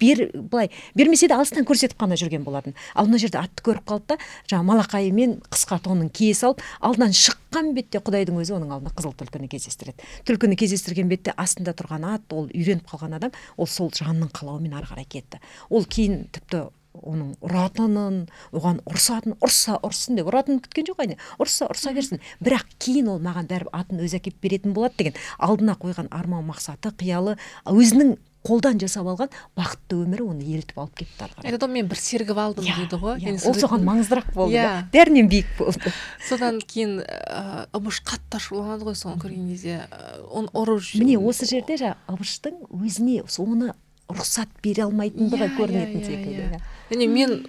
бер 0.00 0.30
былай 0.34 0.70
бермесе 0.94 1.28
де 1.28 1.34
алыстан 1.34 1.66
көрсетіп 1.68 1.98
қана 1.98 2.18
жүрген 2.18 2.44
болатын. 2.46 2.74
Ал 2.94 3.08
мына 3.10 3.18
жерде 3.18 3.40
атты 3.40 3.64
көріп 3.66 3.84
қалды 3.88 4.14
да 4.14 4.18
жаңағы 4.50 4.68
малақайымен 4.70 5.36
қысқа 5.50 5.80
тонын 5.82 6.08
кие 6.14 6.34
салып 6.34 6.62
алдынан 6.80 7.14
шыққан 7.16 7.72
бетте 7.76 7.98
құдайдың 7.98 8.38
өзі 8.42 8.56
оның 8.58 8.76
алдына 8.78 8.94
қызыл 8.94 9.16
түлкіні 9.18 9.50
кездестіреді. 9.50 10.08
Түлкіні 10.28 10.58
кездестірген 10.60 11.10
бетте 11.10 11.34
астында 11.36 11.74
тұрған 11.74 12.06
ат 12.14 12.32
ол 12.32 12.50
үйреніп 12.52 12.86
қалған 12.88 13.18
адам 13.18 13.36
ол 13.56 13.66
сол 13.66 13.90
жанның 13.90 14.30
қалауымен 14.34 14.78
ары 14.78 14.90
қарай 14.92 15.08
кетті. 15.08 15.42
Ол 15.70 15.84
кейін 15.84 16.28
тіпті 16.32 16.68
оның 16.98 17.34
ұратынын 17.44 18.22
оған 18.56 18.80
ұрсатын 18.88 19.36
ұрса 19.44 19.76
ұрсын 19.86 20.18
деп 20.18 20.30
ұратынын 20.30 20.62
күткен 20.64 20.88
жоқ 20.88 21.02
әне 21.04 21.18
ұрса 21.38 21.68
ұрса 21.70 21.92
берсін. 21.94 22.22
Бірақ 22.42 22.66
кейін 22.82 23.12
ол 23.12 23.20
маған 23.22 23.46
бәрібір 23.50 23.70
атын 23.76 24.02
өзі 24.02 24.18
әкеліп 24.18 24.40
беретін 24.42 24.74
болады 24.74 24.98
деген 24.98 25.18
алдына 25.38 25.76
қойған 25.78 26.10
арман 26.10 26.48
мақсаты 26.48 26.90
қиялы 26.98 27.36
өзінің 27.68 28.16
қолдан 28.48 28.80
жасап 28.80 29.06
алған 29.12 29.28
бақытты 29.58 29.98
өмірі 30.02 30.24
оны 30.32 30.42
елтіп 30.56 30.78
алып 30.80 30.94
кетті 31.02 31.24
ары 31.26 31.32
қарай. 31.36 31.50
Айтады 31.52 31.66
ғой 31.68 31.72
мен 31.76 31.88
бір 31.92 32.00
сергіп 32.02 32.38
алдым 32.40 32.64
Иә, 32.64 32.76
дейді 32.80 32.96
ғой. 33.02 33.18
иә, 33.18 33.28
яғни 33.28 33.44
ол 33.44 33.58
соған 33.60 33.84
маңыздырақ 33.84 34.30
болды 34.34 34.56
Иә. 34.56 34.70
бәрінен 34.92 35.28
биік 35.28 35.46
болды. 35.58 35.92
Содан 36.28 36.60
кейін 36.64 37.02
ыыы 37.04 37.66
ыбыш 37.76 38.00
қатты 38.08 38.40
ашуланады 38.40 38.88
ғой 38.88 38.96
соны 38.96 39.20
көрген 39.20 39.50
кезде. 39.52 39.82
Оны 40.32 40.48
ұрып 40.56 40.80
жүр- 40.80 41.04
міне 41.04 41.18
осы 41.20 41.46
жерде 41.46 41.76
жаңағы 41.76 42.16
ыбыштың 42.16 42.58
өзіне 42.72 43.22
соны 43.28 43.74
рұқсат 44.08 44.48
бере 44.64 44.82
алмайтындығы 44.88 45.50
Иә, 45.50 45.56
көрінетін 45.58 46.00
иә, 46.00 46.02
иә, 46.02 46.06
секілді 46.06 46.42
иә. 46.42 46.56
иә. 46.56 46.60
және 46.90 47.08
мен 47.12 47.46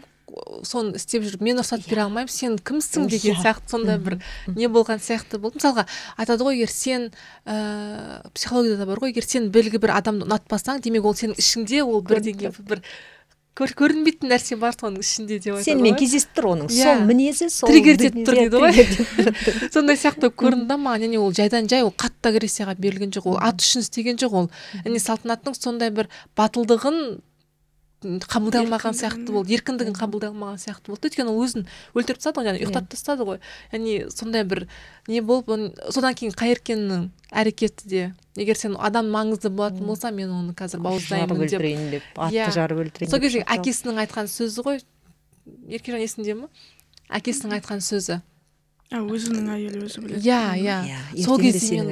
соны 0.63 0.95
істеп 0.99 1.23
жүріп 1.25 1.41
мен 1.45 1.59
рұқсат 1.61 1.85
бере 1.89 2.03
алмаймын 2.05 2.31
сен 2.33 2.57
кімсің 2.57 3.07
деген 3.11 3.35
Иә. 3.35 3.43
сияқты 3.43 3.69
сондай 3.75 3.97
бір 3.97 4.17
не 4.55 4.67
болған 4.67 4.99
сияқты 5.03 5.37
болды. 5.41 5.59
Мысалға 5.59 5.85
айтады 6.17 6.43
ғой 6.47 6.59
егер 6.59 6.71
сен 6.73 7.11
ыыы 7.45 8.31
психологияда 8.33 8.85
бар 8.89 8.99
ғой 9.03 9.13
егер 9.13 9.25
сен 9.27 9.49
белгілі 9.53 9.81
бір 9.85 9.95
адамды 9.99 10.27
ұнатпасаң 10.27 10.81
демек 10.85 11.05
ол 11.05 11.15
сенің 11.17 11.39
ішіңде 11.39 11.81
ол 11.85 12.01
бірдеңе 12.05 12.51
бір 12.59 12.83
көр, 13.59 13.73
көрінбейтін 13.75 14.29
нәрсе 14.31 14.55
бар 14.55 14.71
соның 14.77 15.01
ішінде 15.03 15.39
деп 15.43 15.57
айтады 15.57 15.65
сенімен 15.67 15.97
кездесіп 15.99 16.29
тұр 16.37 16.45
оның. 16.53 16.69
Иә. 16.71 16.83
сол 16.85 17.01
мінезі 17.09 17.49
сол 17.51 17.67
Триггердеп 17.67 18.13
дүние- 18.15 18.27
тұр 18.29 18.37
иә, 18.39 18.71
дейді 18.77 19.03
ғой. 19.27 19.69
сондай 19.73 19.97
сияқты 19.99 20.29
көрінді 20.31 20.67
да 20.69 20.77
маған 20.79 21.03
яғни 21.09 21.19
ол 21.19 21.33
жайдан 21.35 21.67
жай 21.67 21.83
ол 21.83 21.91
қатты 21.91 22.31
агрессияға 22.31 22.77
берілген 22.79 23.11
жоқ 23.11 23.27
ол 23.33 23.39
ат 23.43 23.59
үшін 23.59 23.83
істеген 23.83 24.15
жоқ 24.21 24.37
ол 24.43 24.47
яғни 24.85 25.01
салтанаттың 25.03 25.57
сондай 25.59 25.91
бір 25.91 26.07
батылдығын 26.39 27.19
қабылдай 27.99 28.63
алмаған 28.63 28.95
сияқты 28.95 29.33
болды 29.35 29.53
еркіндігін 29.57 29.95
қабылдай 29.97 30.29
алмаған 30.31 30.59
сияқты 30.61 30.93
болды. 30.93 31.09
Өйткені 31.09 31.33
ол 31.33 31.41
өзін 31.43 31.65
өлтіріп 31.97 32.21
тастады 32.21 32.39
ғой 32.39 32.47
яғни 32.47 32.61
ұйықтатып 32.63 32.93
тастады 32.93 33.25
ғой. 33.27 33.39
Яғни 33.73 33.95
сондай 34.13 34.45
бір 34.47 34.61
не 35.11 35.19
болып 35.19 35.51
содан 35.91 36.15
кейін 36.15 36.31
қайыркеннің 36.39 37.09
әрекеті 37.31 37.89
де 37.91 38.05
егер 38.39 38.55
сен 38.55 38.77
адам 38.79 39.11
маңызды 39.11 39.51
болатын 39.51 39.83
болса 39.85 40.11
мен 40.15 40.31
оны 40.31 40.55
қазір 40.55 40.79
бауыздаймын 40.85 41.27
деп. 41.35 41.43
өлтірейін 41.49 41.89
деп 41.91 42.03
атты 42.15 42.39
Иә. 42.39 42.49
жарып 42.55 42.79
өлтірейін 42.85 43.11
сол 43.11 43.19
кезде 43.19 43.43
әкесінің 43.43 43.99
айтқан 44.05 44.31
сөзі 44.31 44.63
ғой. 44.63 44.81
Еркежан 45.67 45.99
есіңде 45.99 46.35
ме? 46.39 46.47
Әкесінің 47.09 47.59
айтқан 47.59 47.83
сөзі. 47.83 48.21
А 48.89 49.03
өзінің 49.03 49.49
әйелі 49.53 49.83
өзі 49.85 50.01
біледі 50.01 50.23
иә 50.23 50.41
иә. 50.57 50.77
иә. 51.13 51.23
Сол 51.25 51.37
кезде 51.39 51.83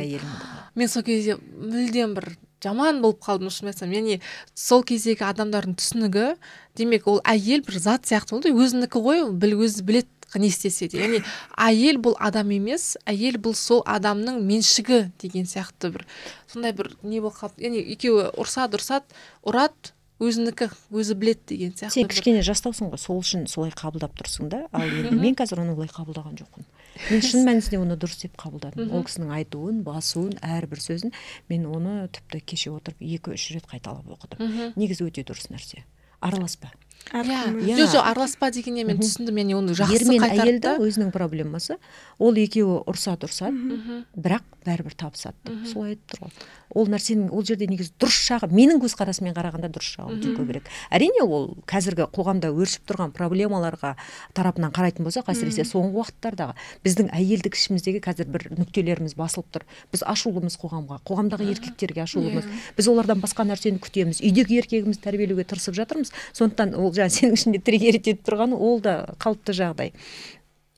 мен 0.77 0.87
сол 0.87 1.03
кезде 1.03 1.35
мүлдем 1.37 2.15
бір 2.15 2.31
жаман 2.63 3.01
болып 3.03 3.21
қалдым 3.25 3.51
шын 3.53 3.71
айтсам. 3.71 3.93
Яғни 3.93 4.19
сол 4.57 4.83
кездегі 4.87 5.27
адамдардың 5.29 5.77
түсінігі 5.79 6.27
демек 6.77 7.07
ол 7.07 7.19
әйел 7.27 7.63
бір 7.67 7.79
зат 7.81 8.07
сияқты 8.09 8.37
болды. 8.37 8.53
Өзінікі 8.53 9.01
ғой 9.03 9.25
біл 9.31 9.57
өзі 9.61 9.85
біледі 9.87 10.09
не 10.35 10.49
істесе 10.51 10.89
де. 10.91 10.99
Яғни 11.01 11.21
әйел 11.55 12.01
бұл 12.03 12.17
адам 12.19 12.51
емес 12.55 12.95
әйел 13.07 13.37
бұл 13.41 13.55
сол 13.57 13.83
адамның 13.87 14.41
меншігі 14.45 15.05
деген 15.21 15.47
сияқты 15.49 15.93
бір 15.93 16.07
сондай 16.51 16.73
бір 16.75 16.91
не 17.03 17.21
болып 17.21 17.37
қалды. 17.39 17.63
Яғни 17.63 17.83
екеуі 17.95 18.31
ұрсады 18.35 18.79
ұрсады 18.81 19.21
ұрады 19.47 19.93
өзінікі 20.19 20.71
өзі 20.91 21.15
біледі 21.17 21.53
деген 21.53 21.73
сияқты 21.77 22.01
сен 22.01 22.09
кішкене 22.09 22.41
жастаусың 22.45 22.89
ғой 22.91 23.01
сол 23.01 23.21
үшін 23.21 23.45
солай 23.47 23.71
қабылдап 23.77 24.17
тұрсың 24.17 24.49
да. 24.49 24.63
Ал 24.73 24.83
енді 24.87 25.13
мен 25.13 25.37
қазір 25.37 25.61
оны 25.61 25.75
олай 25.77 25.91
қабылдаған 25.93 26.39
жоқпын. 26.41 26.65
Мен 27.09 27.23
шын 27.25 27.45
мәнісінде 27.47 27.79
оны 27.81 27.97
дұрыс 27.99 28.23
деп 28.23 28.37
қабылдадым. 28.41 28.89
Ол 28.93 29.05
кісінің 29.07 29.33
айтуын 29.37 29.83
басуын 29.85 30.37
әрбір 30.41 30.81
сөзін 30.83 31.13
мен 31.49 31.67
оны 31.69 32.07
тіпті 32.13 32.41
кеше 32.41 32.73
отырып 32.73 33.01
екі 33.01 33.35
үш 33.37 33.49
рет 33.55 33.69
қайталап 33.69 34.09
оқыдым. 34.17 34.73
Негізі 34.75 35.07
өте 35.09 35.25
дұрыс 35.27 35.49
нәрсе. 35.53 35.85
Араласпа. 36.19 36.71
Жоқ 37.11 37.91
жоқ 37.93 38.09
араласпа 38.11 38.51
дегеннен 38.51 38.87
мен 38.87 39.01
түсіндім 39.01 39.41
яғни 39.41 39.57
оны 39.57 39.77
жақсы 39.77 39.95
ер 39.95 40.05
мен 40.09 40.27
әйелдің 40.27 40.83
өзінің 40.83 41.11
проблемасы. 41.15 41.77
Ол 42.19 42.37
екеуі 42.37 42.83
ұрсады 42.89 43.29
ұрсады. 43.29 44.03
Бірақ 44.17 44.43
бәрібір 44.67 44.95
табысады 44.99 45.37
деп 45.47 45.67
солай 45.71 45.95
айтып 45.95 46.11
тұр 46.11 46.25
ғой. 46.25 46.31
Ол 46.75 46.89
нәрсенің 46.91 47.29
ол 47.31 47.45
жерде 47.47 47.67
негізі 47.69 47.93
дұрыс 48.01 48.17
жағы 48.27 48.49
менің 48.51 48.81
көзқарасыммен 48.83 49.35
қарағанда 49.37 49.69
дұрыс 49.71 49.93
жағы 49.95 50.17
өте 50.17 50.33
көбірек. 50.35 50.67
Әрине 50.91 51.23
ол 51.23 51.53
қазіргі 51.69 52.09
қоғамда 52.11 52.51
өршіп 52.51 52.83
тұрған 52.91 53.13
проблемаларға 53.15 53.93
тарапынан 54.35 54.73
қарайтын 54.75 55.07
болсақ 55.07 55.31
әсіресе 55.31 55.63
соңғы 55.63 56.01
уақыттардағы 56.01 56.57
біздің 56.83 57.07
әйелдік 57.15 57.55
ішіміздегі 57.55 58.01
қазір 58.03 58.27
бір 58.33 58.49
нүктелеріміз 58.57 59.15
басылып 59.15 59.47
тұр. 59.55 59.65
Біз 59.95 60.03
ашулымыз 60.03 60.59
қоғамға 60.59 60.99
қоғамдағы 61.07 61.47
еркектерге 61.55 62.03
ашулымыз. 62.03 62.51
Біз 62.75 62.91
олардан 62.91 63.23
басқа 63.23 63.47
нәрсені 63.47 63.79
күтеміз. 63.79 64.19
Үйдегі 64.19 64.59
еркегімізді 64.59 65.07
тәрбиелеуге 65.07 65.47
тырысып 65.47 65.79
жатырмыз. 65.79 66.11
Сондықтан 66.35 66.75
ол 66.75 66.91
жаңа 66.97 67.13
сенің 67.13 67.37
ішінде 67.37 67.61
триггерить 67.63 68.09
етіп 68.11 68.25
тұрғаны 68.27 68.57
ол 68.57 68.81
да 68.83 68.97
қалыпты 69.21 69.55
жағдай. 69.57 69.93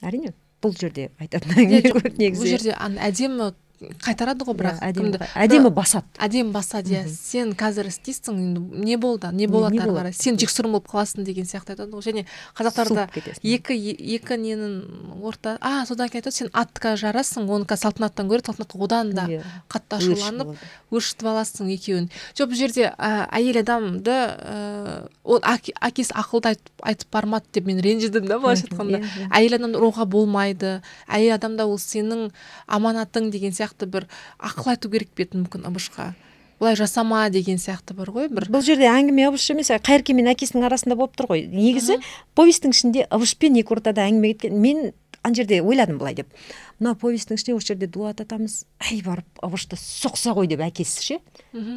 Әрине 0.05 0.34
бұл 0.63 0.76
жерде 0.80 1.09
айтатын 1.20 1.55
әңгіме 1.63 1.93
көп 1.95 2.09
бұл 2.20 2.49
жерде 2.51 2.76
әдемі 3.07 3.51
қайтарады 3.80 4.43
ғой 4.43 4.55
бірақ 4.59 4.80
Иә, 4.80 4.89
әдемі 4.91 5.19
әдемі 5.39 5.69
басады. 5.71 6.03
әдемі 6.19 6.51
басады 6.51 6.91
иә. 6.91 7.03
Сен 7.07 7.53
қазір 7.55 7.88
істейсің 7.88 8.36
енді 8.36 8.84
не 8.86 8.97
болды 8.99 9.30
не 9.32 9.47
болады 9.47 9.80
ары 9.80 9.93
қарай? 9.95 10.13
Сен 10.13 10.36
жексұрын 10.36 10.73
болып 10.75 10.89
қаласың 10.91 11.23
деген 11.23 11.45
сияқты 11.47 11.75
айтады 11.77 11.91
ғой. 11.95 12.03
Және 12.03 12.25
қазақтарда 12.59 13.07
екі 13.41 13.77
екі 14.17 14.36
ненің 14.36 15.23
орта 15.23 15.57
а 15.61 15.86
содан 15.88 16.09
кейін 16.09 16.19
айтады 16.23 16.36
сен 16.36 16.49
атқа 16.51 16.97
жарасың 16.99 17.47
оны 17.47 17.63
қазір 17.69 17.88
салтанаттан 17.88 18.27
гөрі 18.27 18.43
салтанат 18.45 18.75
одан 18.75 19.13
да 19.15 19.27
Иә. 19.30 19.43
қатты 19.71 19.95
ашуланып 20.01 20.57
өршітіп 20.91 21.30
аласың 21.32 21.71
екеуін. 21.71 22.09
Жоқ 22.36 22.51
бұл 22.51 22.59
жерде 22.59 22.91
ә, 22.97 23.30
әйел 23.32 23.61
адамды 23.63 24.11
ә, 24.11 25.07
ол 25.23 25.39
әке- 25.39 25.75
әкесі 25.80 26.11
ақылды 26.19 26.51
айтып, 26.51 26.71
айтып 26.84 27.09
бармады 27.13 27.45
деп 27.53 27.65
мен 27.65 27.80
ренжідім 27.80 28.27
да 28.27 28.39
былайша 28.39 28.67
айтқанда. 28.67 28.99
иә. 28.99 29.30
әйел 29.32 29.55
адамды 29.55 29.80
ұруға 29.80 30.05
болмайды. 30.05 30.82
Әйел 31.07 31.36
адамда 31.38 31.65
ол 31.65 31.77
сенің 31.77 32.32
аманатың 32.67 33.30
деген 33.32 33.51
сияқты 33.51 33.68
бір 33.86 34.07
ақыл 34.39 34.72
айту 34.74 34.89
керек 34.89 35.09
пе 35.15 35.24
еді 35.28 35.43
мүмкін 35.43 35.67
ыбышқа? 35.70 36.13
Олай 36.59 36.76
жасама 36.76 37.30
деген 37.30 37.55
сияқты 37.57 37.93
бар 37.95 38.09
ғой 38.11 38.28
бір. 38.28 38.49
Бұл 38.51 38.61
жерде 38.65 38.89
әңгіме 38.91 39.30
ыбыш 39.30 39.45
емес 39.53 39.70
қайыркен 39.72 40.15
мен 40.20 40.28
әкесінің 40.34 40.65
арасында 40.67 40.95
болып 40.99 41.15
тұр 41.15 41.30
ғой. 41.32 41.45
Негізі 41.47 41.99
повестің 42.36 42.74
ішінде 42.76 43.05
ыбышпен 43.15 43.55
екі 43.61 43.78
ортада 43.78 44.03
әңгіме 44.09 44.34
кеткен. 44.34 44.59
Мен 44.59 44.91
ана 45.24 45.36
жерде 45.36 45.61
ойладым 45.61 45.97
былай 46.01 46.15
деп. 46.20 46.28
Мына 46.80 46.97
повестің 46.99 47.39
ішінде 47.39 47.55
осы 47.55 47.72
жерде 47.72 47.88
дулат 47.88 48.20
атамыз 48.20 48.65
әй 48.91 48.99
барып 49.05 49.39
ыбышты 49.43 49.80
соқса 49.80 50.36
ғой 50.36 50.47
деп 50.51 50.59
әкесі 50.67 50.99
ше. 51.05 51.20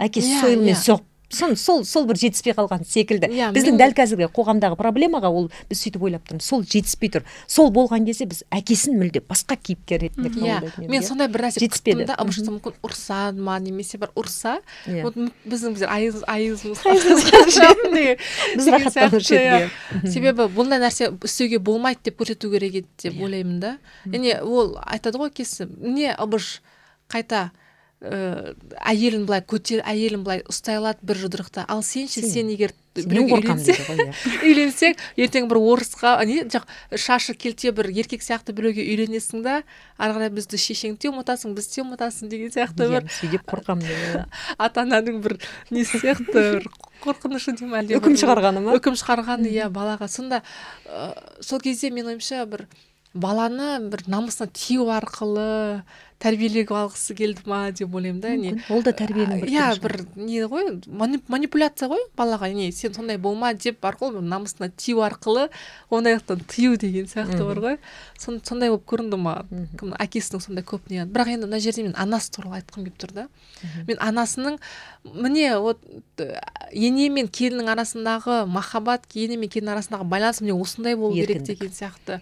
Әкесі 0.02 0.34
Иә, 0.34 0.40
сойылмен 0.42 0.74
иә. 0.74 0.82
соғып 0.82 1.06
сон 1.32 1.56
сол 1.56 1.84
сол 1.88 2.04
бір 2.06 2.16
жетіспей 2.20 2.52
қалған 2.56 2.84
секілді. 2.84 3.30
Иә, 3.32 3.50
біздің 3.56 3.76
мен- 3.76 3.80
дәл 3.80 3.94
қазіргі 3.96 4.28
қоғамдағы 4.36 4.76
проблемаға 4.76 5.30
ол 5.32 5.48
біз 5.70 5.80
сөйтіп 5.82 6.02
ойлап 6.04 6.26
тұрмыз 6.28 6.42
сол 6.44 6.62
жетіспей 6.62 7.08
тұр. 7.16 7.22
Сол 7.46 7.70
болған 7.72 8.04
кезде 8.06 8.26
біз 8.28 8.42
әкесін 8.52 8.98
мүлде 9.00 9.22
басқа 9.24 9.56
кейіпкер 9.56 10.04
ретінде 10.06 10.28
иә. 10.44 10.60
мен 10.88 11.00
иә. 11.00 11.06
сондай 11.06 11.28
бір 11.28 11.48
нәрсе 11.48 11.60
жетіспеді. 11.64 12.04
күттім 12.04 12.06
да 12.06 12.16
мүмкін 12.52 12.74
ұрса 12.84 13.32
ма 13.32 13.58
немесе 13.58 13.98
бір 13.98 14.10
ұрса 14.14 14.58
Иә. 14.86 15.02
вот 15.02 15.16
біздің 15.48 15.72
біздер 15.74 15.88
айыз 15.88 16.22
айызымыз 16.28 16.82
Біз 18.56 18.68
рахаттанушы 18.68 19.36
едік, 19.38 19.70
себебі 20.12 20.46
бұндай 20.52 20.80
нәрсе 20.82 21.10
істеуге 21.24 21.58
болмайды 21.62 22.10
деп 22.10 22.20
көрсету 22.20 22.50
керек 22.52 22.74
еді 22.82 22.88
деп 23.02 23.20
ойлаймын 23.22 23.60
да. 23.60 23.72
Және 24.06 24.40
ол 24.42 24.76
айтады 24.84 25.18
ғой 25.20 25.30
әкесі 25.32 25.68
міне 25.80 26.14
ыбыш 26.18 26.60
қайта 27.08 27.50
ә, 28.02 28.54
әйелін 28.82 29.26
былай 29.28 29.42
көтер 29.46 29.82
әйелін 29.86 30.24
былай 30.26 30.42
ұстай 30.50 30.78
алады 30.80 30.98
бір 31.06 31.20
жұдырықта 31.22 31.64
ал 31.70 31.82
сен 31.86 32.08
ше 32.10 32.20
Сен- 32.22 32.30
сен 32.30 32.48
егер 32.50 32.72
иә. 32.98 34.10
үйленсең 34.44 34.96
ертең 35.16 35.46
бір 35.48 35.60
орысқа 35.62 36.16
не 36.28 36.42
жоқ 36.50 36.66
шашы 36.98 37.32
келте 37.38 37.70
бір 37.72 37.88
еркек 37.94 38.20
сияқты 38.26 38.52
біреуге 38.52 38.84
үйленесің 38.84 39.42
да 39.46 39.62
ары 39.96 40.16
қарай 40.18 40.32
бізді 40.34 40.58
шешең 40.60 40.98
те 41.00 41.08
ұмытасың 41.12 41.54
біз 41.56 41.70
те 41.72 41.80
ұмытасың 41.86 42.28
деген 42.32 42.52
сияқты 42.52 42.84
Иә, 42.90 43.00
бір 43.00 43.08
сөйтіп 43.20 43.46
қорқамын 43.48 43.86
деп 43.86 44.38
ата 44.66 44.84
ананың 44.84 45.22
бір 45.24 45.38
несі 45.70 46.02
сияқты 46.02 46.34
бір 46.58 46.68
қорқынышы 47.02 47.56
дей 47.58 47.66
ма 47.70 47.80
әлде 47.80 47.96
үкім 47.98 48.14
шығарғаны 48.20 48.60
ма? 48.62 48.76
үкім 48.78 48.94
шығарғаны 49.00 49.48
иә 49.50 49.70
балаға. 49.74 50.06
Сонда 50.06 50.42
сол 51.40 51.58
кезде 51.64 51.90
мен 51.90 52.06
ойымша 52.12 52.44
бір 52.46 52.66
баланы 53.14 53.88
бір 53.90 54.04
намысына 54.08 54.48
тию 54.52 54.86
арқылы 54.92 55.82
тәрбиелеп 56.22 56.70
алғысы 56.70 57.16
келді 57.18 57.42
ма 57.50 57.72
деп 57.74 57.90
ойлаймын 57.98 58.20
да 58.22 58.30
не? 58.38 58.52
Ол 58.70 58.82
да 58.86 58.92
тәрбиенің 58.94 59.40
бір 59.42 59.48
иә 59.50 59.64
түрі 59.74 59.78
шығар. 59.80 59.80
бір 59.82 60.22
не 60.22 60.44
ғой 60.46 60.68
мани- 60.86 61.18
манипуляция 61.28 61.88
ғой 61.90 61.98
балаға. 62.16 62.46
Не 62.54 62.70
сен 62.70 62.94
сондай 62.94 63.18
болма 63.18 63.50
деп 63.54 63.80
бір 63.82 63.96
намысына 64.22 64.70
тию 64.76 65.02
арқылы 65.02 65.48
ондайлықтан 65.90 66.44
тыю 66.46 66.76
деген 66.78 67.06
сияқты 67.10 67.42
бар 67.44 67.58
ғой. 67.58 67.78
Сон- 68.16 68.38
сондай 68.44 68.70
болып 68.70 68.86
көрінді 68.86 69.18
маған 69.18 69.66
кім 69.76 69.96
әкесінің 69.98 70.40
сондай 70.46 70.62
көп 70.64 70.86
не 70.90 71.02
бірақ 71.04 71.32
енді 71.34 71.46
мына 71.50 71.58
жерде 71.58 71.82
мен 71.82 71.94
анасы 71.98 72.30
туралы 72.30 72.60
айтқым 72.62 72.86
келіп 72.86 72.98
тұр 73.02 73.12
да. 73.12 73.28
Мен 73.88 73.98
анасының 73.98 74.60
міне 75.04 75.58
вот 75.58 75.80
э, 76.18 76.38
ене 76.72 77.08
мен 77.10 77.26
келіннің 77.26 77.66
арасындағы 77.74 78.46
махаббат 78.46 79.02
ене 79.14 79.36
мен 79.36 79.50
келін 79.50 79.74
арасындағы 79.74 80.06
байланыс 80.06 80.40
міне 80.40 80.54
осындай 80.54 80.94
болу 80.94 81.14
керек 81.18 81.42
деген 81.42 81.70
сияқты. 81.74 82.20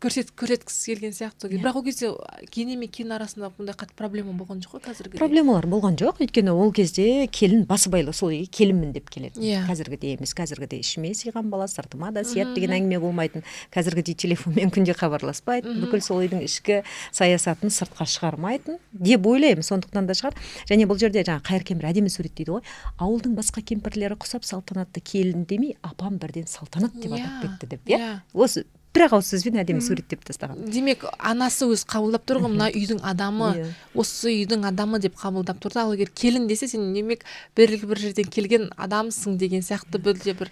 Көрсет 0.00 0.30
көрсеткісі 0.32 0.94
келген 0.94 1.12
сияқты 1.12 1.50
Иә. 1.50 1.60
бірақ 1.60 1.76
ол 1.76 1.84
кезде 1.84 2.08
ене 2.56 2.76
мен 2.80 2.88
келін 2.88 3.12
арасында 3.18 3.50
бұндай 3.52 3.74
қатты 3.76 3.92
проблема 3.98 4.32
болған 4.32 4.62
жоқ 4.64 4.78
қой 4.78 4.80
қазіргі 4.86 5.18
проблемалар 5.20 5.66
болған 5.68 5.98
жоқ. 6.00 6.22
Өйткені 6.24 6.54
ол 6.56 6.72
кезде 6.72 7.26
келін 7.28 7.66
басыбайлы 7.68 8.14
сол 8.16 8.30
үйге 8.32 8.46
келінмін 8.48 8.94
деп 8.96 9.10
келеді 9.12 9.36
Иә. 9.44 9.66
қазіргідей 9.68 10.16
емес 10.16 10.32
қазіргідей 10.32 10.80
ішіме 10.80 11.12
сыйған 11.12 11.50
бала 11.52 11.68
сыртыма 11.68 12.12
да 12.16 12.24
сияды 12.24 12.54
деген 12.56 12.72
әңгіме 12.78 12.98
болмайтын. 12.98 13.44
Қазіргідей 13.70 14.16
телефонмен 14.16 14.70
күнде 14.74 14.96
хабарласпайтын 14.96 15.84
бүкіл 15.84 16.00
сол 16.00 16.24
үйдің 16.24 16.46
ішкі 16.48 16.80
саясатын 17.12 17.68
сыртқа 17.68 18.08
шығармайтын 18.08 18.80
деп 18.92 19.26
ойлаймын. 19.26 19.62
Сондықтан 19.62 20.08
да 20.08 20.16
шығар. 20.16 20.32
Және 20.70 20.88
бұл 20.88 20.96
жерде 20.96 21.20
жаңағы 21.28 21.44
қайыркен 21.44 21.76
бір 21.76 21.90
әдемі 21.92 22.08
суреттейді 22.08 22.56
ғой. 22.56 22.64
Ауылдың 22.96 23.36
басқа 23.36 23.60
кемпірлері 23.68 24.16
құсап 24.16 24.48
салтанатты 24.48 25.04
келін 25.04 25.44
демей 25.44 25.76
апам 25.82 26.16
бірден 26.16 26.46
салтанат 26.48 26.96
деп 26.96 27.12
Иә, 27.12 27.20
атап 27.20 27.60
кетті 27.60 27.66
деп 27.76 27.84
иә? 27.90 27.98
Иә. 28.00 28.20
осы 28.32 28.64
бір 28.94 29.04
ақ 29.06 29.14
ауыз 29.16 29.28
сөзбен 29.30 29.60
әдемі 29.62 29.82
суреттеп 29.86 30.24
тастаған. 30.26 30.64
Демек 30.74 31.04
анасы 31.18 31.68
өзі 31.70 31.86
қабылдап 31.90 32.24
тұр 32.26 32.40
ғой 32.42 32.52
мына 32.56 32.66
үйдің 32.74 33.02
адамы 33.06 33.50
Иә. 33.54 33.66
осы 33.94 34.32
үйдің 34.32 34.66
адамы 34.66 34.98
деп 34.98 35.14
қабылдап 35.20 35.60
тұр 35.62 35.74
да 35.76 35.84
ал 35.84 35.94
егер 35.94 36.10
келін 36.10 36.48
десе 36.50 36.66
сен 36.66 36.92
демек 36.94 37.22
белгілі 37.56 37.86
бір 37.86 38.02
жерден 38.02 38.26
келген 38.26 38.70
адамсың 38.76 39.38
деген 39.38 39.62
сияқты 39.62 40.02
бірде 40.02 40.34
бір 40.34 40.50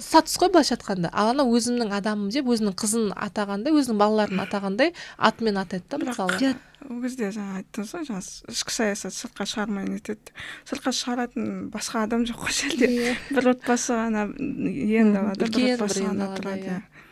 статус 0.00 0.36
қой 0.36 0.50
былайша 0.50 0.74
айтқанда. 0.74 1.10
Ал 1.12 1.30
ана 1.30 1.46
өзімнің 1.46 1.94
адамым 1.94 2.30
деп 2.34 2.50
өзінің 2.50 2.74
қызын 2.74 3.12
атағандай 3.14 3.72
өзінің 3.72 4.00
балаларын 4.02 4.42
атағандай 4.42 4.92
атымен 5.16 5.62
атайды 5.62 5.86
да 5.88 6.02
мысалы. 6.02 6.40
Иә. 6.42 6.56
ол 6.90 7.00
кезде 7.02 7.30
жаңа 7.34 7.62
айттыңыз 7.62 7.94
ғой 7.94 8.04
жаңа 8.06 8.20
ішкі 8.52 8.74
саясат 8.74 9.14
сыртқа 9.16 9.46
шығармай 9.48 9.88
нетеді 9.88 10.34
сыртқа 10.68 10.92
шығаратын 10.94 11.70
басқа 11.72 12.02
адам 12.04 12.26
жоқ 12.28 12.44
қой 12.44 12.52
ол 12.52 12.58
жерде 12.60 13.16
бір 13.30 13.48
отбасы 13.54 13.96
ғана 13.96 14.26
иен 14.36 15.14
далада 15.16 15.48
бір 15.48 15.72
отбасы 15.72 16.04
ғана 16.04 16.28
тұрады 16.36 16.68
иә. 16.68 16.76
иә. 16.76 17.05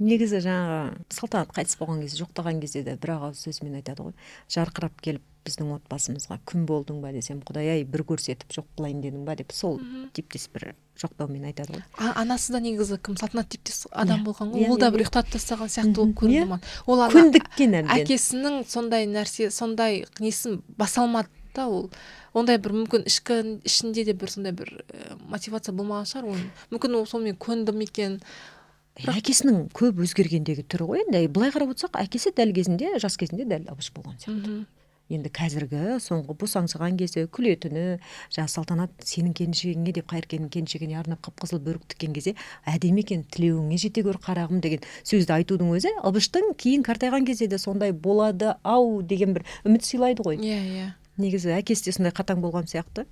Негізі 0.00 0.40
жаңағы 0.44 0.96
салтанат 1.14 1.52
қайтыс 1.54 1.78
болған 1.78 2.00
кезде 2.02 2.22
жоқтаған 2.24 2.60
кезде 2.62 2.82
де 2.86 2.96
бір 3.00 3.14
ақ 3.16 3.28
ауыз 3.28 3.44
сөзімен 3.46 3.76
айтады 3.78 4.08
ғой. 4.08 4.14
Жарқырап 4.50 4.96
келіп 5.04 5.22
біздің 5.44 5.74
отбасымызға 5.76 6.38
күн 6.48 6.64
болдың 6.66 7.02
ба 7.04 7.12
десем 7.12 7.42
құдай 7.44 7.68
ай 7.74 7.84
бір 7.84 8.02
көрсетіп 8.08 8.48
жоқ 8.54 8.66
қылайын 8.78 9.02
дедің 9.04 9.26
ба? 9.28 9.34
деп 9.36 9.52
сол 9.52 9.76
типтес 10.16 10.48
бір 10.54 10.72
жоқтаумен 10.98 11.44
айтады 11.50 11.76
ғой. 11.76 11.82
А- 11.98 12.14
анасы 12.22 12.52
да 12.54 12.60
негізі 12.64 12.96
кім? 12.96 13.18
Салтанат 13.20 13.50
типтес 13.52 13.86
адам 13.92 14.22
Иә. 14.22 14.24
болған 14.24 14.54
ғой. 14.54 14.64
Иә, 14.64 14.70
ол 14.70 14.78
да 14.78 14.88
иә, 14.88 14.94
бір 14.96 15.04
ұйықтатып 15.04 15.36
тастаған 15.36 15.68
сияқты 15.68 15.94
болып 15.94 16.16
көрінді 16.22 16.48
маған 16.48 16.60
ол 16.86 17.04
әбден 17.04 17.76
әкесінің 17.98 18.64
сондай 18.66 19.06
нәрсе 19.06 19.50
сондай 19.50 20.06
несін 20.18 20.62
баса 20.78 21.02
алмады 21.04 21.28
да 21.54 21.68
ол. 21.68 21.90
Ондай 22.34 22.58
бір 22.58 22.72
мүмкін 22.74 23.04
ішкі 23.06 23.60
ішінде 23.68 24.04
де 24.08 24.12
бір 24.16 24.30
сондай 24.32 24.52
бір 24.56 24.72
э, 24.88 25.14
мотивация 25.30 25.74
болмаған 25.74 26.08
шығар 26.10 26.32
оның. 26.32 26.48
Мүмкін 26.72 26.96
ол 26.98 27.06
сонымен 27.06 27.36
көнді 27.38 27.74
ме 27.76 27.84
екен? 27.86 28.16
Әкесінің 29.02 29.68
көп 29.74 29.98
өзгергендегі 30.04 30.64
түрі 30.70 30.86
ғой 30.86 31.02
енді. 31.04 31.26
Былай 31.34 31.50
қарап 31.54 31.74
отырсақ 31.74 31.98
әкесі 32.04 32.30
дәл 32.36 32.54
кезінде 32.54 32.94
жас 33.02 33.18
кезінде 33.18 33.46
дәл 33.48 33.66
ыбыш 33.72 33.90
болған 33.96 34.20
сияқты. 34.22 34.64
Енді 35.12 35.28
қазіргі 35.36 35.98
соңғы 36.00 36.32
босаңсыған 36.40 36.94
кезде 36.96 37.26
күлетіні 37.28 37.98
жаңағы 38.32 38.48
салтанат 38.48 39.04
сенің 39.04 39.34
келіншегіңе 39.36 39.92
деп 39.98 40.06
қайыркеннің 40.08 40.48
келіншегіне 40.54 40.96
арнап 40.96 41.20
қып 41.26 41.42
қызыл 41.44 41.60
бөрік 41.66 41.84
тіккен 41.92 42.14
кезде 42.16 42.32
әдемі 42.64 43.04
екен 43.04 43.26
тілеуіңе 43.34 43.76
жете 43.82 44.00
гөр 44.06 44.16
қарағым 44.24 44.62
деген 44.64 44.86
сөзді 45.04 45.36
айтудың 45.36 45.74
өзі 45.76 45.92
ыбыштың 46.08 46.54
кейін 46.56 46.86
қартайған 46.88 47.28
кезде 47.28 47.50
де 47.52 47.58
сондай 47.60 47.92
болады 47.92 48.54
ау 48.64 49.02
деген 49.02 49.36
бір 49.36 49.44
үміт 49.68 49.84
сыйлайды 49.84 50.24
ғой. 50.24 50.40
Иә 50.40 50.62
иә. 50.72 50.88
Негізі 51.20 51.52
әкесі 51.52 51.90
де 51.90 51.98
сондай 51.98 52.16
қатаң 52.16 52.40
болған 52.40 52.64
сияқты 52.64 53.04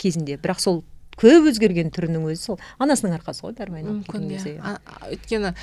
кезінде. 0.00 0.40
Бірақ 0.40 0.64
сол 0.64 0.80
көп 1.20 1.48
өзгерген 1.52 1.90
түрінің 1.92 2.24
өзі 2.32 2.40
сол. 2.42 2.58
Анасының 2.80 3.18
арқасы 3.18 3.44
ғой 3.44 3.54
айналып 3.58 4.08
мүмкін 4.08 4.30
иә. 4.32 4.60
а- 4.64 5.10
өйткені 5.12 5.54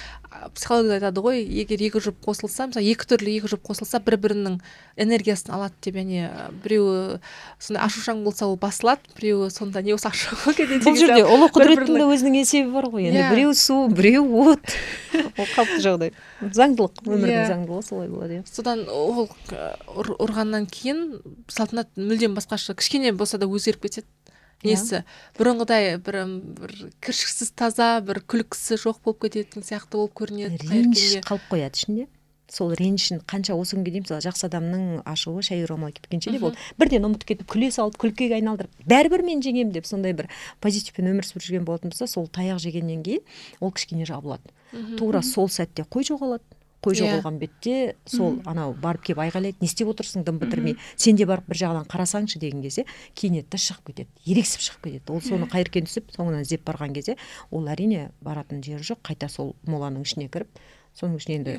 психологияда 0.56 1.10
айтады 1.10 1.22
ғой 1.26 1.41
егер 1.41 1.82
екі 1.82 2.00
жұп 2.06 2.20
қосылса 2.24 2.68
мысалы 2.70 2.86
екі 2.86 3.08
түрлі 3.10 3.34
екі 3.39 3.50
жұп 3.50 3.64
қосылса 3.66 4.00
бір 4.06 4.18
бірінің 4.22 4.60
энергиясын 5.02 5.52
алады 5.56 5.74
деп 5.82 5.95
яғни 6.00 6.30
біреуі 6.64 7.20
сондай 7.60 7.84
ашушаң 7.88 8.22
болса 8.24 8.45
ол 8.47 8.58
басылады 8.62 9.02
біреуі 9.18 9.50
сонда 9.52 9.82
не 9.82 9.93
болса 9.97 10.12
кетеді 10.54 10.80
бұл 10.86 11.00
жерде 11.02 11.26
ұлы 11.26 11.50
құдіреттің 11.50 11.97
де 11.97 12.06
өзінің 12.14 12.38
есебі 12.43 12.72
бар 12.78 12.86
ғой. 12.93 13.10
Енді 13.10 13.20
Иә. 13.20 13.32
біреу 13.34 13.54
су 13.58 13.88
біреу 13.89 14.54
от. 14.54 14.76
Ол 15.39 15.50
қалыпты 15.56 15.82
жағдай. 15.82 16.14
Заңдылық 16.41 17.02
өмірдің 17.04 17.34
Иә. 17.34 17.47
заңдылығы 17.50 17.84
солай 17.89 18.08
болады 18.08 18.38
иә. 18.39 18.45
Содан 18.47 18.86
ол 18.88 19.28
ұр- 19.50 20.16
ұрғаннан 20.20 20.70
кейін 20.70 21.22
салтанат 21.50 21.89
мүлдем 21.97 22.36
басқаша 22.38 22.76
кішкене 22.78 23.12
болса 23.18 23.38
да 23.41 23.47
өзгеріп 23.50 23.82
кетеді. 23.88 24.06
Иә. 24.06 24.19
Несі? 24.66 25.03
бұрынғыдай 25.39 25.97
бір 26.03 26.22
бір 26.60 26.76
кіршіксіз 27.05 27.51
таза 27.55 27.99
бір 28.05 28.22
күлкісі 28.28 28.80
жоқ 28.82 29.01
болып 29.05 29.28
кететін 29.28 29.66
сияқты 29.66 29.99
болып 29.99 30.16
көрінеді 30.20 30.60
реніш 30.70 31.20
қалып 31.28 31.45
қояды 31.51 31.80
ішінде. 31.80 32.07
Сол 32.49 32.74
ренішін 32.74 33.22
қанша 33.30 33.53
осы 33.53 33.78
күнге 33.78 33.91
дейін 33.93 34.05
мысалы 34.07 34.24
жақсы 34.26 34.47
адамның 34.47 35.03
ашуы 35.05 35.43
шай 35.45 35.62
орамал 35.64 35.91
кеткенше 35.93 36.32
де 36.34 36.39
ол 36.41 36.55
бірден 36.82 37.05
ұмытып 37.05 37.28
кетіп 37.30 37.51
күле 37.53 37.70
салып 37.70 37.99
күлкіге 38.01 38.39
айналдырып 38.39 38.88
бәрібір 38.89 39.22
мен 39.28 39.43
жеңемін 39.45 39.76
деп 39.76 39.86
сондай 39.86 40.16
бір 40.18 40.32
позитивпен 40.57 41.12
өмір 41.12 41.30
сүріп 41.30 41.45
жүрген 41.45 41.68
болатын 41.68 41.93
болса 41.93 42.10
сол 42.10 42.26
таяқ 42.26 42.57
жегеннен 42.64 43.03
кейін 43.05 43.22
ол 43.62 43.70
кішкене 43.70 44.10
жабылады. 44.10 44.49
Тура 44.97 45.22
сол 45.22 45.45
сәтте 45.45 45.86
қой 45.86 46.10
жоғалады. 46.10 46.41
Қой 46.84 46.96
Иә. 46.96 47.00
жоғалған 47.04 47.40
бетте 47.40 47.96
сол 48.06 48.40
анау 48.46 48.74
барып 48.74 49.04
келіп 49.10 49.20
айғайлайды 49.26 49.58
не 49.62 49.68
істеп 49.68 49.90
отырсың 49.92 50.24
дым 50.24 50.40
бітірмей. 50.40 50.78
Сен 50.96 51.16
де 51.20 51.26
барып 51.26 51.48
бір 51.50 51.58
жағынан 51.64 51.88
қарасаңшы 51.92 52.40
деген 52.40 52.62
кезде 52.64 52.86
да 52.86 53.58
шығып 53.58 53.92
кетеді 53.92 54.10
ерегісіп 54.26 54.62
шығып 54.64 54.84
кетеді. 54.88 55.12
Ол 55.12 55.22
соны 55.22 55.50
қайыркен 55.52 55.88
түсіп 55.90 56.14
соңынан 56.16 56.42
іздеп 56.46 56.64
барған 56.64 56.94
кезде 56.96 57.18
ол 57.52 57.68
әрине 57.68 58.12
баратын 58.22 58.64
жері 58.64 58.84
жоқ 58.84 59.04
қайта 59.04 59.30
сол 59.30 59.56
моланың 59.68 60.08
ішіне 60.08 60.30
кіріп 60.32 60.48
соның 60.96 61.20
ішіне 61.20 61.36
енді 61.40 61.58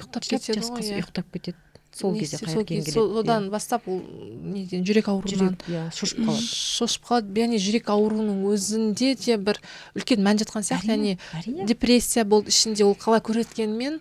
Ұйықтап 1.00 1.28
кетеді. 1.32 1.56
Иә. 1.92 1.98
сол 2.00 2.14
кезде 2.18 2.36
істеп- 2.36 2.48
сол 2.50 2.62
қайыркен 2.62 2.76
кез- 2.76 2.84
келеді 2.84 2.92
со- 2.94 3.00
иә. 3.10 3.14
содан 3.20 3.50
бастап 3.50 3.88
ол 3.88 4.00
неден 4.42 4.84
жүрек 4.84 5.08
ауруынан 5.08 5.56
иә 5.68 5.90
шошып 5.92 6.18
қалады. 6.18 6.46
шошып 6.46 7.02
қалады. 7.04 7.34
Яғни 7.40 7.58
жүрек 7.58 7.86
ауруының 7.90 8.44
өзінде 8.46 9.14
де 9.18 9.36
бір 9.36 9.60
үлкен 9.96 10.20
мән 10.22 10.38
жатқан 10.38 10.62
сияқты. 10.62 10.86
Яғни 10.94 11.18
әрине. 11.34 11.66
депрессия 11.66 12.24
болды 12.24 12.48
ішінде 12.48 12.84
ол 12.84 12.94
қалай 12.94 13.20
көрсеткенімен 13.20 14.00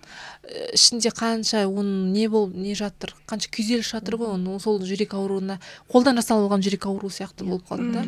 ішінде 0.74 1.10
қанша 1.10 1.66
оның 1.66 2.12
не 2.14 2.28
бол 2.30 2.48
не 2.50 2.74
жатыр 2.76 3.14
қанша 3.28 3.50
күйзеліс 3.50 3.90
жатыр 3.92 4.16
ғой 4.18 4.34
оның 4.38 4.54
ол 4.56 4.60
сол 4.60 4.80
жүрек 4.80 5.14
ауруына 5.14 5.60
қолдан 5.92 6.16
жасалып 6.22 6.50
алған 6.52 6.62
жүрек 6.62 6.86
ауруы 6.86 7.10
сияқты 7.10 7.44
болып 7.46 7.68
қалды 7.70 7.92
да. 7.94 8.06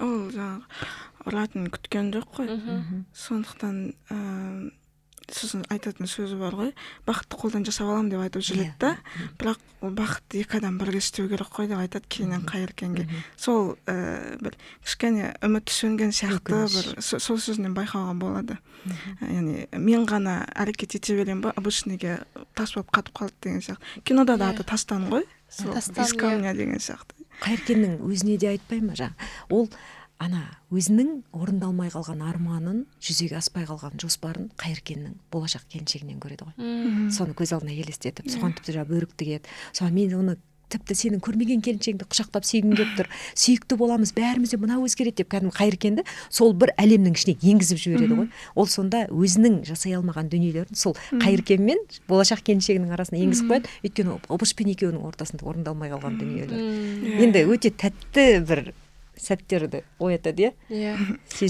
Ол 0.00 0.28
жаңағы 0.30 0.62
ұратын 1.28 1.68
күткен 1.70 2.12
жоқ 2.12 2.26
қой. 2.36 2.48
Сондықтан 3.14 3.94
ыыы 4.10 4.72
сосын 5.32 5.64
айтатын 5.68 6.06
сөзі 6.08 6.38
бар 6.40 6.54
ғой. 6.56 6.70
Бақытты 7.06 7.36
қолдан 7.36 7.64
жасап 7.68 7.88
аламын 7.90 8.08
деп 8.10 8.20
айтып 8.24 8.42
жүреді 8.46 8.72
да 8.80 8.94
бірақ 9.38 9.58
ол 9.84 9.90
бақытты 9.94 10.40
екі 10.40 10.56
адам 10.58 10.78
бірге 10.80 10.98
істеу 11.02 11.28
керек 11.28 11.50
қой 11.52 11.68
деп 11.68 11.78
айтады 11.82 12.08
кейіннен 12.08 12.46
қайыркенге 12.48 13.04
сол 13.36 13.76
ііі 13.86 14.38
бір 14.40 14.56
кішкене 14.84 15.34
үміті 15.44 15.74
сөнген 15.76 16.14
сияқты 16.16 16.62
бір 16.64 17.02
со- 17.04 17.20
сол 17.20 17.36
сөзінен 17.38 17.74
байқауға 17.76 18.14
болады. 18.18 18.56
Яғни 19.20 19.66
мен 19.76 20.06
ғана 20.08 20.46
әрекет 20.56 20.94
ете 20.96 21.14
беремін 21.18 21.42
ба? 21.44 21.52
Обычныйге 21.60 22.22
тас 22.54 22.72
болып 22.74 22.90
қатып 22.94 23.12
қалды 23.20 23.34
деген 23.42 23.60
сияқты. 23.60 24.02
Кинода 24.04 24.36
да 24.38 24.48
Иә. 24.50 24.54
аты 24.56 24.64
тастан 24.64 25.08
ғой. 25.10 25.26
Сол 25.50 25.76
из 25.76 25.88
иә. 25.90 26.16
камня 26.16 26.54
деген 26.54 26.78
сияқты. 26.80 27.14
Қайыркеннің 27.42 28.00
өзіне 28.02 28.38
де 28.38 28.48
айтпай 28.56 28.80
ма 28.80 28.94
жаңа 28.98 29.14
ол 29.50 29.68
ана 30.18 30.42
өзінің 30.74 31.22
орындалмай 31.36 31.92
қалған 31.94 32.24
арманын 32.26 32.82
жүзеге 33.04 33.38
аспай 33.38 33.68
қалған 33.68 34.00
жоспарын 34.02 34.50
қайыркеннің 34.58 35.14
болашақ 35.32 35.68
келіншегінен 35.70 36.18
көреді 36.22 36.48
ғой. 36.48 36.56
Мм. 36.58 37.08
соны 37.14 37.36
көз 37.38 37.54
алдына 37.54 37.76
елестетіп 37.78 38.26
соған 38.26 38.56
тіпті 38.58 38.74
жаңағы 38.78 38.94
бөрік 38.94 39.14
тігеді. 39.16 39.56
Соған 39.72 39.94
мен 39.94 40.14
оны 40.18 40.36
тіпті 40.68 40.96
сенің 40.98 41.22
көрмеген 41.24 41.62
келіншегіңді 41.64 42.06
құшақтап 42.12 42.44
сүйгім 42.44 42.74
келіп 42.76 42.90
тұр. 42.98 43.08
Сүйікті 43.38 43.78
боламыз 43.80 44.12
бәріміз 44.16 44.52
де 44.52 44.58
мынау 44.60 44.84
өзгереді 44.84 45.22
деп 45.22 45.30
кәдімгі 45.32 45.54
қайыркенді 45.56 46.04
сол 46.28 46.52
бір 46.52 46.74
әлемнің 46.76 47.16
ішіне 47.16 47.36
енгізіп 47.40 47.80
жібереді 47.80 48.18
ғой. 48.18 48.28
Ол 48.54 48.68
сонда 48.68 49.06
өзінің 49.08 49.62
жасай 49.68 49.96
алмаған 49.96 50.28
дүниелерін 50.28 50.76
сол 50.76 50.96
қайыркен 51.22 51.64
мен 51.64 51.80
болашақ 52.10 52.44
келіншегінің 52.50 52.92
арасына 52.98 53.22
енгізіп 53.22 53.48
қояды. 53.54 53.72
Өйткені 53.88 54.18
обыш 54.28 54.52
пен 54.58 54.74
екеуінің 54.74 55.08
ортасында 55.08 55.48
орындалмай 55.48 55.94
қалған 55.94 56.20
дүниелер. 56.20 56.60
Мм. 56.60 57.08
Иә. 57.08 57.24
енді 57.24 57.46
өте 57.48 57.72
тәтті 57.72 58.28
бір 58.44 58.66
сәттерді 59.20 59.82
оятады 59.98 60.48
иә. 60.48 60.52
Иә 60.70 60.94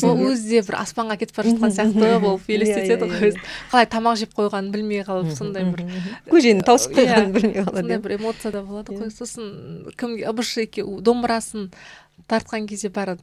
ол 0.08 0.22
өзі 0.30 0.48
де 0.48 0.62
бір 0.66 0.78
аспанға 0.80 1.16
кетіп 1.20 1.36
бара 1.36 1.50
жатқан 1.52 1.74
сияқты 1.76 2.18
болып 2.22 2.46
Иә, 2.48 2.54
елестетеді 2.56 3.04
иә, 3.04 3.10
ғой 3.12 3.32
иә. 3.32 3.42
қалай 3.72 3.86
тамақ 3.92 4.16
жеп 4.22 4.32
қойғанын 4.38 4.70
білмей 4.74 5.02
қалып 5.06 5.30
сондай 5.36 5.64
бір 5.68 5.84
көжені 6.30 6.64
тауысып 6.66 6.96
Иә, 6.96 7.04
қойғанын 7.04 7.32
білмей 7.36 7.60
қалады 7.62 7.80
сондай 7.82 7.98
иә. 7.98 8.02
бір 8.08 8.16
эмоция 8.18 8.52
да 8.52 8.62
болады 8.62 8.92
Иә. 8.92 9.04
ғой 9.04 9.12
сосын 9.14 9.92
кімге 9.96 10.26
ыбыш 10.32 10.56
екеуі 10.64 11.00
домбырасын 11.02 11.70
тартқан 12.28 12.66
кезде 12.68 12.88
бәрі 12.88 13.16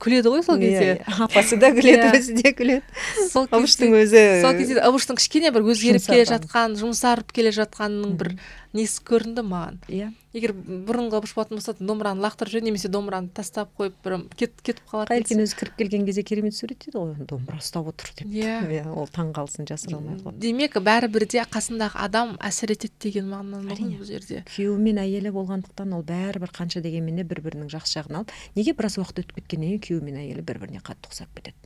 күледі 0.00 0.30
ғой 0.32 0.42
сол 0.42 0.56
Иә, 0.56 0.64
кезде. 0.64 1.04
иә. 1.04 1.24
апасы 1.28 1.56
да 1.60 1.68
күледі 1.70 2.08
Иә. 2.08 2.16
өзі 2.18 2.34
де 2.40 2.50
күледі. 2.56 2.82
Сол 3.30 3.46
Абыштың 3.52 3.92
кезде 3.92 4.22
өзі 4.32 4.42
сол 4.42 4.56
кезде 4.58 4.80
ыбыштың 4.80 5.18
кішкене 5.20 5.50
бір 5.54 5.62
өзгеріп 5.70 6.06
келе 6.08 6.24
жатқан 6.30 6.74
жұмсарып 6.80 7.30
келе 7.36 7.52
жатқанының 7.54 8.16
бір 8.18 8.32
несі 8.74 9.04
көрінді 9.04 9.44
маған. 9.46 9.78
Иә. 9.92 10.10
Егер 10.34 10.52
бұрынғы 10.54 11.20
ыбыш 11.20 11.34
болатын 11.36 11.58
болса 11.58 11.74
домбыраны 11.78 12.22
лақтырып 12.24 12.50
жібереді 12.50 12.68
немесе 12.68 12.90
домбыраны 12.90 13.30
тастап 13.34 13.70
қойып 13.78 13.94
бір 14.04 14.16
кетіп 14.34 14.62
кетіп 14.66 14.88
қалатын 14.90 15.12
қайыркен 15.12 15.42
өзі 15.44 15.58
кіріп 15.60 15.76
келген 15.78 16.06
кезде 16.08 16.24
керемет 16.26 16.56
суреттейді 16.58 16.98
ғой 16.98 17.26
домбыра 17.30 17.60
ұстап 17.62 17.88
отыр 17.92 18.10
деп. 18.18 18.28
Иә. 18.34 18.58
иә 18.74 18.84
ол 18.90 19.06
таң 19.14 19.30
қалсын 19.36 19.68
жасыра 19.70 20.00
алмай 20.00 20.18
қалады 20.18 20.42
демек 20.42 20.78
бәрібір 20.82 21.28
де 21.30 21.44
қасындағы 21.46 22.02
адам 22.02 22.34
әсер 22.42 22.74
етеді 22.74 22.98
деген 23.06 23.30
мағынаны 23.30 23.74
Әрине. 23.74 23.98
бұл 24.02 24.10
жерде. 24.10 24.42
Күйеуі 24.50 24.82
мен 24.82 25.02
әйелі 25.04 25.34
болғандықтан 25.38 25.94
ол 25.94 26.06
бәрібір 26.08 26.54
қанша 26.54 26.82
дегенмен 26.82 27.22
де 27.22 27.28
бір 27.28 27.44
бірінің 27.46 27.70
жақсы 27.70 28.00
жағын 28.00 28.22
алып 28.22 28.34
неге 28.58 28.74
біраз 28.74 28.98
уақыт 28.98 29.22
өтіп 29.22 29.38
кеткеннен 29.38 29.78
кейін 29.78 29.84
күйеуі 29.86 30.08
мен 30.10 30.22
әйелі 30.24 30.42
бір 30.46 30.64
біріне 30.64 30.82
қатты 30.84 31.10
ұқсап 31.10 31.30
кетеді? 31.38 31.56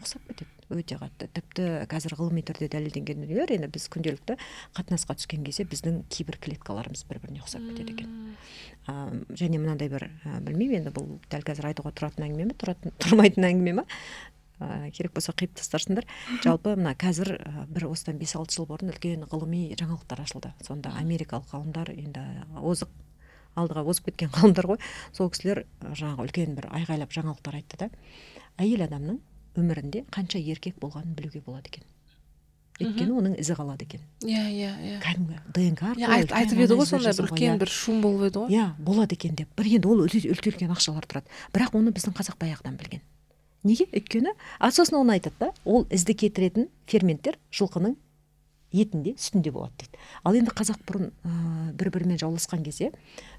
Ұқсап 0.00 0.26
кетеді. 0.28 0.59
Өте 0.74 0.98
қатты. 1.00 1.28
Тіпті 1.34 1.66
қазір 1.90 2.16
ғылыми 2.18 2.42
түрде 2.46 2.68
дәлелденген 2.72 3.24
дүниелер 3.24 3.52
енді 3.56 3.70
біз 3.74 3.88
күнделікті 3.92 4.36
қатынасқа 4.76 5.16
түскен 5.18 5.44
кезде 5.46 5.66
біздің 5.68 6.02
кейбір 6.12 6.38
клеткаларымыз 6.44 7.04
бір 7.10 7.20
біріне 7.24 7.42
ұқсап 7.44 7.64
кетеді 7.70 7.96
екен. 7.96 8.36
А, 8.86 9.10
және 9.34 9.60
мынандай 9.60 9.90
бір 9.92 10.08
ә, 10.24 10.40
білмеймін 10.46 10.82
енді 10.82 10.94
бұл 10.96 11.18
дәл 11.30 11.46
қазір 11.46 11.70
айтуға 11.72 11.94
тұратын 11.96 12.28
әңгіме 12.28 12.50
ме 12.50 12.58
тұрмайтын 13.02 13.48
әңгіме 13.50 13.76
ма 13.80 13.86
ә, 14.60 14.90
керек 14.94 15.14
болса 15.16 15.34
қиып 15.36 15.56
тастарсыңдар. 15.58 16.06
Жалпы 16.44 16.76
мына 16.78 16.94
қазір 16.98 17.34
ә, 17.38 17.66
бір 17.68 17.88
осыдан 17.90 18.18
бес 18.20 18.34
алты 18.38 18.56
жыл 18.56 18.68
бұрын 18.70 18.92
үлкен 18.94 19.26
ғылыми 19.30 19.70
жаңалықтар 19.80 20.24
ашылды. 20.24 20.52
Сонда 20.66 20.94
америкалық 21.00 21.50
ғалымдар 21.54 21.92
енді 21.94 22.24
озық 22.60 22.92
алдыға 23.58 23.84
озып 23.88 24.10
кеткен 24.10 24.30
ғалымдар 24.36 24.68
ғой. 24.74 24.80
Сол 25.16 25.32
кісілер 25.32 25.64
ә, 25.64 25.94
жаңағы 25.94 26.28
үлкен 26.28 26.54
бір 26.58 26.70
айғайлап 26.70 27.16
жаңалықтар 27.16 27.60
айтты 27.60 27.80
да. 27.80 27.90
Әйел 28.60 28.84
адамның 28.86 29.20
өмірінде 29.56 30.04
қанша 30.12 30.38
еркек 30.40 30.76
болғанын 30.80 31.14
білуге 31.16 31.40
болады 31.46 31.70
екен. 31.72 31.86
Өйткені 32.80 33.12
оның 33.12 33.34
ізі 33.42 33.54
қалады 33.58 33.84
екен. 33.84 34.00
Иә 34.24 34.44
иә 34.48 34.70
иә. 34.80 34.98
Кәдімгі 35.04 35.36
днк 35.52 35.82
Иә, 35.84 35.90
арқылы 35.90 36.22
үлкен 36.24 36.36
айтып 36.38 36.60
еді 36.64 36.76
ғой 36.78 36.86
сондай 36.88 37.12
бір 37.12 37.26
үлкен 37.28 37.50
иә. 37.52 37.58
бір 37.60 37.68
шум 37.68 38.00
болып 38.00 38.22
еді 38.30 38.38
ғой. 38.40 38.54
Иә 38.56 38.66
болады 38.80 39.16
екен 39.18 39.34
деп. 39.36 39.48
Бір 39.58 39.68
енді 39.68 39.88
ол 39.90 40.00
үлкен 40.06 40.72
ақшалар 40.72 41.04
тұрады. 41.04 41.28
Бірақ 41.52 41.76
оны 41.76 41.92
біздің 41.92 42.16
қазақ 42.16 42.38
баяғыдан 42.40 42.78
білген. 42.80 43.02
Неге? 43.64 43.84
Өйткені 43.92 44.32
а 44.58 44.70
сосын 44.72 44.96
оны 45.02 45.18
айтады 45.18 45.36
да 45.40 45.52
ол 45.68 45.84
ізді 45.92 46.14
кетіретін 46.16 46.70
ферменттер 46.88 47.36
жылқының 47.52 47.98
етінде 48.72 49.14
сүтінде 49.18 49.52
болады 49.54 49.74
дейді. 49.82 49.98
Ал 50.24 50.36
енді 50.38 50.54
қазақ 50.54 50.80
бұрын 50.88 51.10
ә, 51.24 51.32
бір 51.74 51.90
бірімен 51.94 52.20
жауласқан 52.20 52.62
кезде 52.66 52.90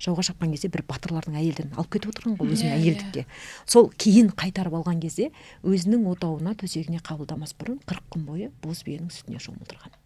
жауға 0.03 0.25
шапқан 0.27 0.51
кезде 0.55 0.71
бір 0.73 0.84
батырлардың 0.89 1.38
әйелдерін 1.39 1.77
алып 1.77 1.95
кетіп 1.95 2.11
отырған 2.13 2.38
ғой 2.41 2.53
өзінің 2.55 2.71
Иә, 2.71 2.82
әйелдікке. 2.82 3.25
Сол 3.65 3.89
кейін 3.95 4.32
қайтарып 4.36 4.75
алған 4.82 5.01
кезде 5.03 5.32
өзінің 5.63 6.05
отауына 6.11 6.55
төсегіне 6.59 7.01
қабылдамас 7.05 7.55
бұрын 7.59 7.82
қырық 7.88 8.13
күн 8.13 8.27
бойы 8.27 8.51
боз 8.63 8.84
биенің 8.88 9.11
сүтіне 9.11 9.39
шомылдырған. 9.39 9.97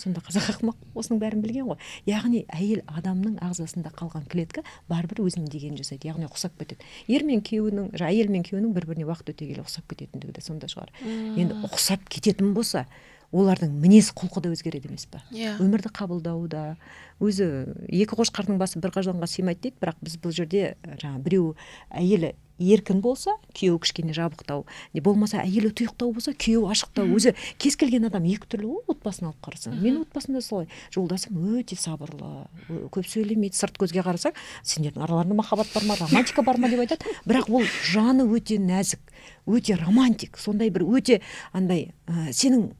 Сонда 0.00 0.22
қазақ 0.24 0.46
ақымақ 0.48 0.78
осының 0.96 1.18
бәрін 1.20 1.42
білген 1.44 1.66
ғой. 1.68 1.76
Яғни 2.08 2.46
әйел 2.48 2.80
адамның 2.88 3.34
ағзасында 3.44 3.92
қалған 3.92 4.24
клетка 4.32 4.62
бәрібір 4.88 5.20
өзінің 5.26 5.50
дегенін 5.52 5.76
жасайды. 5.76 6.08
Яғни 6.08 6.24
ұқсап 6.24 6.56
кетеді. 6.56 6.80
Ер 7.12 7.26
мен 7.28 7.44
күйеуінің 7.44 7.92
әйел 8.00 8.32
мен 8.32 8.46
күйеуінің 8.48 8.72
бір 8.72 8.88
біріне 8.88 9.04
уақыт 9.10 9.34
өте 9.34 9.50
келе 9.50 9.60
ұқсап 9.60 9.84
кететіндігі 9.92 10.38
де 10.38 10.40
сонда 10.40 10.72
шығар. 10.72 10.88
Енді 11.04 11.60
ұқсап 11.68 12.08
кететін 12.08 12.54
болса 12.56 12.86
олардың 13.32 13.72
мінез 13.80 14.12
құлқы 14.12 14.44
да 14.44 14.52
өзгереді 14.52 14.90
емес 14.90 15.08
па 15.10 15.22
иә. 15.32 15.56
Өмірді 15.62 15.92
қабылдауда. 15.96 16.76
Өзі 17.22 17.48
екі 17.88 18.18
қошқардың 18.18 18.60
басы 18.60 18.80
бір 18.82 18.92
қазанға 18.92 19.28
сыймайды 19.30 19.68
дейді 19.68 19.80
бірақ 19.80 20.00
біз 20.04 20.16
бұл 20.20 20.34
жерде 20.36 20.74
жаңағы 20.84 21.22
біреу 21.24 21.52
әйелі 21.88 22.34
еркін 22.62 23.00
болса 23.02 23.32
күйеуі 23.56 23.80
кішкене 23.82 24.12
жабықтау. 24.14 24.66
Не 24.92 25.00
болмаса 25.02 25.40
әйелі 25.42 25.72
тұйықтау 25.72 26.12
болса 26.14 26.34
күйеуі 26.34 26.70
ашықтау. 26.74 27.08
Өзі 27.16 27.32
кез 27.62 27.78
келген 27.80 28.06
адам 28.06 28.26
екі 28.28 28.50
түрлі 28.52 28.68
ғой 28.68 28.92
отбасын 28.92 29.30
алып 29.30 29.40
қарасаң 29.46 29.78
менің 29.80 30.04
отбасымда 30.04 30.42
солай 30.44 30.68
жолдасым 30.94 31.40
өте 31.58 31.78
сабырлы 31.80 32.44
көп 32.92 33.08
сөйлемейді 33.08 33.58
сырт 33.58 33.80
көзге 33.82 34.04
қарасаң 34.06 34.36
сендердің 34.62 35.06
араларыңда 35.06 35.38
махаббат 35.40 35.72
бар 35.74 35.88
ма 35.88 35.96
романтика 35.98 36.44
бар 36.46 36.60
ма 36.60 36.70
деп 36.70 36.84
айтады. 36.84 37.16
Бірақ 37.26 37.50
ол 37.50 37.66
жаны 37.88 38.28
өте 38.28 38.60
нәзік 38.62 39.00
өте 39.46 39.78
романтик 39.80 40.38
сондай 40.38 40.70
бір 40.70 40.86
өте 40.86 41.20
андай 41.52 41.90
ә, 42.06 42.30
сенің 42.30 42.70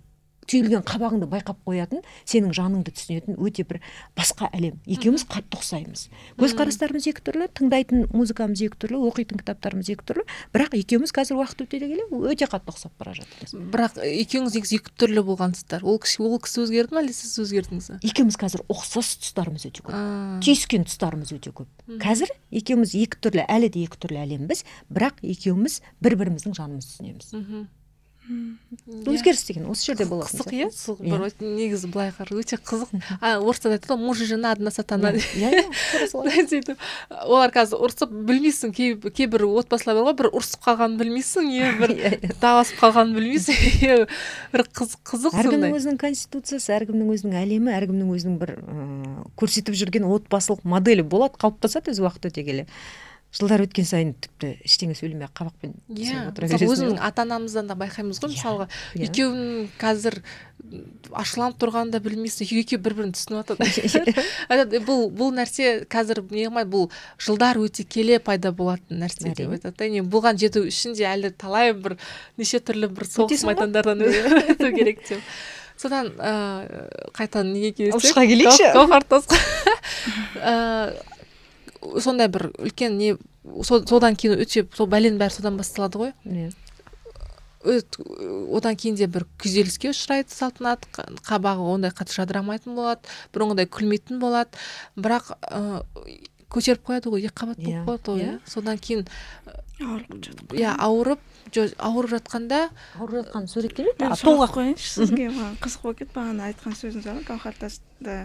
түйілген 0.50 0.84
қабағыңды 0.88 1.28
байқап 1.30 1.60
қоятын 1.66 2.02
сенің 2.28 2.52
жаныңды 2.56 2.92
түсінетін 2.94 3.38
өте 3.38 3.64
бір 3.68 3.80
басқа 4.18 4.48
әлем. 4.52 4.78
Екеуміз 4.86 5.24
қатты 5.30 5.58
ұқсаймыз. 5.58 6.08
Көзқарастарымыз 6.40 7.08
екі 7.12 7.24
түрлі 7.26 7.48
тыңдайтын 7.56 8.08
музыкамыз 8.12 8.62
екі 8.66 8.80
түрлі 8.82 9.00
оқитын 9.08 9.42
кітаптарымыз 9.42 9.92
екі 9.94 10.06
түрлі. 10.08 10.26
Бірақ 10.54 10.76
екеуміз 10.78 11.14
қазір 11.14 11.40
уақыт 11.40 11.64
өте 11.66 11.80
келе 11.82 12.06
өте 12.10 12.48
қатты 12.50 12.74
ұқсап 12.74 12.94
бара 12.98 13.14
жатырмыз. 13.16 13.54
Бірақ 13.72 14.00
екеуіңіз 14.02 14.56
негізі 14.58 14.80
екі 14.80 14.94
түрлі 14.98 15.24
болғансыздар 15.30 15.86
ол 15.86 16.00
кісі 16.02 16.22
ол 16.26 16.38
кісі 16.42 16.64
өзгерді 16.66 16.96
ма 16.96 17.02
әлде 17.02 17.16
сіз 17.16 17.38
өзгердіңіз 17.42 17.90
ба 17.92 17.98
екеуміз 18.02 18.38
қазір 18.40 18.64
ұқсас 18.72 19.12
тұстарымыз 19.22 19.66
өте 19.68 19.84
көп. 19.86 19.96
Түйіскен 20.44 20.86
тұстарымыз 20.88 21.34
өте 21.36 21.52
көп. 21.54 21.68
Қазір 22.02 22.32
екеуміз 22.50 22.96
екі 22.98 23.20
түрлі 23.22 23.46
әлі 23.48 23.70
де 23.72 23.84
екі 23.86 24.00
түрлі 24.02 24.22
әлембіз. 24.24 24.64
Бірақ 24.92 25.22
екеуміз 25.22 25.80
бір 26.02 26.18
біріміздің 26.20 26.58
жанымызды 26.58 26.98
түсінеміз. 26.98 27.30
Өзгеріс 28.22 29.42
деген 29.48 29.66
осы 29.72 29.90
жерде 29.90 30.06
болады 30.06 30.30
қызық 30.30 30.52
иә? 30.54 30.68
Иә. 30.70 31.16
бір 31.18 31.32
негізі 31.42 31.88
былай 31.90 32.12
қара 32.14 32.36
өте 32.38 32.56
қызық. 32.56 32.92
А 33.18 33.40
орыста 33.42 33.68
айтады 33.72 33.90
ғой 33.90 33.98
муж 33.98 34.22
и 34.22 34.26
жена 34.30 34.52
одна 34.54 34.70
сатана. 34.70 35.10
Сөйтіп. 36.12 36.78
Олар 37.26 37.50
қазір 37.50 37.82
ұрысып 37.82 38.14
білмейсің 38.30 38.74
кей 38.76 38.94
кейбір 39.10 39.46
отбасылар 39.50 39.98
бар 39.98 40.08
ғой 40.12 40.16
бір 40.22 40.30
ұрысып 40.38 40.62
қалғанын 40.68 40.98
білмейсің 41.02 41.50
иә 41.50 41.74
бір 41.82 41.96
таласып 42.40 42.78
қалғанын 42.78 43.18
білмейсің 43.18 43.62
иә. 43.82 44.00
Бір 44.54 44.66
қыз 44.70 44.96
қызық 45.02 45.38
әркімнің 45.42 45.78
өзінің 45.80 46.00
конституциясы 46.06 46.76
әркімнің 46.78 47.10
өзінің 47.16 47.38
әлемі 47.42 47.74
әркімнің 47.74 48.16
өзінің 48.16 48.38
бір 48.38 48.56
көрсетіп 49.34 49.74
жүрген 49.82 50.06
отбасылық 50.06 50.62
моделі 50.62 51.02
болады 51.02 51.42
қалыптасады 51.42 51.90
өзі 51.90 52.06
уақыт 52.06 52.30
өте 52.30 52.46
келе. 52.46 52.68
Жылдар 53.32 53.62
өткен 53.64 53.86
сайын 53.88 54.10
тіпті 54.20 54.48
ештеңе 54.66 54.94
сөйлемей 54.98 55.24
ақ 55.28 55.32
қабақпен 55.40 55.72
иә. 55.88 56.24
бересің 56.36 56.72
өзімнің 56.74 56.98
ата 57.00 57.22
анамыздан 57.24 57.70
да 57.70 57.76
байқаймыз 57.80 58.20
ғой 58.20 58.28
Иә, 58.28 58.34
мысалға. 58.36 58.66
Иә. 58.94 59.06
екеуінің 59.08 59.70
қазір 59.80 60.18
ашуланып 61.16 61.56
тұрғанын 61.60 61.90
да 61.92 62.00
білмейсің. 62.04 62.44
Екеуі 62.60 62.78
бір 62.84 62.94
бірін 62.98 63.14
түсініп 63.16 63.54
жатады 64.52 64.82
бұл 64.86 65.08
бұл 65.16 65.32
нәрсе 65.36 65.84
қазір 65.90 66.20
не 66.30 66.46
бұл 66.68 66.90
жылдар 67.18 67.56
өте 67.60 67.84
келе 67.88 68.18
пайда 68.20 68.52
болатын 68.52 69.00
нәрсе 69.02 69.32
деп 69.34 69.50
айтады 69.56 69.74
да 69.80 69.88
не 69.88 70.02
бұған 70.04 70.38
жету 70.40 70.62
үшін 70.68 70.94
де 70.96 71.08
әлі 71.08 71.32
талай 71.36 71.72
бір 71.72 71.96
неше 72.38 72.60
түрлі 72.60 72.88
бір 72.92 73.08
соғыс 73.10 73.44
майдандардан 73.48 74.00
өту 74.54 74.72
керек 74.76 75.02
деп. 75.08 75.20
Содан 75.82 76.12
ыыы 76.14 77.10
қайтадан 77.16 77.48
неге 77.52 77.72
келсек? 77.72 77.96
Алпысқа 77.96 78.26
келейікші. 78.28 78.68
Сондай 82.00 82.28
бір 82.28 82.50
үлкен 82.62 82.96
не 82.98 83.14
со- 83.66 83.82
содан 83.88 84.14
кейін 84.16 84.38
өте 84.44 84.66
сол 84.76 84.86
бәленің 84.86 85.18
бәрі 85.18 85.34
содан 85.38 85.56
басталады 85.58 85.98
ғой 85.98 86.12
Иә. 86.26 86.50
одан 87.62 88.74
кейін 88.76 88.96
де 88.98 89.06
бір 89.06 89.24
күйзеліске 89.38 89.92
ұшырайды 89.92 90.34
салтанат 90.34 90.86
қа- 90.94 91.06
қабағы 91.28 91.66
ондай 91.74 91.92
қатты 91.94 92.16
жадырамайтын 92.18 92.74
болады 92.74 93.06
бұрынғыдай 93.34 93.68
күлмейтін 93.70 94.18
болады 94.22 94.58
бірақ 94.98 95.30
көтеріп 96.52 96.86
қояды 96.88 97.12
ғой 97.12 97.26
екі 97.28 97.36
қабат 97.42 97.60
болып 97.62 97.86
қояды 97.88 98.12
ғой 98.12 98.24
иә. 98.26 98.38
содан 98.46 98.78
кейін 98.78 99.06
ауырып 99.82 100.24
жатып 100.24 100.54
иә 100.56 100.72
ауырып 100.78 101.20
ауырып 101.78 102.12
жатқанда 102.12 102.58
ауырып 102.98 103.26
жатқан 103.26 103.46
сұрақ 103.50 103.76
толғақ 104.22 104.54
қояйыншы 104.56 104.90
сізге 104.92 105.28
маған 105.32 105.56
қызық 105.64 105.84
болып 105.86 106.00
кетті 106.02 106.16
бағана 106.16 106.48
айтқан 106.50 106.76
сөзіңіз 106.78 107.08
бар 107.08 107.20
гауһартасты 107.28 108.16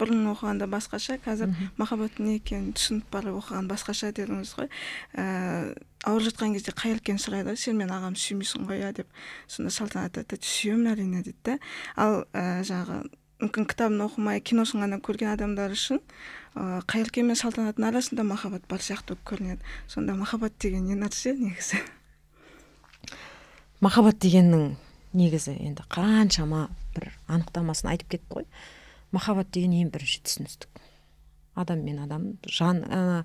бұрын 0.00 0.28
оқығанда 0.32 0.68
басқаша 0.72 1.18
қазір 1.24 1.54
махаббаттың 1.78 2.28
не 2.28 2.36
екенін 2.40 2.74
түсініп 2.74 3.10
барып 3.14 3.40
оқыған 3.40 3.68
басқаша 3.70 4.12
дедіңіз 4.16 4.54
ғой 4.58 4.70
ііі 5.14 5.74
ауырып 6.04 6.28
жатқан 6.28 6.56
кезде 6.56 6.74
қайыркен 6.76 7.20
сұрайды 7.22 7.54
ғой 7.54 7.60
сен 7.60 7.78
менің 7.78 7.98
ағамды 8.00 8.24
сүймейсің 8.24 8.68
ғой 8.68 8.82
иә 8.82 8.94
деп 9.00 9.20
сонда 9.46 9.74
салтанат 9.74 10.18
айтады 10.18 10.42
сүйемін 10.44 10.92
әрине 10.94 11.22
дейді 11.24 11.38
да 11.44 11.58
ал 11.96 12.24
ііі 12.34 12.66
жаңағы 12.70 13.02
мүмкін 13.44 13.66
кітабын 13.68 14.04
оқымай 14.06 14.40
киносын 14.40 14.84
ғана 14.84 15.00
көрген 15.02 15.34
адамдар 15.34 15.74
үшін 15.74 16.00
ыыы 16.54 16.80
қайыркен 16.86 17.26
мен 17.26 17.36
салтанаттың 17.38 17.88
арасында 17.88 18.24
махаббат 18.26 18.66
бар 18.70 18.78
сияқты 18.84 19.14
болып 19.16 19.24
көрінеді. 19.32 19.60
Сонда 19.88 20.14
махаббат 20.14 20.54
деген 20.62 20.84
не 20.86 20.94
нәрсе 20.94 21.34
негізі? 21.34 21.80
Махаббат 23.84 24.18
дегеннің 24.22 24.76
негізі 25.18 25.54
енді 25.60 25.84
қаншама 25.92 26.68
бір 26.94 27.10
анықтамасын 27.28 27.90
айтып 27.92 28.14
кетті 28.14 28.38
ғой 28.38 28.46
махаббат 29.14 29.50
деген 29.54 29.74
ең 29.82 29.90
бірінші 29.94 30.22
түсіністік. 30.24 30.68
Адам 31.54 31.82
мен 31.86 31.98
адам 32.02 32.24
жан 32.50 32.80
ана 32.86 33.20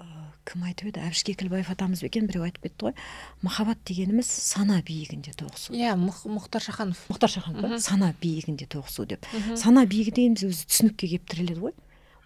ә, 0.00 0.04
кім 0.48 0.64
айтып 0.68 0.90
еді? 0.90 1.00
Әбіш 1.06 1.22
кекілбаев 1.28 1.70
атамыз 1.72 2.02
ба 2.02 2.08
екен 2.10 2.26
біреу 2.28 2.44
айтып 2.48 2.66
кетті 2.66 2.88
ғой. 2.90 2.96
Махаббат 3.44 3.80
дегеніміз 3.88 4.28
сана 4.28 4.80
биігінде 4.84 5.32
тоғысу. 5.38 5.72
Иә 5.76 5.94
Мұх- 6.00 6.26
мұхтар 6.28 6.64
шаханов. 6.64 7.00
Мұхтар 7.08 7.32
шаханов 7.32 7.78
сана 7.80 8.12
биігінде 8.20 8.66
тоғысу 8.68 9.06
деп. 9.08 9.24
Сана 9.56 9.86
биігі 9.88 10.12
дегеніміз 10.16 10.44
өзі 10.50 10.66
түсінікке 10.68 11.06
келіп 11.08 11.28
тіреледі 11.28 11.60
ғой. 11.68 11.76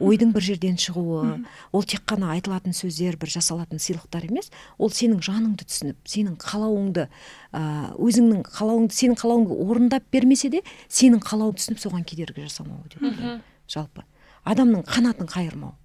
Ойдың 0.01 0.33
бір 0.35 0.45
жерден 0.47 0.79
шығуы 0.81 1.43
ол 1.73 1.85
тек 1.89 2.05
қана 2.09 2.33
айтылатын 2.37 2.77
сөздер 2.77 3.19
бір 3.21 3.33
жасалатын 3.35 3.83
сыйлықтар 3.83 4.27
емес 4.29 4.51
ол 4.79 4.91
сенің 4.93 5.21
жаныңды 5.25 5.67
түсініп 5.69 6.09
сенің 6.09 6.39
қалауыңды 6.43 7.09
ә, 7.53 7.63
өзіңнің 7.99 8.47
қалауыңды 8.49 8.97
сенің 8.97 9.21
қалауыңды 9.21 9.59
орындап 9.67 10.09
бермесе 10.13 10.51
де 10.53 10.63
сенің 10.89 11.23
қалауыңды 11.27 11.63
түсініп 11.63 11.85
соған 11.85 12.07
кедергі 12.09 12.49
жасамау 12.49 12.83
деп 12.89 13.03
ойлаймын. 13.03 13.43
Жалпы. 13.69 14.05
Адамның 14.45 14.85
қанатын 14.89 15.31
қайырмау. 15.31 15.77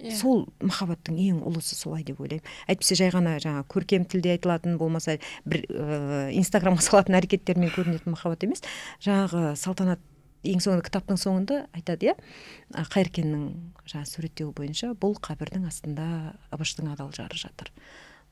Иә. 0.00 0.14
Сол 0.16 0.46
махаббаттың 0.64 1.18
ең 1.20 1.40
ұлысы 1.44 1.76
солай 1.76 2.04
деп 2.08 2.20
ойлаймын. 2.22 2.44
Әйтпесе 2.72 2.96
жай 2.96 3.10
ғана 3.12 3.34
жаңағы 3.42 3.66
көркем 3.72 4.06
тілде 4.08 4.32
айтылатын 4.32 4.78
болмаса 4.80 5.18
бір 5.44 5.66
ә, 5.68 6.30
инстаграмға 6.40 6.84
салатын 6.86 7.18
әрекеттермен 7.18 7.72
көрінетін 7.74 8.14
махаббат 8.14 8.46
емес. 8.48 8.64
Жаңағы 9.04 9.56
салтанат 9.60 10.00
ең 10.46 10.62
соңында 10.64 10.86
кітаптың 10.86 11.18
соңында 11.20 11.58
айтады 11.76 12.10
иә? 12.10 12.14
Қайыркеннің 12.94 13.42
жаңағы 13.84 14.10
суреттеуі 14.10 14.54
бойынша 14.56 14.92
бұл 15.00 15.18
қабірдің 15.20 15.66
астында 15.68 16.06
ыбыштың 16.54 16.90
адал 16.94 17.12
жары 17.16 17.36
жатыр. 17.40 17.72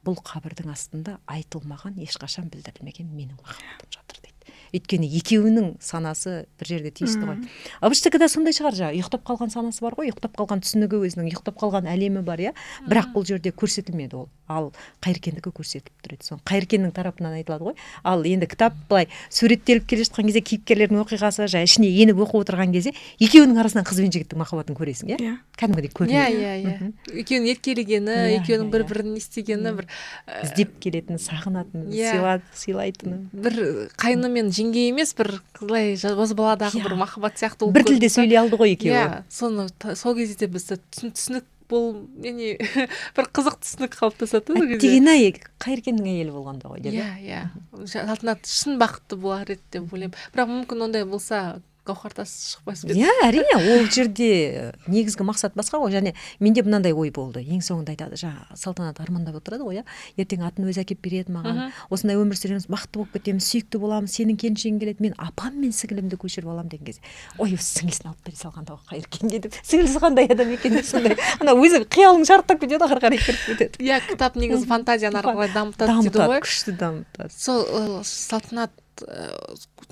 Бұл 0.07 0.17
қабірдің 0.25 0.73
астында 0.73 1.19
айтылмаған 1.29 1.99
ешқашан 2.05 2.49
білдірілмеген 2.53 3.11
менің 3.13 3.37
махаббатым 3.43 3.93
жатыр 3.99 4.23
дейді. 4.25 4.38
Өйткені 4.75 5.09
екеуінің 5.21 5.69
санасы 5.81 6.47
бір 6.61 6.66
жерде 6.73 6.91
тиісті 6.91 7.25
ғой. 7.25 7.39
Ыбыштікі 7.83 8.19
да 8.21 8.29
сондай 8.29 8.53
шығар 8.57 8.77
жаңағы 8.79 8.99
ұйықтап 9.01 9.25
қалған 9.29 9.53
санасы 9.55 9.81
бар 9.85 9.97
ғой 9.99 10.11
ұйықтап 10.11 10.35
қалған 10.39 10.62
түсінігі 10.64 11.01
өзінің 11.09 11.31
ұйықтап 11.33 11.57
қалған 11.61 11.89
әлемі 11.93 12.23
бар 12.27 12.43
иә. 12.49 12.53
Бірақ 12.89 13.12
бұл 13.14 13.27
жерде 13.29 13.51
көрсетілмеді 13.53 14.14
ол. 14.25 14.29
Ал 14.49 14.71
қайыркендікі 15.05 15.51
көрсетіліп 15.53 15.93
тұр 16.05 16.14
еді 16.16 16.25
соны. 16.25 16.41
Қайыркеннің 16.49 16.93
тарапынан 16.97 17.35
айтылады 17.37 17.66
ғой. 17.69 17.75
Ал 18.03 18.23
енді 18.25 18.47
кітап 18.49 18.73
былай 18.89 19.09
суреттеліп 19.29 19.85
келе 19.91 20.07
жатқан 20.09 20.25
кезде 20.31 20.41
кейіпкерлердің 20.41 21.03
оқиғасы 21.05 21.45
жаңағы 21.53 21.69
ішіне 21.69 21.91
еніп 22.01 22.23
оқып 22.25 22.41
отырған 22.47 22.73
кезде 22.73 22.95
екеуінің 23.21 23.61
арасынан 23.61 23.85
қыз 23.85 24.01
бен 24.01 24.14
жігіттің 24.16 24.41
махаббатын 24.41 24.79
көресің 24.79 25.12
иә? 25.12 25.19
Иә. 25.21 25.35
Кәдімгідей 25.61 25.91
иә 25.91 25.97
көрінеді. 25.99 26.16
Иә 26.16 26.55
иә 26.64 26.73
Мгм. 26.79 26.95
екеуінің 27.21 27.51
еркелегені 27.53 28.16
Иә, 28.16 28.41
екеуінің 28.41 28.69
иә, 28.69 28.73
бір 28.73 28.81
иә. 28.85 28.89
бірін 28.89 29.12
не 29.12 29.21
істегені 29.21 29.73
бір 29.77 29.85
ә, 29.85 30.41
іздеп 30.49 30.73
келетіні 30.81 31.21
сағынатыны 31.21 31.93
Иә. 31.93 32.12
сыйла- 32.16 32.41
сыйлайтыны. 32.57 33.19
Бір 33.33 33.91
қайны 34.01 34.29
мен 34.33 34.49
жеңге 34.59 34.89
емес 34.91 35.15
бір 35.19 35.31
былай 35.61 35.95
бозбаладағы 35.97 36.81
Иә. 36.81 36.85
бір 36.89 36.97
махаббат 37.01 37.39
сияқты 37.41 37.65
болып 37.67 37.79
бір 37.79 37.87
тілде 37.93 38.11
сөйлей 38.13 38.41
алды 38.41 38.59
ғой 38.61 38.75
екеуі. 38.77 38.97
Иә 38.97 39.23
соны 39.31 39.69
сол 39.97 40.15
кезде 40.19 40.49
түсін- 40.51 41.15
түсінік 41.15 41.47
бол 41.69 41.91
не 42.17 42.55
бір 43.17 43.27
қызық 43.37 43.59
түсінік 43.61 43.97
қалыптасады 44.01 44.55
ғой 44.55 44.59
сол 44.59 44.69
кезде. 44.71 44.79
Әттеген 44.79 45.09
ай 45.13 45.27
қайыркеннің 45.61 46.07
әйелі 46.15 46.33
болғанда 46.33 46.71
ғой 46.73 46.81
деп 46.87 46.97
иә 46.97 47.09
иә. 47.21 47.43
Салтанат 47.87 48.47
шын 48.49 48.79
бақытты 48.81 49.17
болар 49.21 49.51
еді 49.53 49.61
деп 49.77 49.93
ойлаймын. 49.93 50.17
Бірақ 50.33 50.53
мүмкін 50.55 50.87
ондай 50.89 51.05
болса 51.05 51.43
гауһартас 51.89 52.34
шықпас 52.53 52.84
па 52.84 52.93
еді 52.93 53.03
иә 53.03 53.14
әрине 53.26 53.57
ол 53.59 53.89
жерде 53.93 54.74
негізгі 54.86 55.26
мақсат 55.28 55.57
басқа 55.59 55.80
ғой. 55.82 55.93
Және 55.97 56.14
менде 56.39 56.62
мынандай 56.66 56.93
ой 56.93 57.11
болды. 57.11 57.43
Ең 57.43 57.62
соңында 57.64 57.95
айтады 57.95 58.18
жаңағы 58.20 58.59
салтанат 58.61 59.01
армандап 59.01 59.41
отырады 59.41 59.66
ғой 59.66 59.80
иә. 59.80 59.84
Ертең 60.20 60.45
атын 60.47 60.68
өзі 60.68 60.84
әкеліп 60.84 61.03
береді 61.05 61.34
маған. 61.34 61.72
Осындай 61.91 62.18
өмір 62.20 62.39
сүреміз 62.39 62.68
бақытты 62.68 63.01
болып 63.01 63.16
кетеміз 63.16 63.49
сүйікті 63.49 63.80
боламыз 63.82 64.14
сенің 64.18 64.39
келіншегің 64.43 64.80
келеді 64.82 65.07
мен 65.09 65.14
апам 65.18 65.59
мен 65.62 65.72
сіңілімді 65.74 66.18
көшіріп 66.20 66.51
аламын 66.53 66.72
деген 66.72 66.89
кезде 66.89 67.03
ой 67.39 67.55
осы 67.57 67.80
сіңілісін 67.80 68.11
алып 68.11 68.26
бере 68.26 68.39
салғанда 68.39 68.76
ғой 68.76 68.93
қайыркенге 68.93 69.41
деп 69.47 69.59
сіңілісі 69.62 70.03
қандай 70.03 70.28
адам 70.30 70.53
екен? 70.55 70.76
деп 70.76 70.86
сондай. 70.89 71.16
Ана 71.41 71.55
өзі 71.59 71.82
қиялың 71.89 72.26
шарықтап 72.28 72.61
кетеді 72.62 72.84
ары 72.84 73.01
қарай 73.03 73.22
кіріп 73.22 73.45
кетеді. 73.47 73.84
Иә 73.84 74.01
кітап 74.07 74.36
негізі 74.36 74.68
фантазияны 74.68 75.22
ары 75.22 75.34
қарай 75.36 75.55
дамытады 75.55 75.97
дейді 76.03 76.24
ғой. 76.24 76.43
күшті 76.45 76.76
дамытады. 76.78 77.32
Сол 77.34 78.03
салтанат 78.05 78.74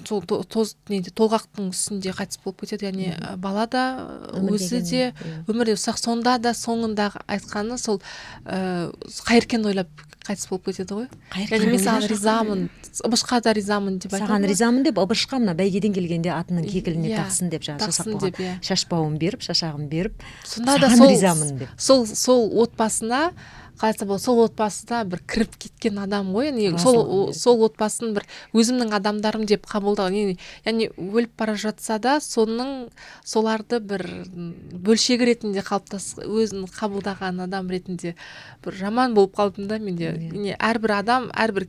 сол 0.07 0.23
то- 0.23 0.43
тоз 0.45 0.75
неде 0.89 1.11
толғақтың 1.11 1.71
үстінде 1.73 2.13
қайтыс 2.17 2.41
болып 2.45 2.61
кетеді. 2.65 2.91
Яғни 2.91 3.37
бала 3.43 3.67
да 3.67 3.85
өзі 4.35 4.83
де 4.83 5.13
иә. 5.13 5.45
өмірде 5.49 5.77
ұсақ 5.79 5.99
сонда 5.99 6.39
да 6.39 6.51
соңындағы 6.57 7.23
айтқаны 7.27 7.79
сол 7.79 8.01
ә, 8.45 8.93
қайыркенді 9.27 9.73
ойлап 9.73 9.89
қайтыс 10.27 10.49
болып 10.51 10.67
кетеді 10.71 10.95
ғой. 11.01 11.09
Яғни 11.47 11.73
мен 11.77 11.83
саған 11.83 12.09
ризамын 12.11 12.69
ыбышқа 13.07 13.41
да 13.45 13.53
ризамын 13.55 13.99
деп 14.03 14.13
саған 14.13 14.47
ризамын 14.49 14.83
деп 14.87 14.99
ыбышқа 14.99 15.39
мына 15.43 15.55
бәйгеден 15.59 15.95
келгенде 15.95 16.33
атының 16.35 16.67
кекіліне 16.67 17.13
Иә, 17.13 17.19
тақсын 17.23 17.51
деп 17.53 17.63
жаңағы 17.63 17.87
тақсын 17.91 18.19
деп, 18.25 18.41
иә. 18.41 18.57
шашбауын 18.65 19.19
беріп 19.21 19.45
шашағын 19.47 19.89
беріп 19.89 20.23
сонда 20.45 20.79
да 20.81 20.91
сол 20.97 21.09
ризамын 21.11 21.59
деп. 21.59 21.69
сол 21.79 22.07
сол 22.07 22.49
отбасына 22.63 23.31
қалай 23.81 24.19
сол 24.19 24.43
отбасына 24.45 25.05
бір 25.09 25.21
кіріп 25.29 25.57
кеткен 25.61 25.99
адам 26.03 26.33
ғой 26.35 26.51
яғни 26.51 26.79
сол 26.81 27.33
сол 27.37 27.65
отбасын 27.69 28.15
бір 28.17 28.27
өзімнің 28.57 28.95
адамдарым 28.99 29.47
деп 29.47 29.67
қабылдау 29.69 30.11
яғни 30.11 30.39
яғни 30.65 30.91
өліп 30.97 31.37
бара 31.39 31.57
жатса 31.61 31.99
да 31.99 32.17
соның 32.25 32.89
соларды 33.25 33.81
бір 33.81 34.07
бөлшегі 34.87 35.31
ретінде 35.33 35.65
қалыптас 35.67 36.15
өзін 36.25 36.67
қабылдаған 36.73 37.43
адам 37.47 37.71
ретінде 37.71 38.15
бір 38.65 38.79
жаман 38.81 39.15
болып 39.15 39.37
қалдым 39.37 39.69
да 39.69 39.79
менде 39.79 40.07
Иә. 40.07 40.31
яғни 40.31 40.57
әрбір 40.57 40.99
адам 41.01 41.31
әрбір 41.35 41.69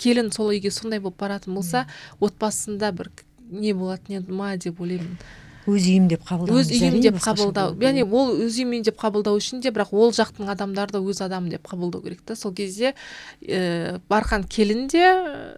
келін 0.00 0.30
сол 0.32 0.52
үйге 0.54 0.70
сондай 0.70 1.00
болып 1.00 1.18
баратын 1.20 1.54
болса 1.54 1.86
отбасында 2.20 2.92
бір 2.96 3.10
не 3.50 3.74
болатын 3.76 4.20
еді 4.20 4.32
ма 4.32 4.56
деп 4.56 4.80
ойлаймын. 4.80 5.18
Өз 5.66 5.88
үйім 5.88 6.08
деп 6.12 6.24
қабылдау 6.28 6.60
өз 6.60 6.72
үйім 6.74 7.00
деп 7.04 7.20
қабылдау. 7.24 7.76
яғни 7.80 8.04
ол 8.04 8.34
өз 8.44 8.58
үйім 8.60 8.82
деп 8.84 8.98
қабылдау 9.00 9.38
үшін 9.40 9.62
де 9.64 9.72
бірақ 9.74 9.92
ол 9.92 10.12
жақтың 10.12 10.50
адамдары 10.52 10.92
да 10.92 11.00
өз 11.00 11.22
адам 11.24 11.48
деп 11.48 11.64
қабылдау 11.66 12.02
керек 12.04 12.20
та. 12.24 12.36
Сол 12.36 12.52
кезде 12.52 12.94
ә, 13.40 14.00
барған 14.10 14.44
келін 14.48 14.88
де 14.92 15.00
э, 15.00 15.56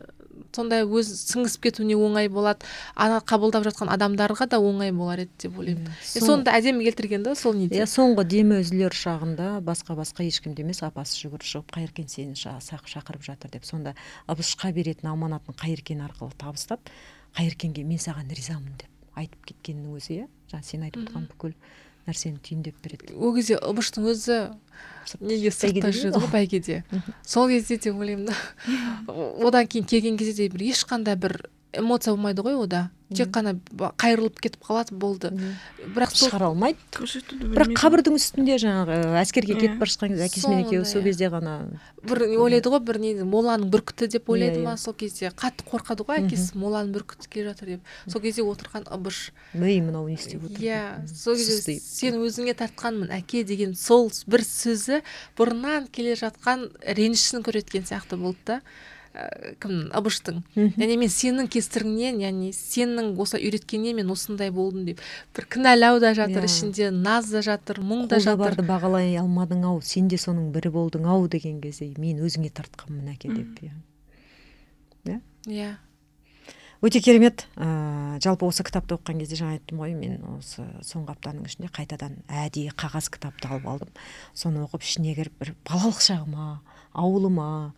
сондай 0.56 0.84
өз 0.86 1.10
сіңісіп 1.26 1.68
кетуіне 1.68 1.96
оңай 1.98 2.30
болады 2.32 2.64
ана 2.94 3.20
қабылдап 3.20 3.66
жатқан 3.66 3.90
адамдарға 3.92 4.48
да 4.54 4.60
оңай 4.62 4.92
болар 4.94 5.24
еді 5.26 5.46
деп 5.46 5.58
ойлаймын. 5.58 5.90
Е, 5.90 6.22
соны 6.22 6.46
да 6.46 6.56
әдемі 6.56 6.86
келтірген 6.86 7.26
да 7.26 7.34
сол 7.38 7.56
неде 7.58 7.80
иә 7.82 7.88
соңғы 7.90 8.26
демі 8.30 8.60
үзілер 8.62 8.96
шағында 8.96 9.60
басқа 9.66 9.98
басқа 9.98 10.26
ешкімде 10.26 10.64
емес 10.64 10.82
апасы 10.86 11.20
жүгіріп 11.24 11.46
шығып 11.50 11.76
қайыркен 11.76 12.10
сені 12.12 12.36
шақырып 12.38 13.26
жатыр 13.26 13.52
деп. 13.52 13.66
Сонда 13.68 13.96
ыбышқа 14.28 14.72
беретін 14.72 15.12
аманатын 15.12 15.56
қайыркен 15.56 16.04
арқылы 16.08 16.36
табыстап 16.38 16.80
қайыркенге 17.36 17.84
мен 17.84 18.00
саған 18.00 18.32
ризамын 18.32 18.76
деп. 18.80 18.95
Айтып 19.16 19.50
кеткеннің 19.50 19.96
өзі 19.98 20.20
иә? 20.20 20.28
Жаңа 20.52 20.66
сен 20.66 20.86
айтып 20.86 21.06
отырған 21.06 21.26
бүкіл 21.32 21.54
нәрсені 22.06 22.38
түйіндеп 22.44 22.76
береді. 22.84 23.16
Ол 23.18 23.34
кезде 23.34 23.58
ыбыштың 23.58 24.06
өзі 24.12 24.38
неге 25.20 25.50
сыртта 25.54 25.90
жүреді 25.90 26.22
ғой 26.22 26.32
бәйгеде? 26.34 26.82
Сол 27.26 27.48
кезде 27.50 27.78
де 27.82 27.92
ойлаймын 27.92 28.28
да. 28.30 28.36
Одан 29.48 29.66
кейін 29.66 29.88
келген 29.90 30.18
кезде 30.20 30.46
де 30.46 30.54
бір 30.54 30.68
ешқандай 30.70 31.18
бір 31.18 31.38
эмоция 31.78 32.14
болмайды 32.14 32.42
ғой 32.42 32.56
ода 32.64 32.90
тек 33.14 33.28
қана 33.30 33.52
қайырылып 34.02 34.40
кетіп 34.42 34.64
қалады 34.66 34.96
болды. 34.98 35.28
Бірақ 35.94 36.10
сол 36.10 36.26
шығара 36.28 36.48
алмайды. 36.50 36.74
бірақ 37.54 37.70
қабірдің 37.78 38.16
үстінде 38.18 38.56
жаңағы 38.58 38.96
әскерге 39.22 39.54
Иә. 39.54 39.60
кетіп 39.60 39.76
бара 39.78 39.90
жатқан 39.92 40.10
кезде 40.10 40.24
әкесімен 40.26 40.64
екеуі 40.64 40.84
сол 40.90 41.00
иә. 41.02 41.04
кезде 41.04 41.28
ғана 41.30 41.52
бір 42.02 42.24
ойлайды 42.34 42.66
ғой 42.72 42.80
бір 42.82 42.98
не 42.98 43.12
моланың 43.22 43.70
бүркіті 43.70 44.08
деп 44.10 44.26
ойлайды 44.28 44.58
Иә, 44.58 44.64
ма 44.64 44.72
иә. 44.74 44.76
сол 44.82 44.94
кезде. 44.98 45.30
Қатты 45.30 45.62
қорқады 45.70 46.02
ғой 46.02 46.18
әкесі 46.24 46.58
моланың 46.58 46.90
бүркіті 46.96 47.30
келе 47.30 47.44
жатыр 47.52 47.66
деп. 47.76 47.80
Сол 48.10 48.20
кезде 48.20 48.42
отырған 48.42 48.90
ыбыш. 48.90 49.30
Ей 49.54 49.80
мынау 49.80 50.08
не 50.08 50.14
істеп 50.18 50.42
отыр? 50.42 50.58
Иә 50.58 51.06
сол 51.06 51.36
кезде 51.38 51.78
сен 51.78 52.18
өзіңе 52.18 52.56
тартқанмын 52.58 53.14
әке 53.22 53.44
деген 53.46 53.76
сол 53.78 54.10
бір 54.26 54.42
сөзі 54.42 55.02
бұрыннан 55.38 55.86
келе 55.94 56.16
жатқан 56.18 56.72
ренішін 56.82 57.46
көрсеткен 57.46 57.86
сияқты 57.86 58.16
болды 58.18 58.38
да. 58.46 58.60
Кімнің 59.62 59.90
ыбыштың. 59.96 60.42
Яғни 60.56 60.96
мен 61.00 61.12
сенің 61.12 61.48
кесіріңнен 61.52 62.20
яғни 62.20 62.50
сенің 62.56 63.14
осылай 63.22 63.46
үйреткеннен 63.48 63.96
мен 63.96 64.10
осындай 64.12 64.50
болдым 64.54 64.84
деп. 64.90 65.00
Бір 65.36 65.48
кінәлау 65.56 66.00
да 66.00 66.12
жатыр 66.16 66.44
Иә. 66.44 66.50
ішінде 66.50 66.90
наз 66.90 67.30
да 67.32 67.40
жатыр 67.40 67.80
мұң 67.80 68.08
да 68.08 68.20
жатыр. 68.20 68.42
барды 68.44 68.66
бағалай 68.66 69.16
алмадың 69.20 69.64
ау 69.64 69.80
сен 69.80 70.08
де 70.08 70.16
соның 70.16 70.52
бірі 70.52 70.70
болдың 70.74 71.06
ау 71.08 71.28
деген 71.28 71.60
кезде 71.60 71.92
мен 71.98 72.20
өзіңе 72.20 72.52
тартқанмын 72.52 73.14
әке 73.14 73.32
деп 73.32 73.64
иә. 73.64 73.72
Иә? 75.46 75.76
Өте 76.82 77.00
керемет. 77.00 77.46
Ә, 77.56 78.18
жалпы 78.20 78.44
осы 78.44 78.64
кітапты 78.66 78.98
оқыған 78.98 79.22
кезде 79.22 79.38
жаңа 79.38 79.56
айттым 79.56 79.80
ғой 79.80 79.94
мен 79.96 80.20
осы 80.36 80.66
соңғы 80.84 81.14
аптаның 81.14 81.46
ішінде 81.48 81.70
қайтадан 81.72 82.18
әдейі 82.28 82.74
қағаз 82.76 83.08
кітапты 83.14 83.48
алып 83.48 83.66
алдым. 83.70 83.92
Соны 84.34 84.60
оқып 84.66 84.84
ішіне 84.84 85.14
кіріп 85.16 85.38
бір 85.40 85.54
балалық 85.64 86.02
шағыма 86.04 86.58
ауылыма 86.92 87.72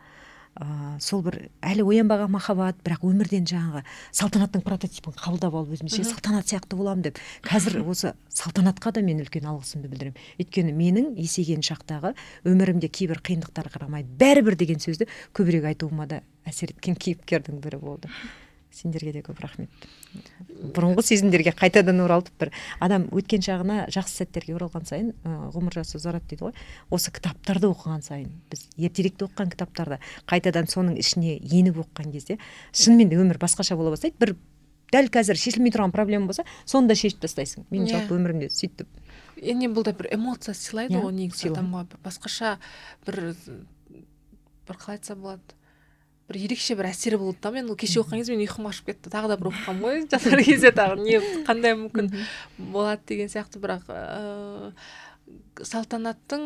ә, 0.59 0.99
сол 1.03 1.23
бір 1.23 1.39
әлі 1.63 1.85
оянбаған 1.87 2.33
махаббат 2.35 2.81
бірақ 2.87 3.05
өмірден 3.07 3.47
жаңағы 3.49 3.85
салтанаттың 4.19 4.65
прототипін 4.67 5.15
қабылдап 5.19 5.55
алып 5.55 5.77
өзімше 5.77 6.03
салтанат 6.09 6.51
сияқты 6.51 6.79
боламын 6.79 7.07
деп 7.09 7.21
қазір 7.47 7.81
осы 7.93 8.15
салтанатқа 8.33 8.93
да 8.99 9.05
мен 9.07 9.23
үлкен 9.23 9.47
алғысымды 9.51 9.91
білдіремін 9.93 10.19
өйткені 10.43 10.75
менің 10.75 11.13
есейген 11.23 11.63
шақтағы 11.67 12.15
өмірімде 12.49 12.91
кейбір 12.91 13.23
қиындықтар 13.23 13.71
қарамайды 13.75 14.11
бәрібір 14.19 14.59
деген 14.59 14.83
сөзді 14.83 15.09
көбірек 15.37 15.71
айтуыма 15.71 16.09
да 16.11 16.23
әсер 16.49 16.75
еткен 16.75 16.99
кейіпкердің 16.99 17.63
бірі 17.63 17.81
болды. 17.83 18.11
Сендерге 18.79 19.13
де 19.17 19.23
көп 19.27 19.41
рахмет. 19.43 19.69
Бұрынғы 20.75 21.03
сезімдерге 21.05 21.53
қайтадан 21.59 22.01
оралтып 22.05 22.39
бір 22.41 22.51
адам 22.85 23.07
өткен 23.15 23.43
шағына 23.45 23.79
жақсы 23.95 24.23
сәттерге 24.23 24.55
оралған 24.59 24.87
сайын 24.89 25.13
ғұмыр 25.55 25.79
жасы 25.81 25.99
ұзарады 25.99 26.31
дейді 26.31 26.49
ғой. 26.49 26.55
Осы 26.95 27.13
кітаптарды 27.15 27.71
оқыған 27.73 28.05
сайын 28.07 28.31
біз 28.53 28.67
ертеректе 28.77 29.27
оқыған 29.29 29.51
кітаптарды 29.55 29.99
қайтадан 30.31 30.71
соның 30.71 30.99
ішіне 31.03 31.37
еніп 31.43 31.83
оқыған 31.85 32.13
кезде 32.15 32.39
шынымен 32.73 33.11
де 33.11 33.19
өмір 33.21 33.39
басқаша 33.43 33.77
бола 33.77 33.95
бастайды. 33.97 34.17
Бір 34.23 34.37
дәл 34.95 35.11
қазір 35.13 35.37
шешілмей 35.37 35.75
тұрған 35.75 35.93
проблема 35.93 36.31
болса 36.31 36.47
соны 36.65 36.89
да 36.89 36.95
шешіп 36.97 37.21
тастайсың. 37.21 37.67
Мен 37.71 37.85
Иә. 37.85 37.91
жалпы 37.99 38.17
өмірімде 38.17 38.49
сөйтіп 38.49 38.87
яғни 39.39 39.69
бұл 39.71 39.85
да 39.85 39.93
бір 39.93 40.09
эмоция 40.17 40.55
сыйлайды 40.57 40.97
Иә, 40.97 41.03
ғой 41.05 41.13
негізі. 41.13 41.51
адамға 41.53 41.85
басқаша 42.03 42.57
бір 43.07 43.35
бір 44.67 44.77
қалай 44.81 44.97
айтса 44.99 45.15
болады? 45.15 45.58
Бір 46.29 46.39
ерекше 46.45 46.77
бір 46.79 46.91
әсері 46.91 47.19
болды 47.21 47.41
да. 47.43 47.53
Мен 47.55 47.71
ол 47.73 47.79
кеше 47.81 48.03
оқыған 48.03 48.23
кезде 48.23 48.37
мен 48.37 48.45
ұйқым 48.45 48.69
ашып 48.71 48.91
кетті. 48.93 49.13
Тағы 49.13 49.33
да 49.33 49.39
бір 49.41 49.51
оқығанмын 49.53 49.85
ғой. 49.85 50.03
Жатар 50.13 50.43
кезде 50.45 50.73
тағы 50.77 51.01
не 51.03 51.21
қандай 51.49 51.77
мүмкін 51.79 52.13
болады 52.59 53.03
деген 53.09 53.33
сияқты. 53.33 53.63
Бірақ 53.63 53.89
ыыы 53.89 54.73
салтанаттың 55.69 56.45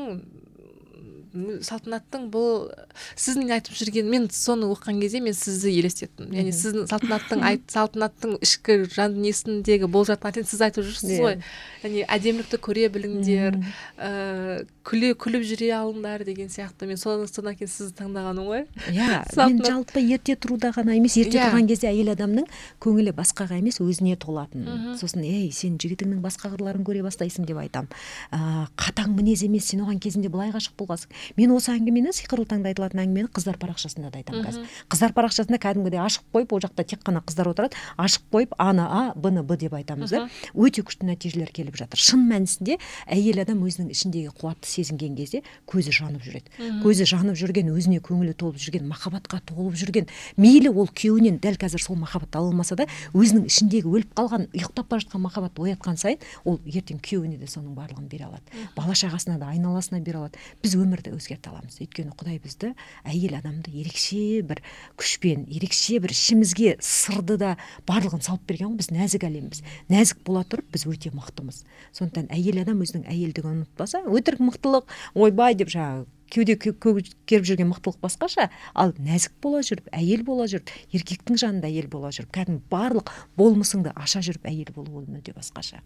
салтанаттың 1.64 2.26
бұл 2.33 2.68
сіздің 3.16 3.53
айтып 3.57 3.76
жүрген 3.78 4.09
мен 4.12 4.28
соны 4.33 4.68
оқыған 4.72 5.01
кезде 5.03 5.20
мен 5.24 5.35
сізді 5.37 5.72
елестеттім. 5.80 6.33
Яғни 6.37 6.53
сіздің 6.57 6.89
салтанаттың 6.91 7.45
айт 7.49 7.64
салтанаттың 7.72 8.37
ішкі 8.45 8.78
жан 8.93 9.16
дүниесіндегі 9.16 9.89
болып 9.89 10.12
жатқан 10.12 10.33
нәрсені 10.37 10.51
сіз 10.53 10.64
айтып 10.68 10.87
жүрсіз 10.89 11.12
Иә. 11.16 11.20
ғой. 11.22 11.39
Яғни 11.83 12.05
әдемілікті 12.16 12.61
көре 12.62 12.89
біліңдер 12.93 13.59
ыыы 13.62 14.66
күле 14.83 15.12
күліп 15.14 15.45
жүре 15.47 15.70
алыңдар 15.76 16.24
деген 16.26 16.49
сияқты. 16.51 16.87
Мен 16.91 16.99
соны 16.99 17.28
содан 17.30 17.55
кейін 17.57 17.70
сізді 17.70 17.95
таңдағаным 18.03 18.49
ғой. 18.51 18.64
Иә 18.91 19.22
мен 19.47 19.61
жалпы 19.64 20.03
ерте 20.03 20.35
тұруда 20.35 20.72
ғана 20.74 20.97
емес 20.99 21.16
ерте 21.20 21.39
Иә. 21.39 21.49
тұрған 21.49 21.68
кезде 21.70 21.89
әйел 21.91 22.11
адамның 22.16 22.49
көңілі 22.83 23.14
басқаға 23.14 23.61
емес 23.62 23.78
өзіне 23.83 24.16
толатын. 24.18 24.66
Сосын 25.01 25.22
ей 25.26 25.51
сен 25.55 25.78
жігітіңнің 25.78 26.20
басқа 26.24 26.51
қырларын 26.53 26.83
көре 26.87 27.05
бастайсың 27.07 27.47
деп 27.47 27.61
айтам. 27.62 27.87
Ә, 28.35 28.66
қатаң 28.76 29.14
мінез 29.14 29.45
емес 29.47 29.70
сен 29.70 29.85
оған 29.87 30.01
кезінде 30.03 30.28
былай 30.33 30.51
ғашық 30.55 30.74
болғансың 30.83 31.14
мен 31.37 31.53
осы 31.57 31.73
әңгімені 31.75 32.12
сиқырлы 32.16 32.47
таңда 32.51 32.73
айтылатын 32.73 33.03
әңгімені 33.05 33.31
қыздар 33.33 33.59
парақшасында 33.62 34.11
да 34.12 34.23
айтамын 34.23 34.47
қазір. 34.47 34.66
Қыздар 34.93 35.14
парақшасында 35.16 35.61
кәдімгідей 35.62 36.03
ашық 36.03 36.25
қойып 36.35 36.53
ол 36.53 36.62
жақта 36.64 36.85
тек 36.85 37.03
қана 37.07 37.23
қыздар 37.25 37.51
отырады. 37.53 37.77
Ашық 37.97 38.27
қойып 38.33 38.55
аны 38.59 38.87
а 38.87 39.03
бны 39.16 39.43
б 39.43 39.57
деп 39.57 39.75
айтамыз 39.75 40.11
да. 40.11 40.29
Өте 40.55 40.83
күшті 40.83 41.07
нәтижелер 41.09 41.53
келіп 41.55 41.77
жатыр. 41.79 42.01
Шын 42.01 42.27
мәнісінде 42.31 42.79
әйел 43.07 43.43
адам 43.43 43.62
өзінің 43.66 43.93
ішіндегі 43.95 44.33
қуатты 44.39 44.68
сезінген 44.68 45.16
кезде 45.16 45.43
көзі 45.70 45.93
жанып 45.95 46.25
жүреді. 46.27 46.53
Көзі 46.83 47.07
жанып 47.09 47.39
жүрген 47.39 47.70
өзіне 47.73 48.01
көңілі 48.05 48.35
толып 48.39 48.61
жүрген 48.62 48.87
махаббатқа 48.91 49.41
толып 49.49 49.77
жүрген 49.79 50.09
мейлі 50.37 50.73
ол 50.73 50.89
күйеуінен 50.89 51.39
дәл 51.43 51.59
қазір 51.61 51.83
сол 51.83 51.97
махаббатты 52.01 52.39
ала 52.39 52.53
алмаса 52.53 52.77
да 52.79 52.87
өзінің 53.12 53.49
ішіндегі 53.51 53.91
өліп 53.93 54.14
қалған 54.18 54.49
ұйықтап 54.53 54.89
бара 54.91 55.05
жатқан 55.05 55.25
махаббатты 55.27 55.62
оятқан 55.66 55.99
сайын 56.01 56.23
ол 56.45 56.59
ертең 56.66 57.01
күйеуіне 57.03 57.39
де 57.41 57.49
соның 57.51 57.75
барлығын 57.77 58.09
бере 58.11 58.27
алады. 58.29 58.66
Бала 58.77 58.97
шағасына 58.97 59.39
да 59.41 59.51
айналасына 59.53 60.01
бере 60.01 60.23
алады. 60.23 60.41
Біз 60.62 60.77
өмірді 60.79 61.12
өзгерте 61.17 61.51
аламыз. 61.51 61.79
Өйткені 61.83 62.15
құдай 62.19 62.39
бізді 62.43 62.73
әйел 63.09 63.37
адамды 63.39 63.73
ерекше 63.73 64.43
бір 64.47 64.63
күшпен 65.01 65.45
ерекше 65.49 65.99
бір 66.03 66.15
ішімізге 66.15 66.77
сырды 66.81 67.39
да 67.41 67.57
барлығын 67.89 68.25
салып 68.25 68.47
берген 68.49 68.73
ғой. 68.73 68.81
Біз 68.83 68.91
нәзік 68.95 69.29
әлембіз. 69.29 69.63
Нәзік 69.93 70.25
бола 70.27 70.47
тұрып 70.49 70.73
біз 70.73 70.87
өте 70.89 71.13
мықтымыз. 71.17 71.63
Сондықтан 71.97 72.33
әйел 72.33 72.63
адам 72.65 72.83
өзінің 72.85 73.07
әйелдігін 73.13 73.63
ұмытпаса 73.63 74.05
өтірік 74.09 74.43
мықтылық 74.49 74.99
ойбай 75.15 75.59
деп 75.59 75.73
жаңағы 75.73 76.09
кеуде 76.33 76.57
көгеріп 76.57 77.45
жүрген 77.45 77.69
мықтылық 77.73 77.99
басқаша 78.01 78.49
ал 78.73 78.95
нәзік 78.97 79.35
бола 79.45 79.61
жүріп 79.67 79.91
әйел 79.93 80.25
бола 80.25 80.47
жүріп 80.49 80.71
еркектің 80.97 81.41
жанында 81.43 81.69
әйел 81.69 81.91
бола 81.93 82.13
жүріп 82.15 82.33
кәдімгі 82.33 82.65
барлық 82.73 83.13
болмысыңды 83.37 83.93
аша 83.93 84.23
жүріп 84.25 84.49
әйел 84.49 84.73
болу 84.73 85.03
ол 85.03 85.05
мүлде 85.09 85.35
басқаша. 85.37 85.83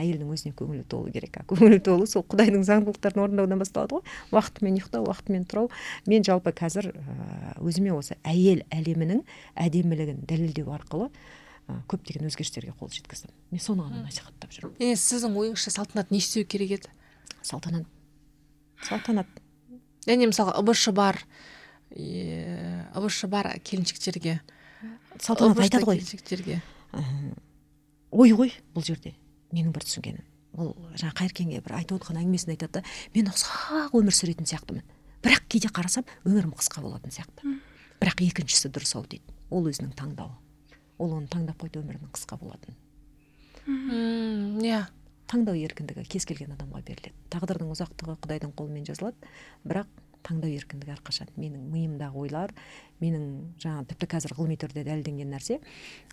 Әйелдің 0.00 0.30
өзіне 0.34 0.54
көңілі 0.58 0.84
толу 0.90 1.12
керек 1.12 1.36
а. 1.40 1.44
Көңілі 1.50 1.80
толу 1.84 2.06
сол 2.10 2.24
құдайдың 2.24 2.64
заңдылықтарын 2.66 3.22
орындаудан 3.24 3.60
басталады 3.60 3.98
ғой. 3.98 4.16
Уақытымен 4.32 4.78
ұйықтау 4.80 5.06
уақытымен 5.06 5.44
тұру 5.50 5.68
мен 6.08 6.24
жалпы 6.26 6.54
қазір 6.56 6.90
өзіме 7.60 7.92
осы 7.94 8.16
әйел 8.24 8.64
әлемінің 8.72 9.22
әдемілігін 9.66 10.24
дәлелдеу 10.28 10.72
арқылы 10.74 11.10
көптеген 11.90 12.26
өзгерістерге 12.26 12.72
қол 12.78 12.90
жеткіздім. 12.90 13.30
Мен 13.52 13.62
соны 13.62 13.84
ғана 13.86 14.02
насихаттап 14.06 14.50
жүрмін. 14.54 14.74
Енді 14.82 14.98
сіздің 14.98 15.36
ойыңызша 15.38 15.70
салтанат 15.76 16.10
не 16.10 16.18
істеу 16.18 16.46
керек 16.48 16.80
еді? 16.80 16.90
Салтанат. 17.46 17.86
Салтанат. 18.88 19.30
Яғни 20.08 20.30
мысалы 20.32 20.56
ыбш 20.58 20.88
бар 20.96 21.20
ыбш 21.94 23.24
бар 23.30 23.52
келіншектерге. 23.62 24.40
Салтанат 25.18 25.62
айтады 25.62 25.86
ғой. 25.86 26.00
келіншектерге. 26.00 26.60
Ой 28.10 28.32
ғой 28.34 28.54
бұл 28.74 28.86
жерде. 28.86 29.14
Менің 29.54 29.72
бір 29.74 29.82
түсінгенім. 29.86 30.24
Ол 30.58 30.74
жаңағы 30.98 31.16
қайыркенге 31.20 31.60
бір 31.64 31.72
айтып 31.78 32.00
отқан 32.00 32.18
әңгімесінде 32.20 32.56
айтады 32.56 32.80
да 32.80 32.82
мен 33.14 33.30
ұзақ 33.30 33.94
өмір 33.94 34.14
сүретін 34.16 34.46
сияқтымын 34.50 34.84
бірақ 35.22 35.42
кейде 35.52 35.68
қарасам 35.70 36.04
өмірім 36.26 36.52
қысқа 36.58 36.82
болатын 36.82 37.14
сияқты. 37.14 37.40
Бірақ 38.00 38.16
екіншісі 38.24 38.68
дұрыс 38.72 38.96
ау 38.96 39.04
дейді. 39.06 39.26
Ол 39.50 39.68
өзінің 39.70 39.92
таңдауы. 39.98 40.34
Ол 40.98 41.12
оны 41.16 41.28
таңдап 41.30 41.60
қойды 41.60 41.82
өмірінің 41.84 42.10
қысқа 42.14 42.40
болатынын 42.40 42.78
иә. 44.64 44.86
Таңдау 45.30 45.54
еркіндігі 45.54 46.02
кез 46.10 46.24
келген 46.26 46.50
адамға 46.56 46.80
беріледі. 46.82 47.14
Тағдырдың 47.30 47.70
ұзақтығы 47.70 48.16
құдайдың 48.24 48.50
қолымен 48.58 48.82
жазылады. 48.88 49.28
Бірақ 49.62 49.86
таңдау 50.26 50.52
еркіндігі 50.52 50.94
әрқашан 50.94 51.30
менің 51.40 51.66
миымдағы 51.72 52.20
ойлар 52.24 52.52
менің 53.00 53.24
жаңағы 53.62 53.88
тіпті 53.92 54.08
қазір 54.14 54.34
ғылыми 54.36 54.56
түрде 54.60 54.84
дәлелденген 54.84 55.32
нәрсе 55.32 55.58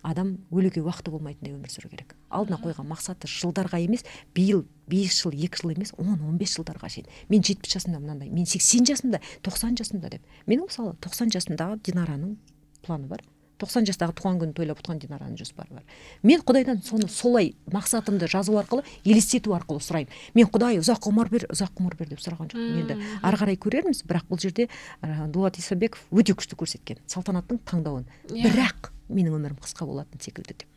адам 0.02 0.34
өлуге 0.50 0.82
уақыты 0.82 1.12
болмайтындай 1.12 1.54
өмір 1.54 1.72
сүру 1.72 1.90
керек. 1.92 2.14
Алдына 2.30 2.58
қойған 2.62 2.88
мақсаты 2.88 3.28
жылдарға 3.28 3.80
емес 3.84 4.06
биыл 4.34 4.64
бес 4.88 5.20
жыл 5.20 5.36
екі 5.36 5.62
жыл 5.62 5.74
емес 5.76 5.92
он 5.98 6.16
он 6.16 6.38
бес 6.40 6.56
жылдарға 6.56 6.88
шейін. 6.88 7.08
Мен 7.28 7.44
жетпіс 7.44 7.76
жасымда 7.76 8.00
мынандай 8.00 8.30
мен 8.32 8.46
сексен 8.46 8.88
жасымда 8.88 9.20
тоқсан 9.44 9.76
жасымда 9.76 10.16
деп. 10.16 10.22
Менің 10.46 10.70
мысалы 10.70 10.96
тоқсан 11.04 11.32
жасымдағы 11.34 11.82
динараның 11.84 12.38
планы 12.82 13.08
бар. 13.12 13.24
Тоқсан 13.58 13.86
жастағы 13.88 14.14
туған 14.18 14.40
күнін 14.42 14.54
тойлап 14.56 14.82
отқан 14.82 15.00
динараның 15.02 15.38
жоспары 15.40 15.78
бар 15.78 15.84
мен 16.22 16.42
құдайдан 16.46 16.82
соны 16.84 17.08
солай 17.08 17.54
мақсатымды 17.72 18.28
жазу 18.30 18.56
арқылы 18.60 18.84
елестету 19.04 19.54
арқылы 19.56 19.82
сұраймын. 19.82 20.12
Мен 20.34 20.48
құдай 20.52 20.80
ұзақ 20.82 21.08
ғұмыр 21.08 21.30
бер 21.32 21.46
ұзақ 21.52 21.78
ғұмыр 21.78 21.96
бер 21.98 22.10
деп 22.12 22.22
сұраған 22.22 22.50
жоқпын. 22.52 22.80
Енді 22.82 22.98
ары 23.22 23.40
қарай 23.40 23.58
көрерміз 23.60 24.04
бірақ 24.08 24.28
бұл 24.30 24.42
жерде 24.42 24.68
дулат 25.32 25.58
исабеков 25.60 26.04
өте 26.10 26.36
күшті 26.38 26.58
көрсеткен 26.58 27.00
салтанаттың 27.06 27.62
таңдауын. 27.68 28.06
Yeah. 28.28 28.48
Иә. 28.48 28.52
бірақ 28.52 28.92
менің 29.08 29.38
өмірім 29.38 29.58
қысқа 29.62 29.88
болатын 29.88 30.20
секілді 30.20 30.58
деп. 30.58 30.68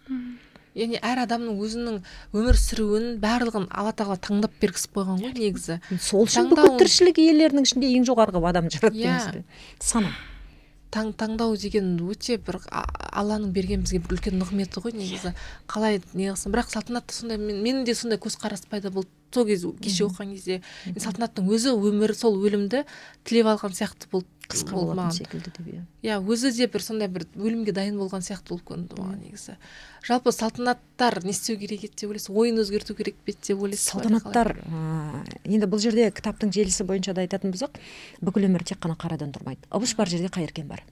Яғни 0.72 1.02
әр 1.04 1.26
адамның 1.26 1.58
өзінің 1.60 1.98
өмір 2.32 2.56
сүруін 2.56 3.08
барлығын 3.20 3.68
алла 3.76 3.92
тағала 3.92 4.16
таңдап 4.24 4.56
бергізіп 4.62 4.96
қойған 4.96 5.20
ғой 5.20 5.34
негізі. 5.36 5.82
Сол 6.00 6.24
үшін 6.24 6.48
бүкіл 6.54 6.78
тіршілік 6.80 7.20
иелерінің 7.20 7.68
ішінде 7.68 7.92
ең 7.98 8.08
жоғарғы 8.08 8.40
адамды 8.40 8.78
жаратты 8.78 9.04
yeah. 9.04 9.18
емес 9.20 9.28
пе? 9.36 9.44
Санам. 9.84 10.14
таң, 10.16 10.31
таңдау 10.92 11.56
деген 11.58 11.94
өте 12.04 12.38
бір 12.38 12.60
алланың 12.72 13.54
берген 13.56 13.86
бізге 13.86 14.02
бір 14.04 14.18
үлкен 14.18 14.38
нығметі 14.42 14.84
ғой 14.84 14.96
негізі. 14.98 15.34
Қалай 15.72 16.02
неғылсын 16.14 16.52
бірақ 16.54 16.72
салтанатта 16.74 17.16
сондай 17.16 17.39
мен, 17.39 17.64
менің 17.64 17.86
де 17.88 17.96
сондай 17.96 18.20
көзқарас 18.22 18.68
пайда 18.70 18.92
болды. 18.92 19.10
Сол 19.32 19.46
кезде 19.48 19.70
кеше 19.80 20.04
оқыған 20.10 20.34
кезде 20.36 20.58
салтанаттың 21.00 21.48
өзі 21.56 21.72
өмірі 21.72 22.16
сол 22.20 22.36
өлімді 22.36 22.84
тілеп 23.24 23.48
алған 23.54 23.78
сияқты 23.78 24.10
болды. 24.12 24.28
Қысқа 24.52 24.76
болатын 24.76 25.16
секілді 25.16 25.52
деп 25.56 25.68
иә. 25.72 25.82
Иә 26.04 26.20
өзі 26.22 26.52
де 26.56 26.68
бір 26.72 26.84
сондай 26.84 27.08
бір 27.12 27.26
өлімге 27.36 27.74
дайын 27.74 27.97
болған 27.97 28.22
сияқты 28.26 28.54
болып 28.54 28.66
көрінді 28.70 28.99
маған 28.99 29.20
негізі. 29.24 29.56
Жалпы 30.06 30.32
салтанаттар 30.36 31.24
не 31.24 31.32
істеу 31.32 31.58
керек 31.58 31.86
еді 31.88 31.95
деп 32.02 32.12
ойлайсыз? 32.12 32.30
Ойын 32.30 32.62
өзгерту 32.62 32.95
керек 32.97 33.16
пе 33.26 33.34
еді 33.34 33.54
деп 33.54 33.64
ойлайсыз? 33.64 33.88
Салтанаттар 33.93 34.56
енді 35.45 35.70
бұл 35.72 35.82
жерде 35.82 36.10
кітаптың 36.12 36.54
желісі 36.54 36.88
бойынша 36.89 37.16
да 37.18 37.26
айтатын 37.26 37.54
болсақ 37.54 37.80
бүкіл 38.22 38.49
өмір 38.49 38.66
тек 38.68 38.82
қана 38.84 38.97
қарадан 38.99 39.32
тұрмайды. 39.36 39.64
Ыбыш 39.72 39.95
бар 39.95 40.10
жерде 40.10 40.32
қайыркен 40.34 40.68
бар. 40.68 40.84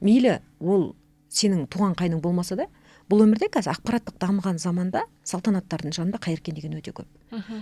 Мейлі 0.00 0.40
ол 0.60 0.94
сенің 1.30 1.66
туған 1.68 1.96
қайның 1.98 2.20
болмаса 2.24 2.56
да 2.56 2.66
бұл 3.10 3.22
өмірде 3.22 3.46
қазір 3.52 3.76
ақпараттық 3.76 4.16
дамыған 4.22 4.58
заманда 4.58 5.04
салтанаттардың 5.26 5.94
жанында 5.94 6.18
қайыркен 6.22 6.56
деген 6.58 6.74
өте 6.78 6.90
көп. 6.96 7.06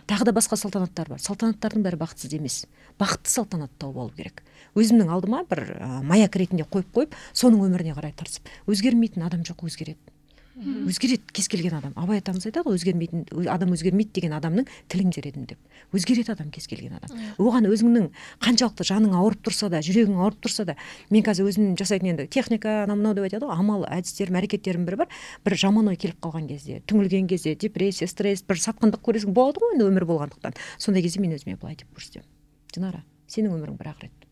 Тағы 0.09 0.29
да 0.29 0.33
басқа 0.37 0.57
салтанаттар 0.57 1.11
бар. 1.13 1.21
Салтанаттардың 1.21 1.85
бәрі 1.85 2.01
бақытсыз 2.01 2.33
емес. 2.39 2.65
Бақытты 3.01 3.33
салтанат 3.33 3.73
тауып 3.79 4.01
алу 4.01 4.15
керек. 4.17 4.43
Өзімнің 4.75 5.13
алдыма 5.13 5.45
бір 5.51 5.65
ә, 5.77 6.01
маяк 6.03 6.37
ретінде 6.41 6.65
қойып 6.65 6.91
қойып 6.97 7.17
соның 7.37 7.67
өміріне 7.69 7.93
қарай 7.97 8.17
тырысып 8.17 8.49
өзгермейтін 8.71 9.27
адам 9.29 9.45
жоқ 9.45 9.67
өзгереді. 9.69 10.14
Өзгереді. 10.55 11.23
Кез 11.35 11.49
келген 11.49 11.75
адам. 11.79 11.93
Абай 11.97 12.21
атамыз 12.21 12.47
айтады 12.47 12.69
ғой 12.69 12.79
өзгермейтін 12.79 13.25
адам 13.51 13.73
өзгермейді 13.75 14.13
деген 14.15 14.35
адамның 14.37 14.69
тілін 14.93 15.13
едім 15.17 15.47
деп 15.51 15.59
өзгереді 15.95 16.33
адам 16.35 16.51
кез 16.55 16.69
келген 16.71 16.99
адам. 16.99 17.19
Оған 17.39 17.69
өзіңнің 17.71 18.11
қаншалықты 18.45 18.87
жаның 18.87 19.17
ауырып 19.19 19.43
тұрса 19.47 19.71
да 19.73 19.81
жүрегің 19.85 20.19
ауырып 20.19 20.45
тұрса 20.47 20.67
да 20.69 20.77
мен 21.11 21.25
қазір 21.27 21.51
өзім 21.51 21.75
жасайтын 21.79 22.13
енді 22.15 22.27
техника 22.29 22.85
анау 22.85 22.99
мынау 23.01 23.15
деп 23.19 23.27
айтады 23.29 23.49
ғой 23.49 23.59
амал 23.59 23.87
әдістерім 23.89 24.39
әрекеттерім 24.41 24.87
бірі 24.87 25.03
бар. 25.05 25.09
Бір 25.45 25.59
жаман 25.59 25.91
ой 25.91 25.99
келіп 25.99 26.21
қалған 26.23 26.49
кезде 26.51 26.83
түңілген 26.87 27.27
кезде 27.31 27.55
депрессия 27.55 28.07
стресс 28.07 28.45
бір 28.47 28.63
сатқындық 28.63 29.03
көресің. 29.03 29.35
Болады 29.35 29.63
ғой 29.63 29.75
енді 29.75 29.89
өмір 29.91 30.07
болғандықтан. 30.11 30.55
Сондай 30.79 31.03
кезде 31.03 31.21
мен 31.21 31.35
өзіме 31.35 31.59
былай 31.59 31.79
деп 31.79 31.91
көрсетемін. 31.95 32.27
Динара 32.75 33.05
сенің 33.29 33.59
өмірің 33.59 33.79
бір 33.79 33.95
ақ 33.95 34.05
рет 34.07 34.29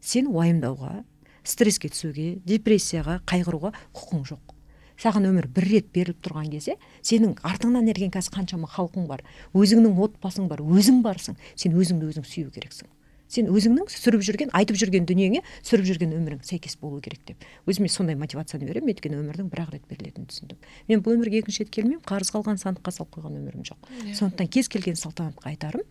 сен 0.00 0.30
уайымдауға 0.32 1.02
стресске 1.44 1.90
түсуге 1.92 2.38
депрессияға 2.46 3.20
қайғыруға 3.28 3.72
құқың 3.96 4.24
жоқ. 4.30 4.54
Саған 5.00 5.28
өмір 5.30 5.48
бір 5.48 5.68
рет 5.70 5.90
беріліп 5.94 6.20
тұрған 6.24 6.50
кезде 6.52 6.76
сенің 7.00 7.36
артыңнан 7.46 7.88
ерген 7.90 8.12
қазір 8.14 8.36
қаншама 8.36 8.68
халқың 8.70 9.06
бар 9.08 9.24
өзіңнің 9.56 9.96
отбасың 10.06 10.48
бар 10.50 10.60
өзің 10.60 11.02
барсың 11.06 11.38
сен 11.54 11.76
өзіңді 11.76 12.10
өзің 12.12 12.26
сүю 12.28 12.50
керексің. 12.52 12.90
Сен 13.30 13.46
өзіңнің 13.46 13.86
сүріп 13.94 14.24
жүрген 14.26 14.50
айтып 14.58 14.78
жүрген 14.80 15.04
дүниеңе 15.06 15.44
сүріп 15.62 15.86
жүрген 15.86 16.16
өмірің 16.16 16.40
сәйкес 16.42 16.74
болу 16.80 16.98
керек 17.00 17.22
деп. 17.28 17.44
Өзіме 17.70 17.86
сондай 17.86 18.18
мотивацияны 18.18 18.66
беремін 18.66 18.90
өйткені 18.90 19.20
өмірдің 19.20 19.52
бір 19.52 19.62
ақ 19.62 19.70
рет 19.76 19.86
берілетінін 19.86 20.26
түсіндім. 20.32 20.58
Мен 20.90 21.04
бұл 21.06 21.14
өмірге 21.14 21.44
екінші 21.44 21.62
рет 21.62 21.70
келмеймін 21.70 22.02
қарыз 22.02 22.34
қалған 22.34 22.58
сандыққа 22.58 22.90
салып 22.96 23.14
қойған 23.20 23.38
өмірім 23.38 23.62
жоқ. 23.70 23.78
Yeah. 23.86 24.10
Иә. 24.10 24.18
сондықтан 24.18 24.50
кез 24.50 24.66
келген 24.66 24.98
салтанатқа 24.98 25.46
айтарым 25.46 25.86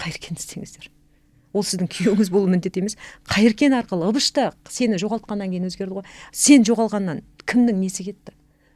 қайыркен 0.00 0.40
істеңіздер. 0.40 0.88
Ол 1.54 1.62
сіздің 1.62 1.92
күйеуіңіз 1.92 2.32
болуы 2.34 2.50
міндет 2.50 2.80
емес. 2.80 2.96
Қайыркен 3.30 3.76
арқылы 3.78 4.08
ыбыш 4.10 4.32
та 4.34 4.48
сені 4.66 4.98
жоғалтқаннан 4.98 5.52
кейін 5.52 5.68
өзгерді 5.68 6.00
ғой. 6.00 6.08
Сен 6.32 6.64
жоғалғаннан 6.66 7.20
кімнің 7.48 7.80
несі 7.80 8.06
кетті? 8.06 8.34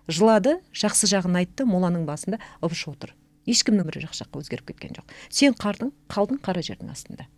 Жылады 0.08 0.58
жақсы 0.72 1.08
жағын 1.10 1.36
айтты 1.42 1.66
моланың 1.68 2.06
басында 2.08 2.38
ыбыш 2.64 2.86
отыр. 2.88 3.14
Ешкімнің 3.48 3.84
өмірі 3.84 4.04
жақсы 4.06 4.24
жаққа 4.24 4.42
өзгеріп 4.42 4.70
кеткен 4.72 4.96
жоқ. 4.96 5.16
Сен 5.28 5.56
қардың 5.56 5.92
қалдың 6.08 6.40
қара 6.44 6.62
жердің 6.64 6.92
астында. 6.92 7.28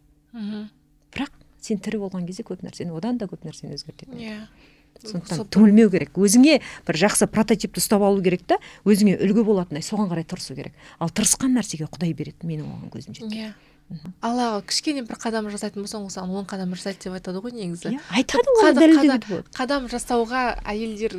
Бірақ 1.11 1.33
сен 1.61 1.81
тірі 1.83 2.01
болған 2.05 2.27
кезде 2.27 2.45
көп 2.47 2.63
нәрсені 2.67 2.95
одан 2.97 3.19
да 3.19 3.27
көп 3.31 3.43
нәрсені 3.47 3.75
өзгертеді 3.75 4.19
иә. 4.19 4.37
Сондықтан 5.01 5.47
түңілмеу 5.55 5.91
керек. 5.91 6.15
Өзіңе 6.19 6.61
бір 6.87 6.99
жақсы 6.99 7.29
прототипті 7.31 7.81
ұстап 7.81 8.03
алу 8.05 8.23
керек 8.23 8.43
та 8.47 8.59
өзіңе 8.85 9.17
үлгі 9.23 9.45
болатындай 9.47 9.85
соған 9.87 10.11
қарай 10.11 10.27
тырысу 10.27 10.57
керек. 10.59 10.75
Ал 10.99 11.13
тырысқан 11.15 11.55
нәрсеге 11.57 11.87
құдай 11.87 12.13
береді 12.17 12.49
менің 12.49 12.67
оған 12.67 12.91
көзім 12.93 13.15
жеткен 13.17 13.37
иә. 13.39 13.53
Аллаға 14.23 14.63
кішкене 14.71 15.03
бір 15.07 15.19
қадам 15.21 15.49
жасайтын 15.51 15.83
болсаң 15.83 16.07
ол 16.07 16.13
саған 16.13 16.37
он 16.41 16.47
қадам 16.49 16.75
жасайды 16.77 17.09
деп 17.09 17.17
айтады 17.19 17.43
ғой 17.43 17.55
негізі. 17.57 17.95
Иә 17.97 18.01
айтады 18.21 18.55
ғой 18.61 19.43
қадам 19.57 19.89
жасауға 19.91 20.43
әйелдер 20.63 21.17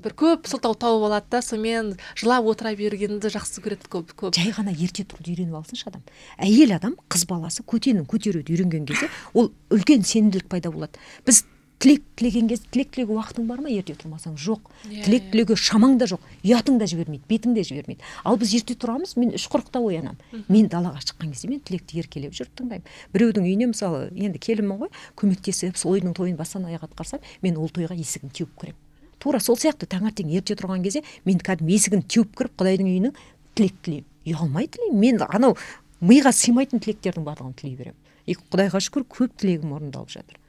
бір 0.00 0.14
көп 0.16 0.48
сылтау 0.48 0.76
тауып 0.78 1.06
алады 1.08 1.26
да 1.34 1.42
сонымен 1.44 1.92
жылап 2.14 2.46
отыра 2.48 2.72
бергенді 2.78 3.32
жақсы 3.34 3.62
көреді 3.64 3.90
көп 3.90 4.14
көп. 4.14 4.34
Жай 4.36 4.52
ғана 4.54 4.72
ерте 4.72 5.04
тұруды 5.04 5.34
үйреніп 5.34 5.58
алсыншы 5.60 5.90
адам. 5.90 6.04
Әйел 6.38 6.76
адам 6.76 6.96
қыз 7.10 7.26
баласы 7.28 7.66
көтенін 7.66 8.06
көтеруді 8.08 8.54
үйренген 8.54 8.86
кезде 8.88 9.10
ол 9.34 9.50
үлкен 9.70 10.06
сенімділік 10.06 10.48
пайда 10.48 10.72
болады. 10.72 11.00
Біз 11.26 11.44
тілек 11.80 12.02
тілеген 12.16 12.48
кезде 12.50 12.68
тілек 12.70 12.90
тілеуге 12.92 13.14
уақытың 13.16 13.46
бар 13.48 13.62
ма? 13.64 13.70
Ерте 13.72 13.94
тұрмасаң 13.96 14.34
жоқ. 14.36 14.68
Yeah, 14.84 15.00
иә, 15.00 15.04
тілек 15.06 15.22
иә. 15.22 15.30
тілеуге 15.32 15.56
шамаң 15.56 15.96
да 15.96 16.08
жоқ. 16.10 16.26
Ұятың 16.44 16.76
да 16.76 16.88
жібермейді 16.90 17.24
бетің 17.30 17.54
де 17.56 17.64
жібермейді. 17.64 18.04
Ал 18.24 18.36
біз 18.36 18.52
ерте 18.58 18.76
тұрамыз 18.76 19.16
мен 19.16 19.32
үш 19.32 19.46
қырықта 19.48 19.80
оянамын 19.80 20.44
мен 20.52 20.68
далаға 20.68 21.00
шыққан 21.00 21.32
кезде 21.32 21.48
мен 21.48 21.62
тілекті 21.64 22.02
еркелеп 22.02 22.36
жүріп 22.36 22.52
тыңдаймын. 22.60 22.84
Біреудің 23.16 23.48
үйіне 23.48 23.70
мысалы 23.72 24.10
енді 24.12 24.42
келінмін 24.44 24.84
ғой 24.84 24.92
көмектесіп 25.16 25.80
сол 25.80 25.96
үйдің 25.96 26.12
тойын 26.20 26.36
бастан 26.36 26.68
аяқ 26.68 26.84
атқарсам 26.90 27.24
мен 27.40 27.56
ол 27.56 27.72
тойға 27.72 27.96
есігін 27.96 28.34
теуіп 28.36 28.52
кіремін. 28.60 28.80
Тура 29.20 29.40
сол 29.40 29.56
сияқты 29.56 29.88
таңертең 29.88 30.30
ерте 30.36 30.56
тұрған 30.56 30.84
кезде 30.84 31.02
мен 31.24 31.40
кәдімгі 31.40 31.76
есігін 31.76 32.04
теуіп 32.08 32.36
кіріп 32.36 32.60
құдайдың 32.60 32.88
үйінің 32.88 33.16
тілек 33.56 33.80
тілеймін. 33.84 34.06
Ұялмай 34.28 34.68
тілеймін. 34.68 35.00
Мен 35.00 35.24
анау 35.28 35.56
миға 36.00 36.32
сыймайтын 36.32 36.80
тілектердің 36.80 37.26
барлығын 37.28 37.56
тілей 37.60 37.76
беремін. 37.76 38.00
И 38.24 38.36
құдайға 38.36 38.80
шүкір 38.80 39.04
көп 39.12 39.36
тілегім 39.40 39.74
орындалып 39.76 40.12
жатыр. 40.16 40.39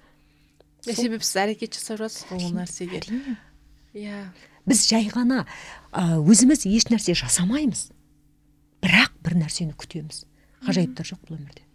Себебі 0.85 1.23
сіз 1.23 1.37
әрекет 1.43 1.77
жасап 1.77 2.01
жатсыз 2.01 2.27
ғой 2.29 2.45
ол 2.47 2.55
нәрсеге? 2.57 3.01
әрине. 3.01 3.35
Иә. 3.93 4.21
Біз 4.65 4.85
жай 4.87 5.09
ғана 5.13 5.45
өзіміз 5.93 6.65
еш 6.69 6.87
нәрсе 6.91 7.15
жасамаймыз 7.17 7.89
бірақ 8.81 9.13
бір 9.25 9.37
нәрсені 9.43 9.77
күтеміз. 9.77 10.25
Ғажайыптар 10.65 11.07
жоқ 11.09 11.21
бұл 11.27 11.39
өмірде. 11.39 11.65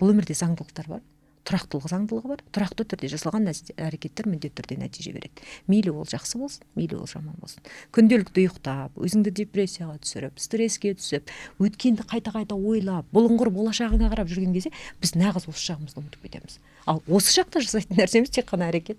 Бұл 0.00 0.14
өмірде 0.14 0.36
заңдылықтар 0.36 0.88
бар 0.88 1.02
тұрақтылық 1.50 1.88
заңдылығы 1.90 2.30
бар. 2.30 2.42
Тұрақты 2.54 2.84
түрде 2.92 3.10
жасалған 3.10 3.48
әрекеттер 3.50 4.28
міндетті 4.30 4.60
түрде 4.60 4.76
нәтиже 4.80 5.12
береді. 5.14 5.44
Мейлі 5.70 5.94
ол 5.94 6.06
жақсы 6.08 6.38
болсын 6.38 6.66
мейлі 6.76 7.00
ол 7.00 7.08
жаман 7.10 7.34
болсын. 7.40 7.64
Күнделікті 7.96 8.44
ұйықтап 8.44 9.00
өзіңді 9.00 9.32
депрессияға 9.40 9.96
түсіріп 10.04 10.40
стресске 10.40 10.92
түсіп 10.98 11.32
өткенді 11.62 12.06
қайта 12.10 12.34
қайта 12.36 12.58
ойлап 12.58 13.08
бұлыңғыр 13.14 13.52
болашағыңа 13.56 14.12
қарап 14.12 14.30
жүрген 14.30 14.54
кезде 14.54 14.72
біз 15.00 15.16
нағыз 15.16 15.48
осы 15.50 15.72
жағымызды 15.72 16.02
ұмытып 16.02 16.28
кетеміз. 16.28 16.60
Ал 16.86 17.02
осы 17.08 17.34
жақта 17.40 17.62
жасайтын 17.64 18.00
нәрсеміз 18.00 18.32
тек 18.32 18.48
қана 18.50 18.70
әрекет. 18.70 18.98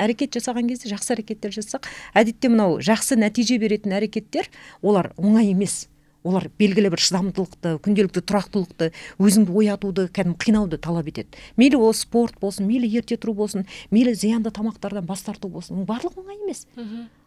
Әрекет 0.00 0.32
жасаған 0.38 0.68
кезде 0.72 0.88
жақсы 0.88 1.12
әрекеттер 1.16 1.52
жасасақ 1.52 1.88
әдетте 2.16 2.48
мынау 2.48 2.78
жақсы 2.80 3.18
нәтиже 3.20 3.58
беретін 3.60 3.92
әрекеттер 3.98 4.48
олар 4.80 5.12
оңай 5.16 5.52
емес. 5.52 5.86
Олар 6.22 6.46
белгілі 6.58 6.92
бір 6.94 7.02
шыдамдылықты 7.02 7.74
күнделікті 7.82 8.22
тұрақтылықты 8.22 8.92
өзіңді 9.18 9.56
оятуды 9.58 10.06
кәдімгі 10.14 10.38
қинауды 10.38 10.78
талап 10.78 11.08
етеді. 11.10 11.34
Мейлі 11.58 11.80
ол 11.82 11.96
спорт 11.98 12.38
болсын 12.40 12.68
мейлі 12.70 12.86
ерте 12.94 13.18
тұру 13.18 13.34
болсын 13.34 13.66
мейлі 13.90 14.14
зиянды 14.14 14.52
тамақтардан 14.54 15.04
бас 15.04 15.26
тарту 15.26 15.50
болсын 15.50 15.82
барлығы 15.84 16.22
оңай 16.22 16.38
емес. 16.38 16.62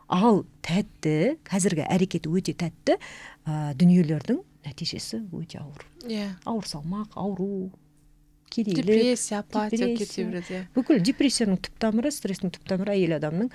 Ал 0.07 0.45
тәтті 0.63 1.35
қазіргі 1.43 1.83
әрекеті 1.91 2.31
өте 2.31 2.55
тәтті 2.55 2.95
ә, 2.95 3.73
дүниелердің 3.75 4.39
нәтижесі 4.65 5.25
өте 5.33 5.59
ауыр. 5.59 5.83
Иә. 6.07 6.29
Ауыр 6.45 6.65
салмақ 6.69 7.17
ауру. 7.19 7.71
Кедейлік 8.55 8.85
депрессия 8.85 9.39
апатия 9.39 9.89
кете 9.97 10.23
береді 10.23 10.53
иә. 10.55 10.61
Бүкіл 10.75 11.01
депрессияның 11.03 11.59
түп 11.59 11.79
тамыры 11.83 12.11
стресстің 12.15 12.53
түп 12.55 12.67
тамыры 12.69 12.95
әйел 12.95 13.15
адамның 13.19 13.51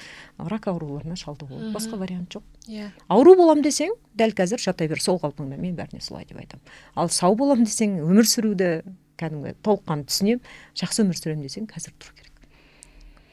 рак 0.52 0.68
ауруларына 0.70 1.16
шалдығуы. 1.16 1.72
Басқа 1.74 1.98
вариант 2.00 2.36
жоқ. 2.36 2.44
Иә. 2.68 2.90
Ауру 3.08 3.34
болам 3.38 3.62
десең 3.64 3.94
дәл 4.14 4.34
қазір 4.36 4.60
жата 4.60 4.88
бер 4.90 5.00
сол 5.00 5.20
қалпыңда 5.22 5.56
мен 5.60 5.76
бәріне 5.78 6.02
солай 6.04 6.26
деп 6.28 6.40
айтамын 6.42 6.74
ал 6.94 7.08
сау 7.08 7.36
болам 7.38 7.64
десең 7.64 8.00
өмір 8.04 8.28
сүруді 8.28 8.72
кәдімгі 9.20 9.56
толыққанды 9.64 10.10
түсінемін 10.10 10.44
жақсы 10.80 11.04
өмір 11.04 11.18
сүремін 11.18 11.46
десең 11.46 11.70
қазір 11.70 11.96
тұру 11.96 12.14
керек. 12.16 12.44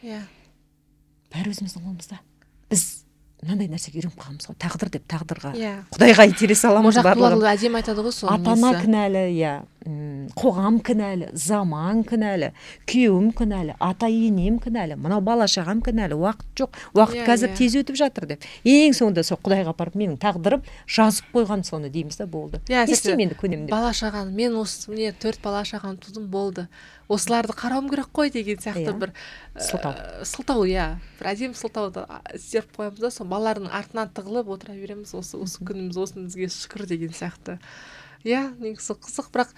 Иә. 0.03 0.23
Бәрі 1.33 1.53
өзіміздің 1.53 1.83
қолымызда. 1.83 2.21
Біз 2.71 2.83
мынандай 3.43 3.69
нәрсеге 3.69 4.01
үйреніп 4.01 4.17
қалғанбыз 4.17 4.49
ғой 4.49 4.57
тағдыр 4.61 4.91
деп 4.95 5.03
тағдырға. 5.11 5.51
Иә. 5.57 5.73
Құдайға 5.93 6.25
итере 6.31 6.55
саламыз 6.57 6.97
барлығын. 7.05 7.43
әдемі 7.51 7.79
айтады 7.81 8.03
ғой 8.07 8.15
ата 8.33 8.55
ана 8.55 8.71
кінәлі 8.81 9.23
иә. 9.35 9.53
Қоғам 9.87 10.79
кінәлі 10.83 11.29
заман 11.37 12.03
кінәлі 12.07 12.49
күйеуім 12.89 13.29
кінәлі 13.37 13.75
ата 13.79 14.09
енем 14.11 14.57
кінәлі 14.59 14.97
мынау 14.99 15.21
бала 15.23 15.47
шағам 15.47 15.79
кінәлі 15.85 16.17
уақыт 16.19 16.47
жоқ 16.59 16.75
уақыт 16.93 17.17
Иә, 17.17 17.25
қазір 17.27 17.51
иә. 17.53 17.57
тез 17.57 17.75
өтіп 17.79 17.95
жатыр 17.95 18.25
деп. 18.27 18.43
Ең 18.67 18.93
соңында 18.97 19.23
сол 19.23 19.39
құдайға 19.43 19.71
апарып 19.73 19.95
менің 19.95 20.17
тағдырым 20.19 20.63
жазып 20.87 21.31
қойған 21.33 21.63
соны 21.63 21.89
дейміз 21.89 22.17
да 22.19 22.27
болды. 22.27 22.59
Иә, 22.67 22.85
не 22.85 22.93
істеймін 22.93 23.27
енді 23.29 23.35
көнемін 23.39 23.65
деп? 23.67 23.71
бала 23.71 23.93
шағаны 23.95 24.31
мен 24.35 24.55
осы 24.59 24.91
міне 24.91 25.13
төрт 25.15 25.41
бала 25.41 25.63
шағаны 25.63 25.97
тудым 26.03 26.27
болды. 26.27 26.67
Осыларды 27.07 27.53
қарауым 27.55 27.87
керек 27.89 28.09
қой 28.11 28.29
деген 28.29 28.57
сияқты 28.59 28.91
бір 28.91 29.13
ә, 29.55 29.61
Сылтау. 29.63 29.93
сылтау 30.27 30.65
иә. 30.67 30.97
Бір 31.19 31.29
әдемі 31.31 31.55
сылтауды 31.55 32.03
істеп 32.35 32.67
қоямыз 32.75 32.99
да 32.99 33.11
сол 33.11 33.27
балалардың 33.31 33.71
артынан 33.71 34.11
тығылып 34.11 34.49
отыра 34.51 34.75
береміз 34.75 35.13
осы 35.15 35.37
осы 35.39 35.63
күніміз 35.63 35.95
осынымызге 35.95 36.49
шүкір 36.51 36.85
деген 36.85 37.15
сияқты. 37.15 37.59
Иә 38.27 38.41
негізі 38.59 38.97
қызық 38.99 39.29
бірақ 39.33 39.53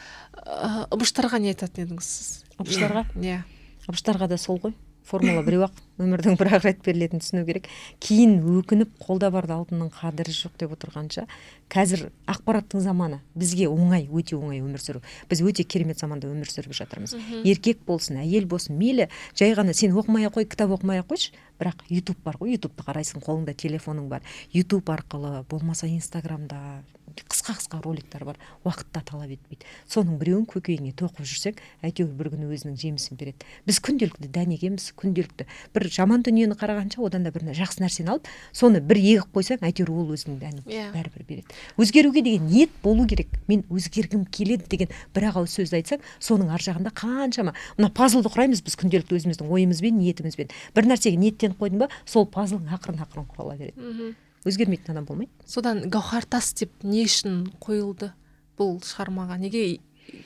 ә, 0.46 0.86
ыбыштарға 0.94 1.40
не 1.42 1.54
айтатын 1.54 1.88
едіңіз 1.88 2.10
сіз? 2.10 2.30
Ыбыштарға? 2.62 3.06
иә 3.18 3.42
ыбыштарға 3.90 4.30
да 4.30 4.38
сол 4.38 4.60
ғой 4.62 4.76
формула 5.10 5.42
біреу 5.46 5.66
ақ. 5.68 5.74
Өмірдің 6.00 6.38
бір 6.40 6.52
ақ 6.58 6.66
рет 6.66 6.82
берілетінін 6.86 7.24
түсіну 7.24 7.46
керек. 7.48 7.70
Кейін 8.04 8.40
өкініп 8.60 8.96
қолда 9.04 9.30
барды 9.34 9.56
алтынның 9.56 9.92
қадірі 9.96 10.36
жоқ 10.36 10.58
деп 10.62 10.76
отырғанша 10.76 11.26
қазір 11.70 12.08
ақпараттың 12.30 12.82
заманы. 12.82 13.20
Бізге 13.38 13.68
оңай 13.70 14.08
өте 14.10 14.38
оңай 14.40 14.64
өмір 14.64 14.82
сүру. 14.82 15.04
Біз 15.30 15.44
өте 15.46 15.64
керемет 15.64 16.00
заманда 16.02 16.30
өмір 16.32 16.50
сүріп 16.50 16.74
жатырмыз. 16.74 17.16
Еркек 17.44 17.84
болсын 17.88 18.22
әйел 18.24 18.48
болсын 18.50 18.78
мейлі. 18.80 19.10
Жай 19.38 19.54
ғана 19.58 19.76
сен 19.78 19.94
оқымай 19.94 20.30
ақ 20.30 20.40
қой 20.40 20.50
кітап 20.50 20.74
оқымай 20.80 21.04
ақ 21.04 21.12
қойшы. 21.14 21.36
Бірақ 21.60 21.84
ютуб 21.92 22.18
бар 22.24 22.40
ғой 22.40 22.56
ютубты 22.56 22.86
қарайсың 22.88 23.22
қолыңда 23.26 23.54
телефоның 23.54 24.08
бар. 24.10 24.24
Ютуб 24.56 24.90
арқылы 24.90 25.44
болмаса 25.52 25.92
инстаграмда 25.92 26.82
қысқа 27.28 27.56
қысқа 27.58 27.82
роликтер 27.84 28.24
бар 28.24 28.38
уақыт 28.64 28.92
та 28.94 29.02
талап 29.02 29.32
етпейді. 29.34 29.66
Соның 29.90 30.20
біреуін 30.22 30.46
көкейіңе 30.48 30.94
тоқып 30.96 31.26
жүрсең 31.28 31.60
әйтеуір 31.84 32.14
бір 32.16 32.30
күні 32.36 32.48
өзінің 32.54 32.78
жемісін 32.80 33.20
береді. 33.20 33.48
Біз 33.68 33.82
күнделікті 33.84 34.30
дәнегеміз 34.36 34.92
күнделікті 35.00 35.48
бір 35.76 35.89
жаман 35.92 36.22
дүниені 36.24 36.56
қарағанша 36.60 37.02
одан 37.06 37.24
да 37.26 37.32
бір 37.32 37.48
жақсы 37.58 37.82
нәрсені 37.84 38.10
алып 38.14 38.28
соны 38.54 38.80
бір 38.82 38.98
егіп 39.02 39.34
қойсаң 39.36 39.64
әйтеуір 39.66 39.90
ол 39.92 40.14
өзінің 40.16 40.38
дәнін 40.40 40.64
Иә. 40.70 40.92
бәрібір 40.94 41.26
береді. 41.28 41.58
Өзгеруге 41.78 42.22
деген 42.24 42.48
ниет 42.48 42.70
болу 42.84 43.06
керек. 43.08 43.28
Мен 43.48 43.64
өзгергім 43.70 44.26
келеді 44.32 44.66
деген 44.70 44.88
бір 45.16 45.30
ақ 45.32 45.42
ауыз 45.44 45.58
сөзді 45.60 45.80
айтсаң 45.82 46.00
соның 46.20 46.54
ар 46.54 46.60
жағында 46.62 46.94
қаншама. 46.94 47.54
Мына 47.78 47.90
пазлды 47.94 48.30
құраймыз 48.30 48.64
біз 48.64 48.76
күнделікті 48.80 49.18
өзіміздің 49.20 49.50
ойымызбен 49.50 49.98
ниетімізбен. 50.00 50.50
Бір 50.76 50.90
нәрсеге 50.94 51.18
ниеттеніп 51.18 51.58
қойдың 51.60 51.84
ба 51.86 51.90
сол 52.06 52.26
пазлың 52.26 52.66
ақырын 52.70 53.02
ақырын 53.06 53.28
құрала 53.34 53.58
береді. 53.58 53.78
Мхм 53.82 54.16
өзгермейтін 54.48 54.92
адам 54.96 55.06
болмайды. 55.06 55.32
Содан 55.46 55.82
гауһар 55.90 56.24
тас 56.26 56.54
деп 56.54 56.72
не 56.84 57.04
үшін 57.04 57.50
қойылды 57.60 58.14
бұл 58.58 58.78
шығармаға? 58.84 59.36
Неге 59.40 59.80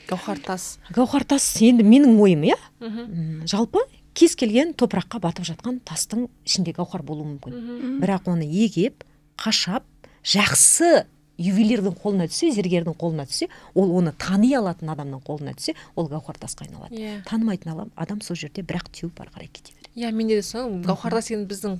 гауһар 0.08 0.38
тас 0.46 0.78
гауһар 0.94 1.26
тас 1.26 1.48
енді 1.62 1.84
менің 1.84 2.20
ойым 2.22 2.46
иә? 2.52 2.58
Жалпы 3.50 3.82
кез 4.14 4.36
келген 4.36 4.74
топыраққа 4.78 5.20
батып 5.24 5.48
жатқан 5.50 5.80
тастың 5.86 6.28
ішінде 6.46 6.74
гауһар 6.78 7.04
болуы 7.06 7.26
мүмкін. 7.34 7.58
Мхм 7.58 7.98
бірақ 8.04 8.30
оны 8.34 8.46
егеп 8.46 9.04
қашап 9.38 9.84
жақсы 10.24 11.06
ювелирдің 11.42 11.96
қолына 11.98 12.28
түссе 12.30 12.52
зергердің 12.54 12.96
қолына 13.00 13.26
түссе 13.28 13.50
ол 13.74 13.92
оны 13.98 14.14
тани 14.18 14.54
алатын 14.56 14.92
адамның 14.94 15.24
қолына 15.26 15.56
түссе 15.58 15.74
ол 15.96 16.08
гауһар 16.08 16.38
тасқа 16.38 16.68
айналады. 16.68 16.96
Иә. 16.96 17.24
Танымайтын 17.26 17.74
адам 17.74 17.92
адам 17.96 18.22
сол 18.22 18.38
жерде 18.38 18.62
бірақ 18.62 18.92
теуіп 18.94 19.20
ары 19.20 19.34
қарай 19.34 19.50
кете 19.50 19.74
береді. 19.74 19.90
Иә 19.98 20.12
менде 20.14 20.36
де 20.36 20.44
сол 20.46 20.70
гауһар 20.86 21.18
тас 21.18 21.32
деген 21.32 21.48
біздің 21.50 21.80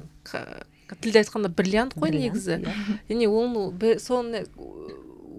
тілде 1.02 1.22
айтқанда 1.22 1.54
бриллиант 1.54 1.94
қой 1.94 2.12
негізі. 2.12 2.60
иә. 2.66 2.74
және 3.10 3.30
оны 3.30 4.00
соны 4.00 4.46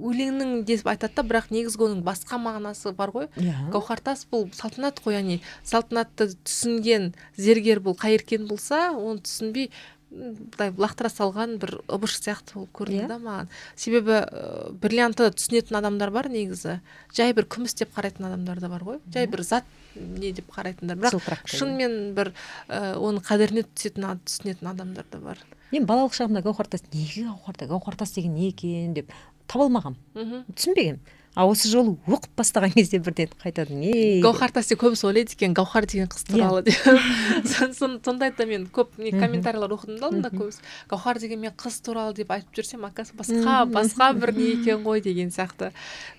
өлеңнің 0.04 0.64
деп 0.68 0.86
айтады 0.90 1.16
да 1.16 1.24
бірақ 1.26 1.50
негізгі 1.54 1.88
оның 1.88 2.04
басқа 2.06 2.38
мағынасы 2.42 2.92
бар 2.96 3.12
ғой. 3.14 3.28
Иә. 3.40 3.70
Гауһар 3.72 4.02
тас 4.04 4.26
бұл 4.30 4.46
салтанат 4.54 5.00
қой 5.04 5.16
яғни 5.18 5.40
салтанатты 5.64 6.30
түсінген 6.44 7.12
зергер 7.36 7.80
бұл 7.84 7.96
қайыркен 7.98 8.46
болса 8.50 8.90
оны 8.92 9.24
түсінбей 9.24 9.70
былай 10.14 10.70
лақтыра 10.78 11.10
салған 11.10 11.56
бір 11.62 11.72
ыбыш 11.90 12.18
сияқты 12.20 12.54
болып 12.58 12.70
көрінді 12.78 13.02
Иә. 13.02 13.08
да 13.10 13.16
маған. 13.18 13.48
Себебі 13.74 14.18
ә, 14.22 14.70
бриллиантты 14.78 15.26
түсінетін 15.34 15.78
адамдар 15.80 16.12
бар 16.14 16.28
негізі. 16.30 16.78
Жай 17.14 17.34
бір 17.34 17.48
күміс 17.50 17.74
деп 17.78 17.90
қарайтын 17.96 18.28
адамдар 18.28 18.60
да 18.62 18.70
бар 18.70 18.84
ғой. 18.86 19.00
Жай 19.12 19.26
бір 19.26 19.42
зат 19.42 19.66
не 19.96 20.32
деп 20.32 20.52
қарайтындар. 20.54 21.00
Бірақ 21.02 21.18
деген. 21.18 21.50
шынымен 21.50 22.14
бір 22.14 22.32
ә, 22.68 22.94
оның 22.94 23.24
қадіріне 23.26 23.66
түсетін 23.74 24.20
түсінетін 24.22 24.70
адамдар 24.70 25.06
да 25.10 25.18
бар. 25.18 25.42
Мен 25.72 25.86
балалық 25.88 26.14
шағымда 26.14 26.44
гауһар 26.44 26.68
тас 26.70 26.84
неге 26.92 27.24
гауһар 27.26 27.56
тас 27.58 27.68
гауһар 27.68 27.96
тас 27.98 28.12
деген 28.14 28.34
не 28.34 28.48
екен 28.52 28.94
деп 28.94 29.10
таба 29.46 29.66
алмағанмын 29.68 29.98
мхм. 30.14 30.44
Түсінбегенмін 30.54 31.00
а 31.34 31.48
осы 31.50 31.66
жолы 31.66 31.96
оқып 32.06 32.30
бастаған 32.38 32.70
кезде 32.76 33.00
бірден 33.02 33.26
қайтадан 33.42 33.80
ей. 33.82 34.20
Гауһар 34.22 34.52
тас 34.54 34.68
деп 34.70 34.78
көбісі 34.84 35.08
ойлайды 35.08 35.34
екен 35.34 35.50
гауһар 35.52 35.82
деген 35.90 36.06
қыз 36.06 36.22
Иә. 36.28 36.36
туралы 36.36 36.62
деп. 36.62 36.78
Сон- 37.50 37.74
сон- 37.74 37.98
сондайды 38.04 38.36
да 38.38 38.46
мен 38.46 38.68
көп 38.70 38.94
не 39.02 39.10
комментарийлер 39.10 39.74
оқыдым 39.74 40.20
да 40.22 40.30
Мгм. 40.30 40.38
көбісі. 40.38 40.62
Гауһар 40.88 41.18
деген 41.18 41.40
мен 41.40 41.50
қыз 41.58 41.80
туралы 41.82 42.14
деп 42.14 42.30
айтып 42.30 42.54
жүрсем 42.54 42.86
оказывается 42.86 43.18
басқа 43.18 43.66
басқа 43.66 44.12
бір 44.14 44.30
не 44.36 44.46
екен 44.62 44.84
ғой 44.86 45.02
деген 45.02 45.30
сияқты. 45.34 45.72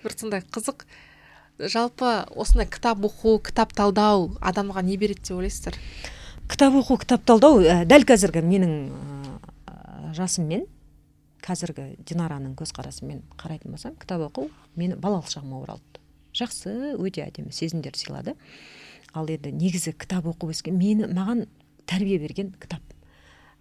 Бір 0.04 0.12
сондай 0.20 0.42
қызық. 0.52 0.84
Жалпы 1.58 2.28
осындай 2.36 2.66
кітап 2.68 3.00
оқу 3.00 3.38
кітап 3.40 3.72
талдау 3.72 4.36
адамға 4.44 4.82
не 4.84 4.98
береді 5.00 5.22
деп 5.32 5.38
ойлайсыздар? 5.38 5.74
Кітап 6.46 6.74
оқу 6.76 6.98
кітап 7.00 7.24
талдау 7.24 7.62
ә, 7.64 7.86
дәл 7.88 8.04
қазіргі 8.04 8.44
менің 8.44 8.92
ә, 9.64 10.12
жасыммен 10.12 10.66
қазіргі 11.46 11.92
динараның 12.06 12.56
көзқарасымен 12.58 13.22
қарайтын 13.38 13.76
болсам 13.76 13.94
кітап 14.00 14.26
оқу 14.30 14.48
мені 14.74 14.98
балалық 14.98 15.30
шағыма 15.30 15.62
оралтты 15.62 16.02
жақсы 16.36 16.96
өте 17.00 17.24
әдемі 17.26 17.54
сезімдер 17.54 17.96
сыйлады. 17.96 18.36
Ал 19.16 19.30
енді 19.32 19.52
негізі 19.56 19.94
кітап 19.96 20.28
оқып 20.28 20.52
өскен 20.52 20.76
мені 20.76 21.08
маған 21.08 21.46
тәрбие 21.88 22.18
берген 22.20 22.52
кітап. 22.60 22.82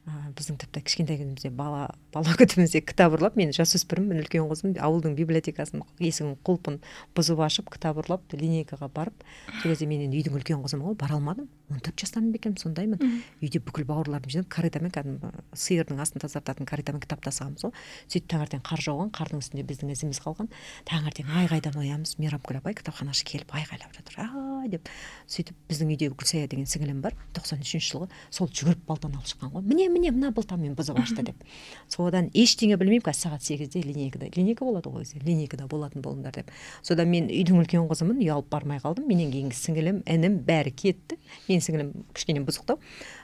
Ә, 0.05 0.29
біздің 0.37 0.59
тіпті 0.61 0.81
кішкентай 0.85 1.17
күнімізде 1.17 1.49
бала 1.49 1.87
бала 2.13 2.35
күтімізде 2.37 2.83
кітап 2.85 3.15
ұрлап 3.17 3.39
мен 3.39 3.49
жасөспіріммін 3.55 4.19
үлкен 4.21 4.45
қызым 4.51 4.75
ауылдың 4.77 5.15
библиотекасын 5.17 5.81
есігін 5.97 6.35
құлпын 6.45 6.77
бұзып 7.17 7.41
ашып 7.41 7.71
кітап 7.73 7.97
ұрлап 8.03 8.35
линейкаға 8.37 8.91
барып 8.93 9.25
сол 9.63 9.71
кезде 9.71 9.87
мен 9.89 10.03
енді 10.05 10.19
үйдің 10.21 10.37
үлкен 10.37 10.61
қызымын 10.61 10.91
ғой 10.91 10.99
бара 10.99 11.17
алмадым. 11.17 11.49
Он 11.71 11.79
төрт 11.81 12.01
жастамын 12.03 12.31
ба 12.33 12.39
екенмін 12.39 12.61
сондаймын 12.61 13.01
үйде 13.41 13.61
бүкіл 13.63 13.87
бауырларым 13.89 14.29
жиналып 14.29 14.51
корытамен 14.53 14.93
кәдімгі 14.93 15.31
сиырдың 15.57 16.01
астын 16.03 16.23
тазартатын 16.23 16.69
корытамен 16.69 17.01
кітап 17.03 17.23
тасығанбыз 17.25 17.65
ғой. 17.65 17.73
Сөйтіп 18.05 18.29
таңертең 18.33 18.63
қар 18.65 18.83
жауған 18.85 19.11
қардың 19.15 19.41
үстінде 19.41 19.65
біздің 19.65 19.93
ізіміз 19.95 20.21
қалған. 20.25 20.51
Таңертең 20.89 21.31
айғайдан 21.41 21.79
оянбыз 21.81 22.17
мейрамкүл 22.21 22.59
апай 22.61 22.77
кітапханашқа 22.77 23.31
келіп 23.31 23.55
айғайлап 23.57 23.97
жатыр. 23.97 24.21
Ай! 24.25 24.69
деп. 24.69 24.89
Сөйтіп 25.29 25.57
біздің 25.69 25.91
үйде 25.93 26.09
гүлсая 26.13 26.47
деген 26.49 26.67
сіңілім 26.69 27.01
бар 27.03 27.15
тоқсан 27.35 27.61
үшінші 27.61 27.91
жылғы 27.93 28.07
сол 28.33 28.49
жүгіріп 28.49 28.85
балтаны 28.89 29.19
алып 29.19 29.29
шыққан 29.29 29.51
ғой. 29.53 29.65
Міне 29.65 29.87
міне 29.93 30.11
мына 30.13 30.31
балтамен 30.35 30.75
бұзып 30.77 30.99
ашты! 31.01 31.25
деп. 31.25 31.43
Содан 31.89 32.29
ештеңе 32.33 32.77
білмеймін 32.81 33.05
қазір 33.05 33.29
сағат 33.29 33.45
сегізде 33.45 33.81
линейкада. 33.85 34.29
Линейка 34.35 34.65
болады 34.65 34.91
ғой 34.93 35.05
өзі 35.05 35.21
линейкада 35.25 35.67
болатын 35.69 36.05
болыңдар 36.05 36.39
деп. 36.39 36.51
Содан 36.81 37.09
мен 37.09 37.29
үйдің 37.29 37.61
үлкен 37.61 37.87
қызымын 37.89 38.21
ұялып 38.21 38.49
бармай 38.51 38.81
қалдым. 38.83 39.07
Менен 39.09 39.31
кейінгі 39.33 39.57
сіңілім 39.57 40.01
інім 40.05 40.39
бәрі 40.45 40.73
кетті. 40.75 41.17
Менің 41.55 41.63
сіңілім 41.63 41.91
кішкене 42.15 42.43
бұзықтау 42.45 42.79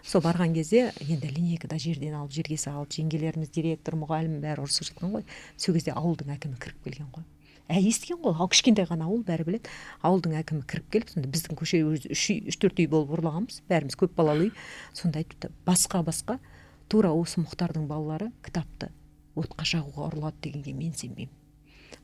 сол 0.07 0.23
барған 0.23 0.55
кезде 0.55 0.91
енді 1.03 1.29
линейкада 1.35 1.77
жерден 1.81 2.15
алып 2.15 2.31
жерге 2.31 2.57
салып 2.57 2.93
жеңгелеріміз 2.95 3.51
директор 3.51 3.97
мұғалім 3.99 4.39
бәрі 4.43 4.63
ұрысып 4.65 4.87
жатқан 4.89 5.11
ғой. 5.17 5.25
Сол 5.57 5.75
кезде 5.75 5.91
ауылдың 5.91 6.31
әкімі 6.37 6.59
кіріп 6.61 6.87
келген 6.87 7.09
ғой. 7.11 7.25
Әй 7.71 7.87
естіген 7.87 8.21
ғой. 8.23 8.35
Ал 8.39 8.49
кішкентай 8.51 8.87
ғана 8.87 9.07
ауыл 9.07 9.23
бәрі 9.27 9.47
біледі. 9.47 9.71
Ауылдың 10.01 10.37
әкімі 10.41 10.65
кіріп 10.67 10.87
келіп 10.95 11.11
сонда 11.13 11.31
біздің 11.31 11.59
көше 11.59 11.83
үш 12.11 12.25
үй 12.31 12.39
үш 12.51 12.57
төрт 12.59 12.81
үй 12.81 12.87
болып 12.91 13.13
ұрлағанбыз 13.17 13.61
бәріміз 13.71 13.99
көпбалалы 13.99 14.49
үй. 14.49 14.55
Сонда 14.97 15.21
айтыпты 15.23 15.51
басқа 15.67 16.03
басқа 16.07 16.39
тура 16.91 17.13
осы 17.15 17.43
мұхтардың 17.43 17.87
балалары 17.87 18.31
кітапты 18.43 18.91
отқа 19.39 19.63
жағуға 19.63 20.09
ұрылады 20.11 20.43
дегенге 20.43 20.75
мен 20.75 20.91
сенбеймін. 20.91 21.40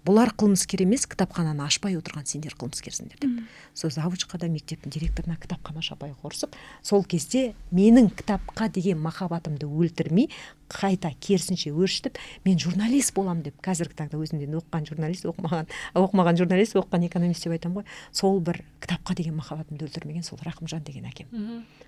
Бұлар 0.08 0.32
қылмыскер 0.40 0.86
емес 0.86 1.04
кітапхананы 1.12 1.66
ашпай 1.68 1.98
отырған 2.00 2.28
сендер 2.30 2.56
қылмыскерсіңдер 2.56 3.20
деп. 3.20 3.42
Сол 3.76 3.92
завучқа 3.92 4.40
да 4.40 4.48
мектептің 4.48 4.94
директорына 4.96 5.36
кітапханашы 5.42 5.94
апай 5.98 6.16
ұрысып 6.24 6.56
сол 6.82 7.04
кезде 7.04 7.54
менің 7.76 8.10
кітапқа 8.16 8.70
деген 8.72 9.02
махаббатымды 9.04 9.68
өлтірмей 9.68 10.32
қайта 10.72 11.12
керісінше 11.20 11.72
өршітіп 11.72 12.18
мен 12.46 12.60
журналист 12.60 13.14
боламын 13.16 13.44
деп 13.48 13.60
қазіргі 13.64 13.98
таңда 14.02 14.20
өзімде 14.20 14.48
оқыған 14.60 14.88
журналист 14.90 15.28
оқымаған 15.30 15.70
оқымаған 16.02 16.40
журналист 16.42 16.76
оқыған 16.80 17.08
экономист 17.08 17.48
деп 17.48 17.56
айтамын 17.56 17.82
ғой. 17.82 17.86
Сол 18.12 18.40
бір 18.44 18.62
кітапқа 18.84 19.16
деген 19.16 19.38
махаббатымды 19.40 19.88
өлтірмеген 19.88 20.26
сол 20.28 20.40
рақымжан 20.44 20.84
деген 20.88 21.08
әкем. 21.08 21.32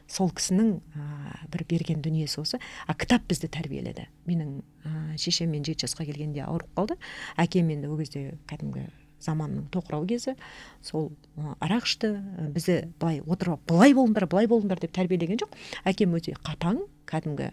Сол 0.08 0.32
кісінің 0.32 0.72
ә, 0.96 1.04
бір 1.52 1.66
берген 1.70 2.02
дүниесі 2.02 2.42
осы. 2.42 2.60
А 2.88 2.96
кітап 2.96 3.28
бізді 3.30 3.52
тәрбиеледі. 3.52 4.08
Менің 4.30 4.62
ә, 4.86 5.18
шешем 5.18 5.52
мен 5.52 5.66
жеті 5.68 5.86
жасқа 5.86 6.08
келгенде 6.08 6.46
ауырып 6.48 6.72
қалды. 6.76 6.98
Әкем 7.38 7.70
енді 7.76 7.92
ол 7.92 8.00
кезде 8.02 8.38
кәдімгі 8.50 8.88
заманның 9.20 9.68
тоқырау 9.74 10.08
кезі. 10.08 10.36
Сол 10.82 11.12
арақ 11.60 11.88
ішті. 11.88 12.14
Бізді 12.56 12.78
былай 13.02 13.20
отырып 13.22 13.62
былай 13.68 13.94
болыңдар 13.94 14.30
былай 14.32 14.48
болыңдар 14.48 14.80
деп 14.82 14.96
тәрбиелеген 14.96 15.42
жоқ. 15.44 15.58
Әкем 15.90 16.16
өте 16.18 16.36
қатаң 16.40 16.82
кәдімгі 17.10 17.50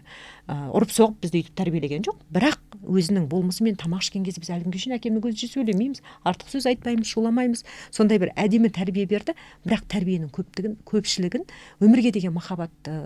ұрып 0.47 0.91
соғып 0.93 1.19
бізді 1.25 1.41
өйтіп 1.41 1.57
тәрбиелеген 1.57 2.05
жоқ. 2.07 2.19
Бірақ 2.31 2.77
өзінің 2.87 3.27
болмысымен 3.31 3.77
тамақ 3.81 4.05
ішкен 4.05 4.25
кезде 4.27 4.43
біз 4.43 4.51
әлі 4.53 4.67
күнге 4.67 4.81
шейін 4.83 4.97
әкемнің 4.97 5.23
көзінше 5.25 5.49
сөйлемейміз 5.51 6.01
артық 6.29 6.53
сөз 6.53 6.67
айтпаймыз 6.71 7.11
шуламаймыз. 7.11 7.63
Сондай 7.91 8.21
бір 8.21 8.33
әдемі 8.37 8.71
тәрбие 8.71 9.07
берді. 9.09 9.35
Бірақ 9.65 9.87
тәрбиенің 9.91 10.31
көптігін 10.35 10.77
көпшілігін 10.87 11.47
өмірге 11.83 12.13
деген 12.15 12.37
махаббатты 12.37 12.97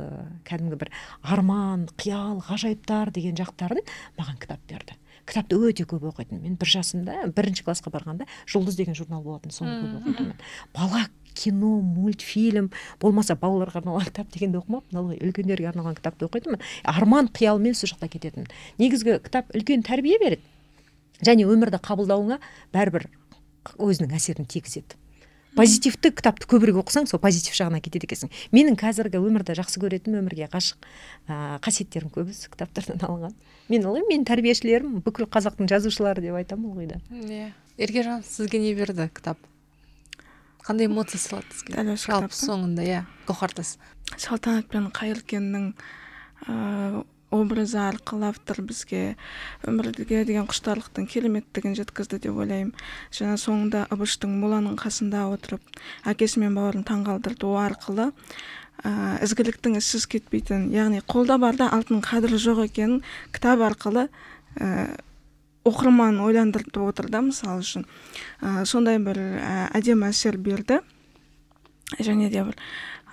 кәдімгі 0.47 0.81
бір 0.83 0.91
арман 1.23 1.87
қиял 1.97 2.43
ғажайыптар 2.45 3.13
деген 3.15 3.39
жақтарын 3.39 3.81
маған 4.19 4.41
кітап 4.41 4.61
берді. 4.69 4.97
Кітапты 5.31 5.57
өте 5.57 5.85
көп 5.87 6.03
оқитынмын. 6.11 6.43
Мен 6.43 6.59
бір 6.59 6.69
жасымда 6.73 7.17
бірінші 7.31 7.65
классқа 7.65 7.91
барғанда 7.93 8.27
жұлдыз 8.51 8.77
деген 8.77 8.97
журнал 8.97 9.23
болатын 9.23 9.55
соны 9.55 9.79
көп 9.79 9.95
оқитынмын. 10.01 10.37
Бала 10.75 11.05
кино 11.33 11.79
мультфильм 11.81 12.69
болмаса 12.99 13.37
балаларға 13.39 13.81
арналған 13.81 14.09
кітап 14.11 14.31
дегенді 14.35 14.59
оқымаппын. 14.59 14.99
Ылғи 14.99 15.19
үлкендерге 15.23 15.71
арналған 15.71 15.97
кітапты 15.99 16.27
оқитынмын. 16.27 16.61
Арман 16.83 17.31
қиялмен 17.31 17.77
сол 17.77 17.93
жақта 17.93 18.11
кететінмін. 18.11 18.51
Негізгі 18.81 19.19
кітап 19.23 19.53
үлкен 19.55 19.85
тәрбие 19.87 20.19
береді. 20.19 20.43
Және 21.23 21.47
өмірді 21.47 21.79
қабылдауыңа 21.85 22.41
бәрібір 22.75 23.07
өзінің 23.77 24.15
әсерін 24.17 24.49
тигізеді. 24.49 24.97
Позитивті 25.57 26.11
кітапты 26.15 26.47
көбірек 26.49 26.79
оқысаң 26.81 27.07
сол 27.09 27.19
позитив 27.21 27.55
жағына 27.57 27.81
кетеді 27.83 28.07
екенсің. 28.07 28.31
Менің 28.55 28.77
қазіргі 28.79 29.19
өмірді 29.19 29.55
жақсы 29.59 29.81
көретін 29.83 30.19
өмірге 30.21 30.47
ғашық 30.51 30.79
ә, 31.27 31.59
қасиеттерім 31.63 32.11
көбісі 32.13 32.51
кітаптардан 32.53 33.03
алынған 33.03 33.35
мен 33.71 33.85
ылғи 33.87 34.03
менің 34.07 34.25
тәрбиешілерім 34.31 34.99
бүкіл 35.05 35.27
қазақтың 35.31 35.69
жазушылары 35.71 36.23
деп 36.23 36.39
айтамын 36.39 36.73
ылғи 36.73 36.87
да 36.93 36.99
иә. 37.11 37.51
Ергежан 37.77 38.23
сізге 38.23 38.59
не 38.59 38.73
берді 38.75 39.09
кітап? 39.13 39.39
Қандай 40.65 40.87
эмоция 40.87 41.19
сыйлады 41.19 41.51
сізге? 41.55 41.75
Дәл 41.77 41.93
осы 41.95 42.11
жалпы 42.11 42.31
кітап 42.31 42.37
соңында 42.37 42.85
иә 42.85 43.03
гауһартас 43.27 43.77
салтанат 44.17 44.67
пен 44.71 44.89
қайыркеннің 44.93 45.71
ыыы 46.47 47.03
образы 47.31 47.79
арқылы 47.79 48.27
автор 48.29 48.61
бізге 48.61 49.15
өмірге 49.67 50.23
деген 50.27 50.47
құштарлықтың 50.51 51.07
кереметтігін 51.09 51.75
жеткізді 51.79 52.19
деп 52.25 52.37
ойлаймын. 52.43 52.73
Жаңа 53.15 53.37
соңында 53.39 53.85
ыбыштың 53.95 54.35
моланың 54.41 54.75
қасында 54.81 55.23
отырып 55.31 55.63
әкесі 56.11 56.43
мен 56.43 56.57
бауырын 56.59 56.83
таңғалдырды. 56.87 57.47
Арқылы 57.61 58.11
ә, 58.83 58.91
ізгіліктің 59.23 59.79
ізсіз 59.79 60.07
кетпейтін 60.11 60.69
яғни 60.75 61.01
қолда 61.07 61.39
барда 61.41 61.71
алтын 61.71 62.03
қадірі 62.03 62.39
жоқ 62.41 62.65
екенін 62.67 63.01
кітап 63.31 63.63
арқылы 63.63 64.07
ә, 64.59 64.99
оқырман 65.63 66.19
ойландырып 66.19 66.77
отыр 66.83 67.09
да 67.09 67.23
мысалы 67.23 67.63
үшін. 67.63 67.87
Ә, 68.41 68.65
сондай 68.65 68.99
бір 68.99 69.19
ә, 69.39 69.69
әдемі 69.77 70.09
әсер 70.11 70.37
берді. 70.37 70.81
Және 71.99 72.29
де 72.31 72.43
бір 72.47 72.57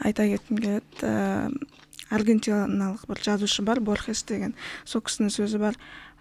айта 0.03 0.27
кеткім 0.27 0.59
келеді 0.63 1.69
аргентиналық 2.15 3.07
бір 3.09 3.23
жазушы 3.25 3.65
бар 3.67 3.81
борхес 3.81 4.23
деген. 4.29 4.55
Сол 4.85 5.03
кісінің 5.05 5.33
сөзі 5.35 5.61
бар. 5.63 5.79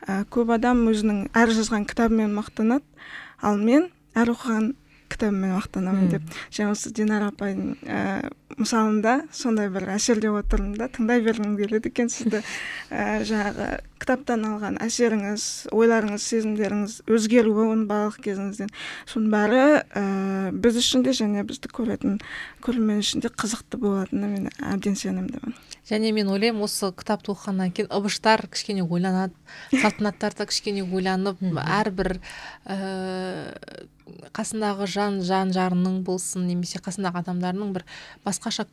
Ә, 0.08 0.24
көп 0.30 0.52
адам 0.56 0.86
өзінің 0.92 1.30
әр 1.38 1.54
жазған 1.58 1.88
кітабымен 1.90 2.36
мақтанады 2.38 2.86
ал 3.42 3.58
мен 3.58 3.90
әр 4.18 4.34
оқыған 4.34 4.74
кітабыммен 5.12 5.56
мақтанамын 5.56 6.10
деп. 6.12 6.26
Және 6.52 6.74
осы 6.74 6.92
динара 6.96 7.32
апайдың 7.32 7.76
ә, 7.88 8.30
мысалында 8.58 9.22
сондай 9.32 9.70
бір 9.74 9.88
әсерлеп 9.96 10.36
отырмын 10.42 10.76
да 10.80 10.90
тыңдай 10.92 11.24
бергім 11.26 11.56
келеді 11.60 11.92
екен 11.92 12.12
сізді. 12.12 12.44
Ә, 12.92 13.24
жаңағы 13.28 13.70
кітаптан 14.02 14.46
алған 14.48 14.78
әсеріңіз 14.84 15.46
ойларыңыз 15.76 16.26
сезімдеріңіз 16.32 16.98
өзгеруін 17.10 17.86
балалық 17.90 18.20
кезіңізден. 18.26 18.72
Соның 19.10 19.34
бәрі 19.34 19.64
ә, 19.82 20.04
біз 20.54 20.80
үшін 20.82 21.06
де 21.08 21.16
және 21.18 21.44
бізді 21.48 21.72
көретін 21.74 22.20
көрермен 22.66 23.02
үшін 23.04 23.26
де 23.26 23.32
қызықты 23.34 23.82
болатынына 23.82 24.32
мен 24.34 24.50
әбден 24.62 24.98
сенімдімін. 25.00 25.58
Және 25.88 26.12
мен 26.12 26.32
ойлаймын 26.34 26.66
осы 26.68 26.92
кітапты 26.92 27.32
оқығаннан 27.32 27.74
кейін 27.76 27.92
ыбыштар 27.96 28.48
кішкене 28.52 28.84
ойланады 28.84 29.34
салтанаттар 29.72 30.36
да 30.36 30.48
кішкене 30.50 30.84
ойланып 30.84 31.40
әрбір 31.64 32.18
ііі 32.68 33.88
қасындағы 34.36 34.88
жан 34.88 35.20
жан 35.26 35.52
жарының 35.56 36.02
болсын 36.08 36.46
немесе 36.48 36.80
қасындағы 36.84 37.22
адамдарының 37.24 37.74
бір 37.76 37.86
басқаша 38.26 38.68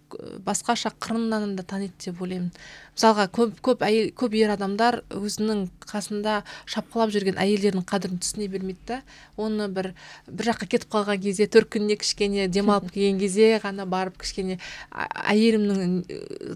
басқаша 0.47 0.93
қырынан 1.03 1.57
да 1.59 1.64
таниды 1.66 1.95
деп 2.07 2.22
ойлаймын. 2.22 2.53
Мысалға 2.95 3.27
көп 3.35 3.59
көп 3.64 3.83
әйел 3.87 4.12
көп 4.14 4.37
ер 4.39 4.55
адамдар 4.55 5.01
өзінің 5.18 5.64
қасында 5.88 6.40
шапқылап 6.70 7.12
жүрген 7.14 7.38
әйелдерінің 7.40 7.86
қадірін 7.88 8.20
түсіне 8.22 8.48
бермейді 8.52 8.86
да. 8.88 8.98
Оны 9.36 9.68
бір 9.72 9.92
бір 10.28 10.50
жаққа 10.50 10.68
кетіп 10.74 10.90
қалған 10.94 11.22
кезде 11.24 11.46
төркініне 11.46 11.96
кішкене 12.00 12.48
демалып 12.48 12.90
келген 12.94 13.20
кезде 13.22 13.60
ғана 13.62 13.86
барып 13.86 14.18
кішкене 14.22 14.58
әйелімнің 14.92 15.96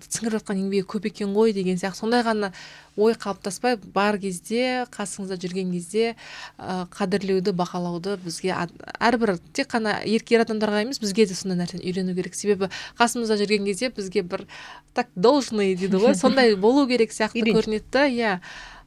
сіңіріп 0.08 0.38
жатқан 0.40 0.62
еңбегі 0.64 0.86
көп 0.88 1.08
екен 1.12 1.34
ғой 1.36 1.54
деген 1.56 1.80
сияқты. 1.80 2.02
Сондай 2.02 2.26
ғана 2.26 2.52
ой 2.98 3.14
қалыптаспай 3.14 3.78
бар 3.94 4.18
кезде 4.18 4.84
қасыңызда 4.94 5.38
жүрген 5.38 5.70
кезде 5.72 6.14
ә, 6.58 6.86
қадірлеуді 6.92 7.54
бағалауды 7.56 8.16
бізге 8.24 8.54
әрбір 8.98 9.36
тек 9.54 9.70
қана 9.70 10.00
ер 10.04 10.26
адамдарға 10.42 10.82
емес 10.82 11.00
бізге 11.02 11.28
де 11.30 11.34
сондай 11.38 11.62
нәрсені 11.62 11.86
үйрену 11.86 12.16
керек. 12.18 12.34
Себебі 12.34 12.70
қасымызда 12.98 13.38
жүрген 13.38 13.68
кезде 13.68 13.92
бізге 13.94 14.22
бір 14.26 14.46
так 14.94 15.08
должный 15.14 15.76
дейді 15.78 16.02
ғой 16.02 16.18
сондай 16.18 16.56
болу 16.56 16.86
керек 16.90 17.14
сияқты 17.14 17.46
көрінеді 17.46 18.08
иә. 18.10 18.40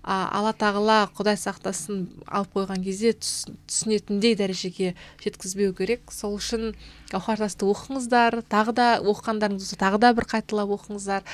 Алла 0.04 0.52
тағала 0.58 1.06
құдай 1.14 1.38
сақтасын 1.38 2.08
алып 2.26 2.56
қойған 2.56 2.82
кезде 2.82 3.14
түсінетіндей 3.22 4.34
дәрежеге 4.40 4.96
жеткізбеу 5.22 5.76
керек. 5.78 6.10
Сол 6.10 6.40
үшін 6.40 6.74
гауһартасты 7.12 7.68
оқыңыздар 7.70 8.40
тағы 8.50 8.74
да 8.74 8.88
оқығандарыңыз 9.04 9.66
болса 9.66 9.78
тағы 9.78 10.00
да 10.02 10.14
бір 10.18 10.28
қайталап 10.32 10.74
оқыңыздар. 10.78 11.26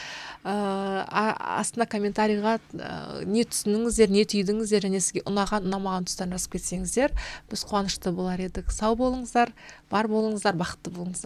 Ыыы 0.43 1.03
астына 1.57 1.87
комментарийға 1.87 2.57
ә, 2.57 3.23
не 3.25 3.45
түсіндіңіздер 3.47 4.11
не 4.11 4.25
түйдіңіздер 4.27 4.87
және 4.87 5.01
сізге 5.03 5.23
ұнаған 5.27 5.67
ұнамаған 5.69 6.07
тұстарын 6.09 6.35
жазып 6.35 6.57
кетсеңіздер 6.57 7.15
біз 7.51 7.65
қуанышты 7.67 8.11
болар 8.11 8.41
едік. 8.41 8.71
Сау 8.71 8.97
болыңыздар 8.99 9.53
бар 9.91 10.11
болыңыздар 10.11 10.57
бақытты 10.59 10.91
болыңыздар. 10.91 11.25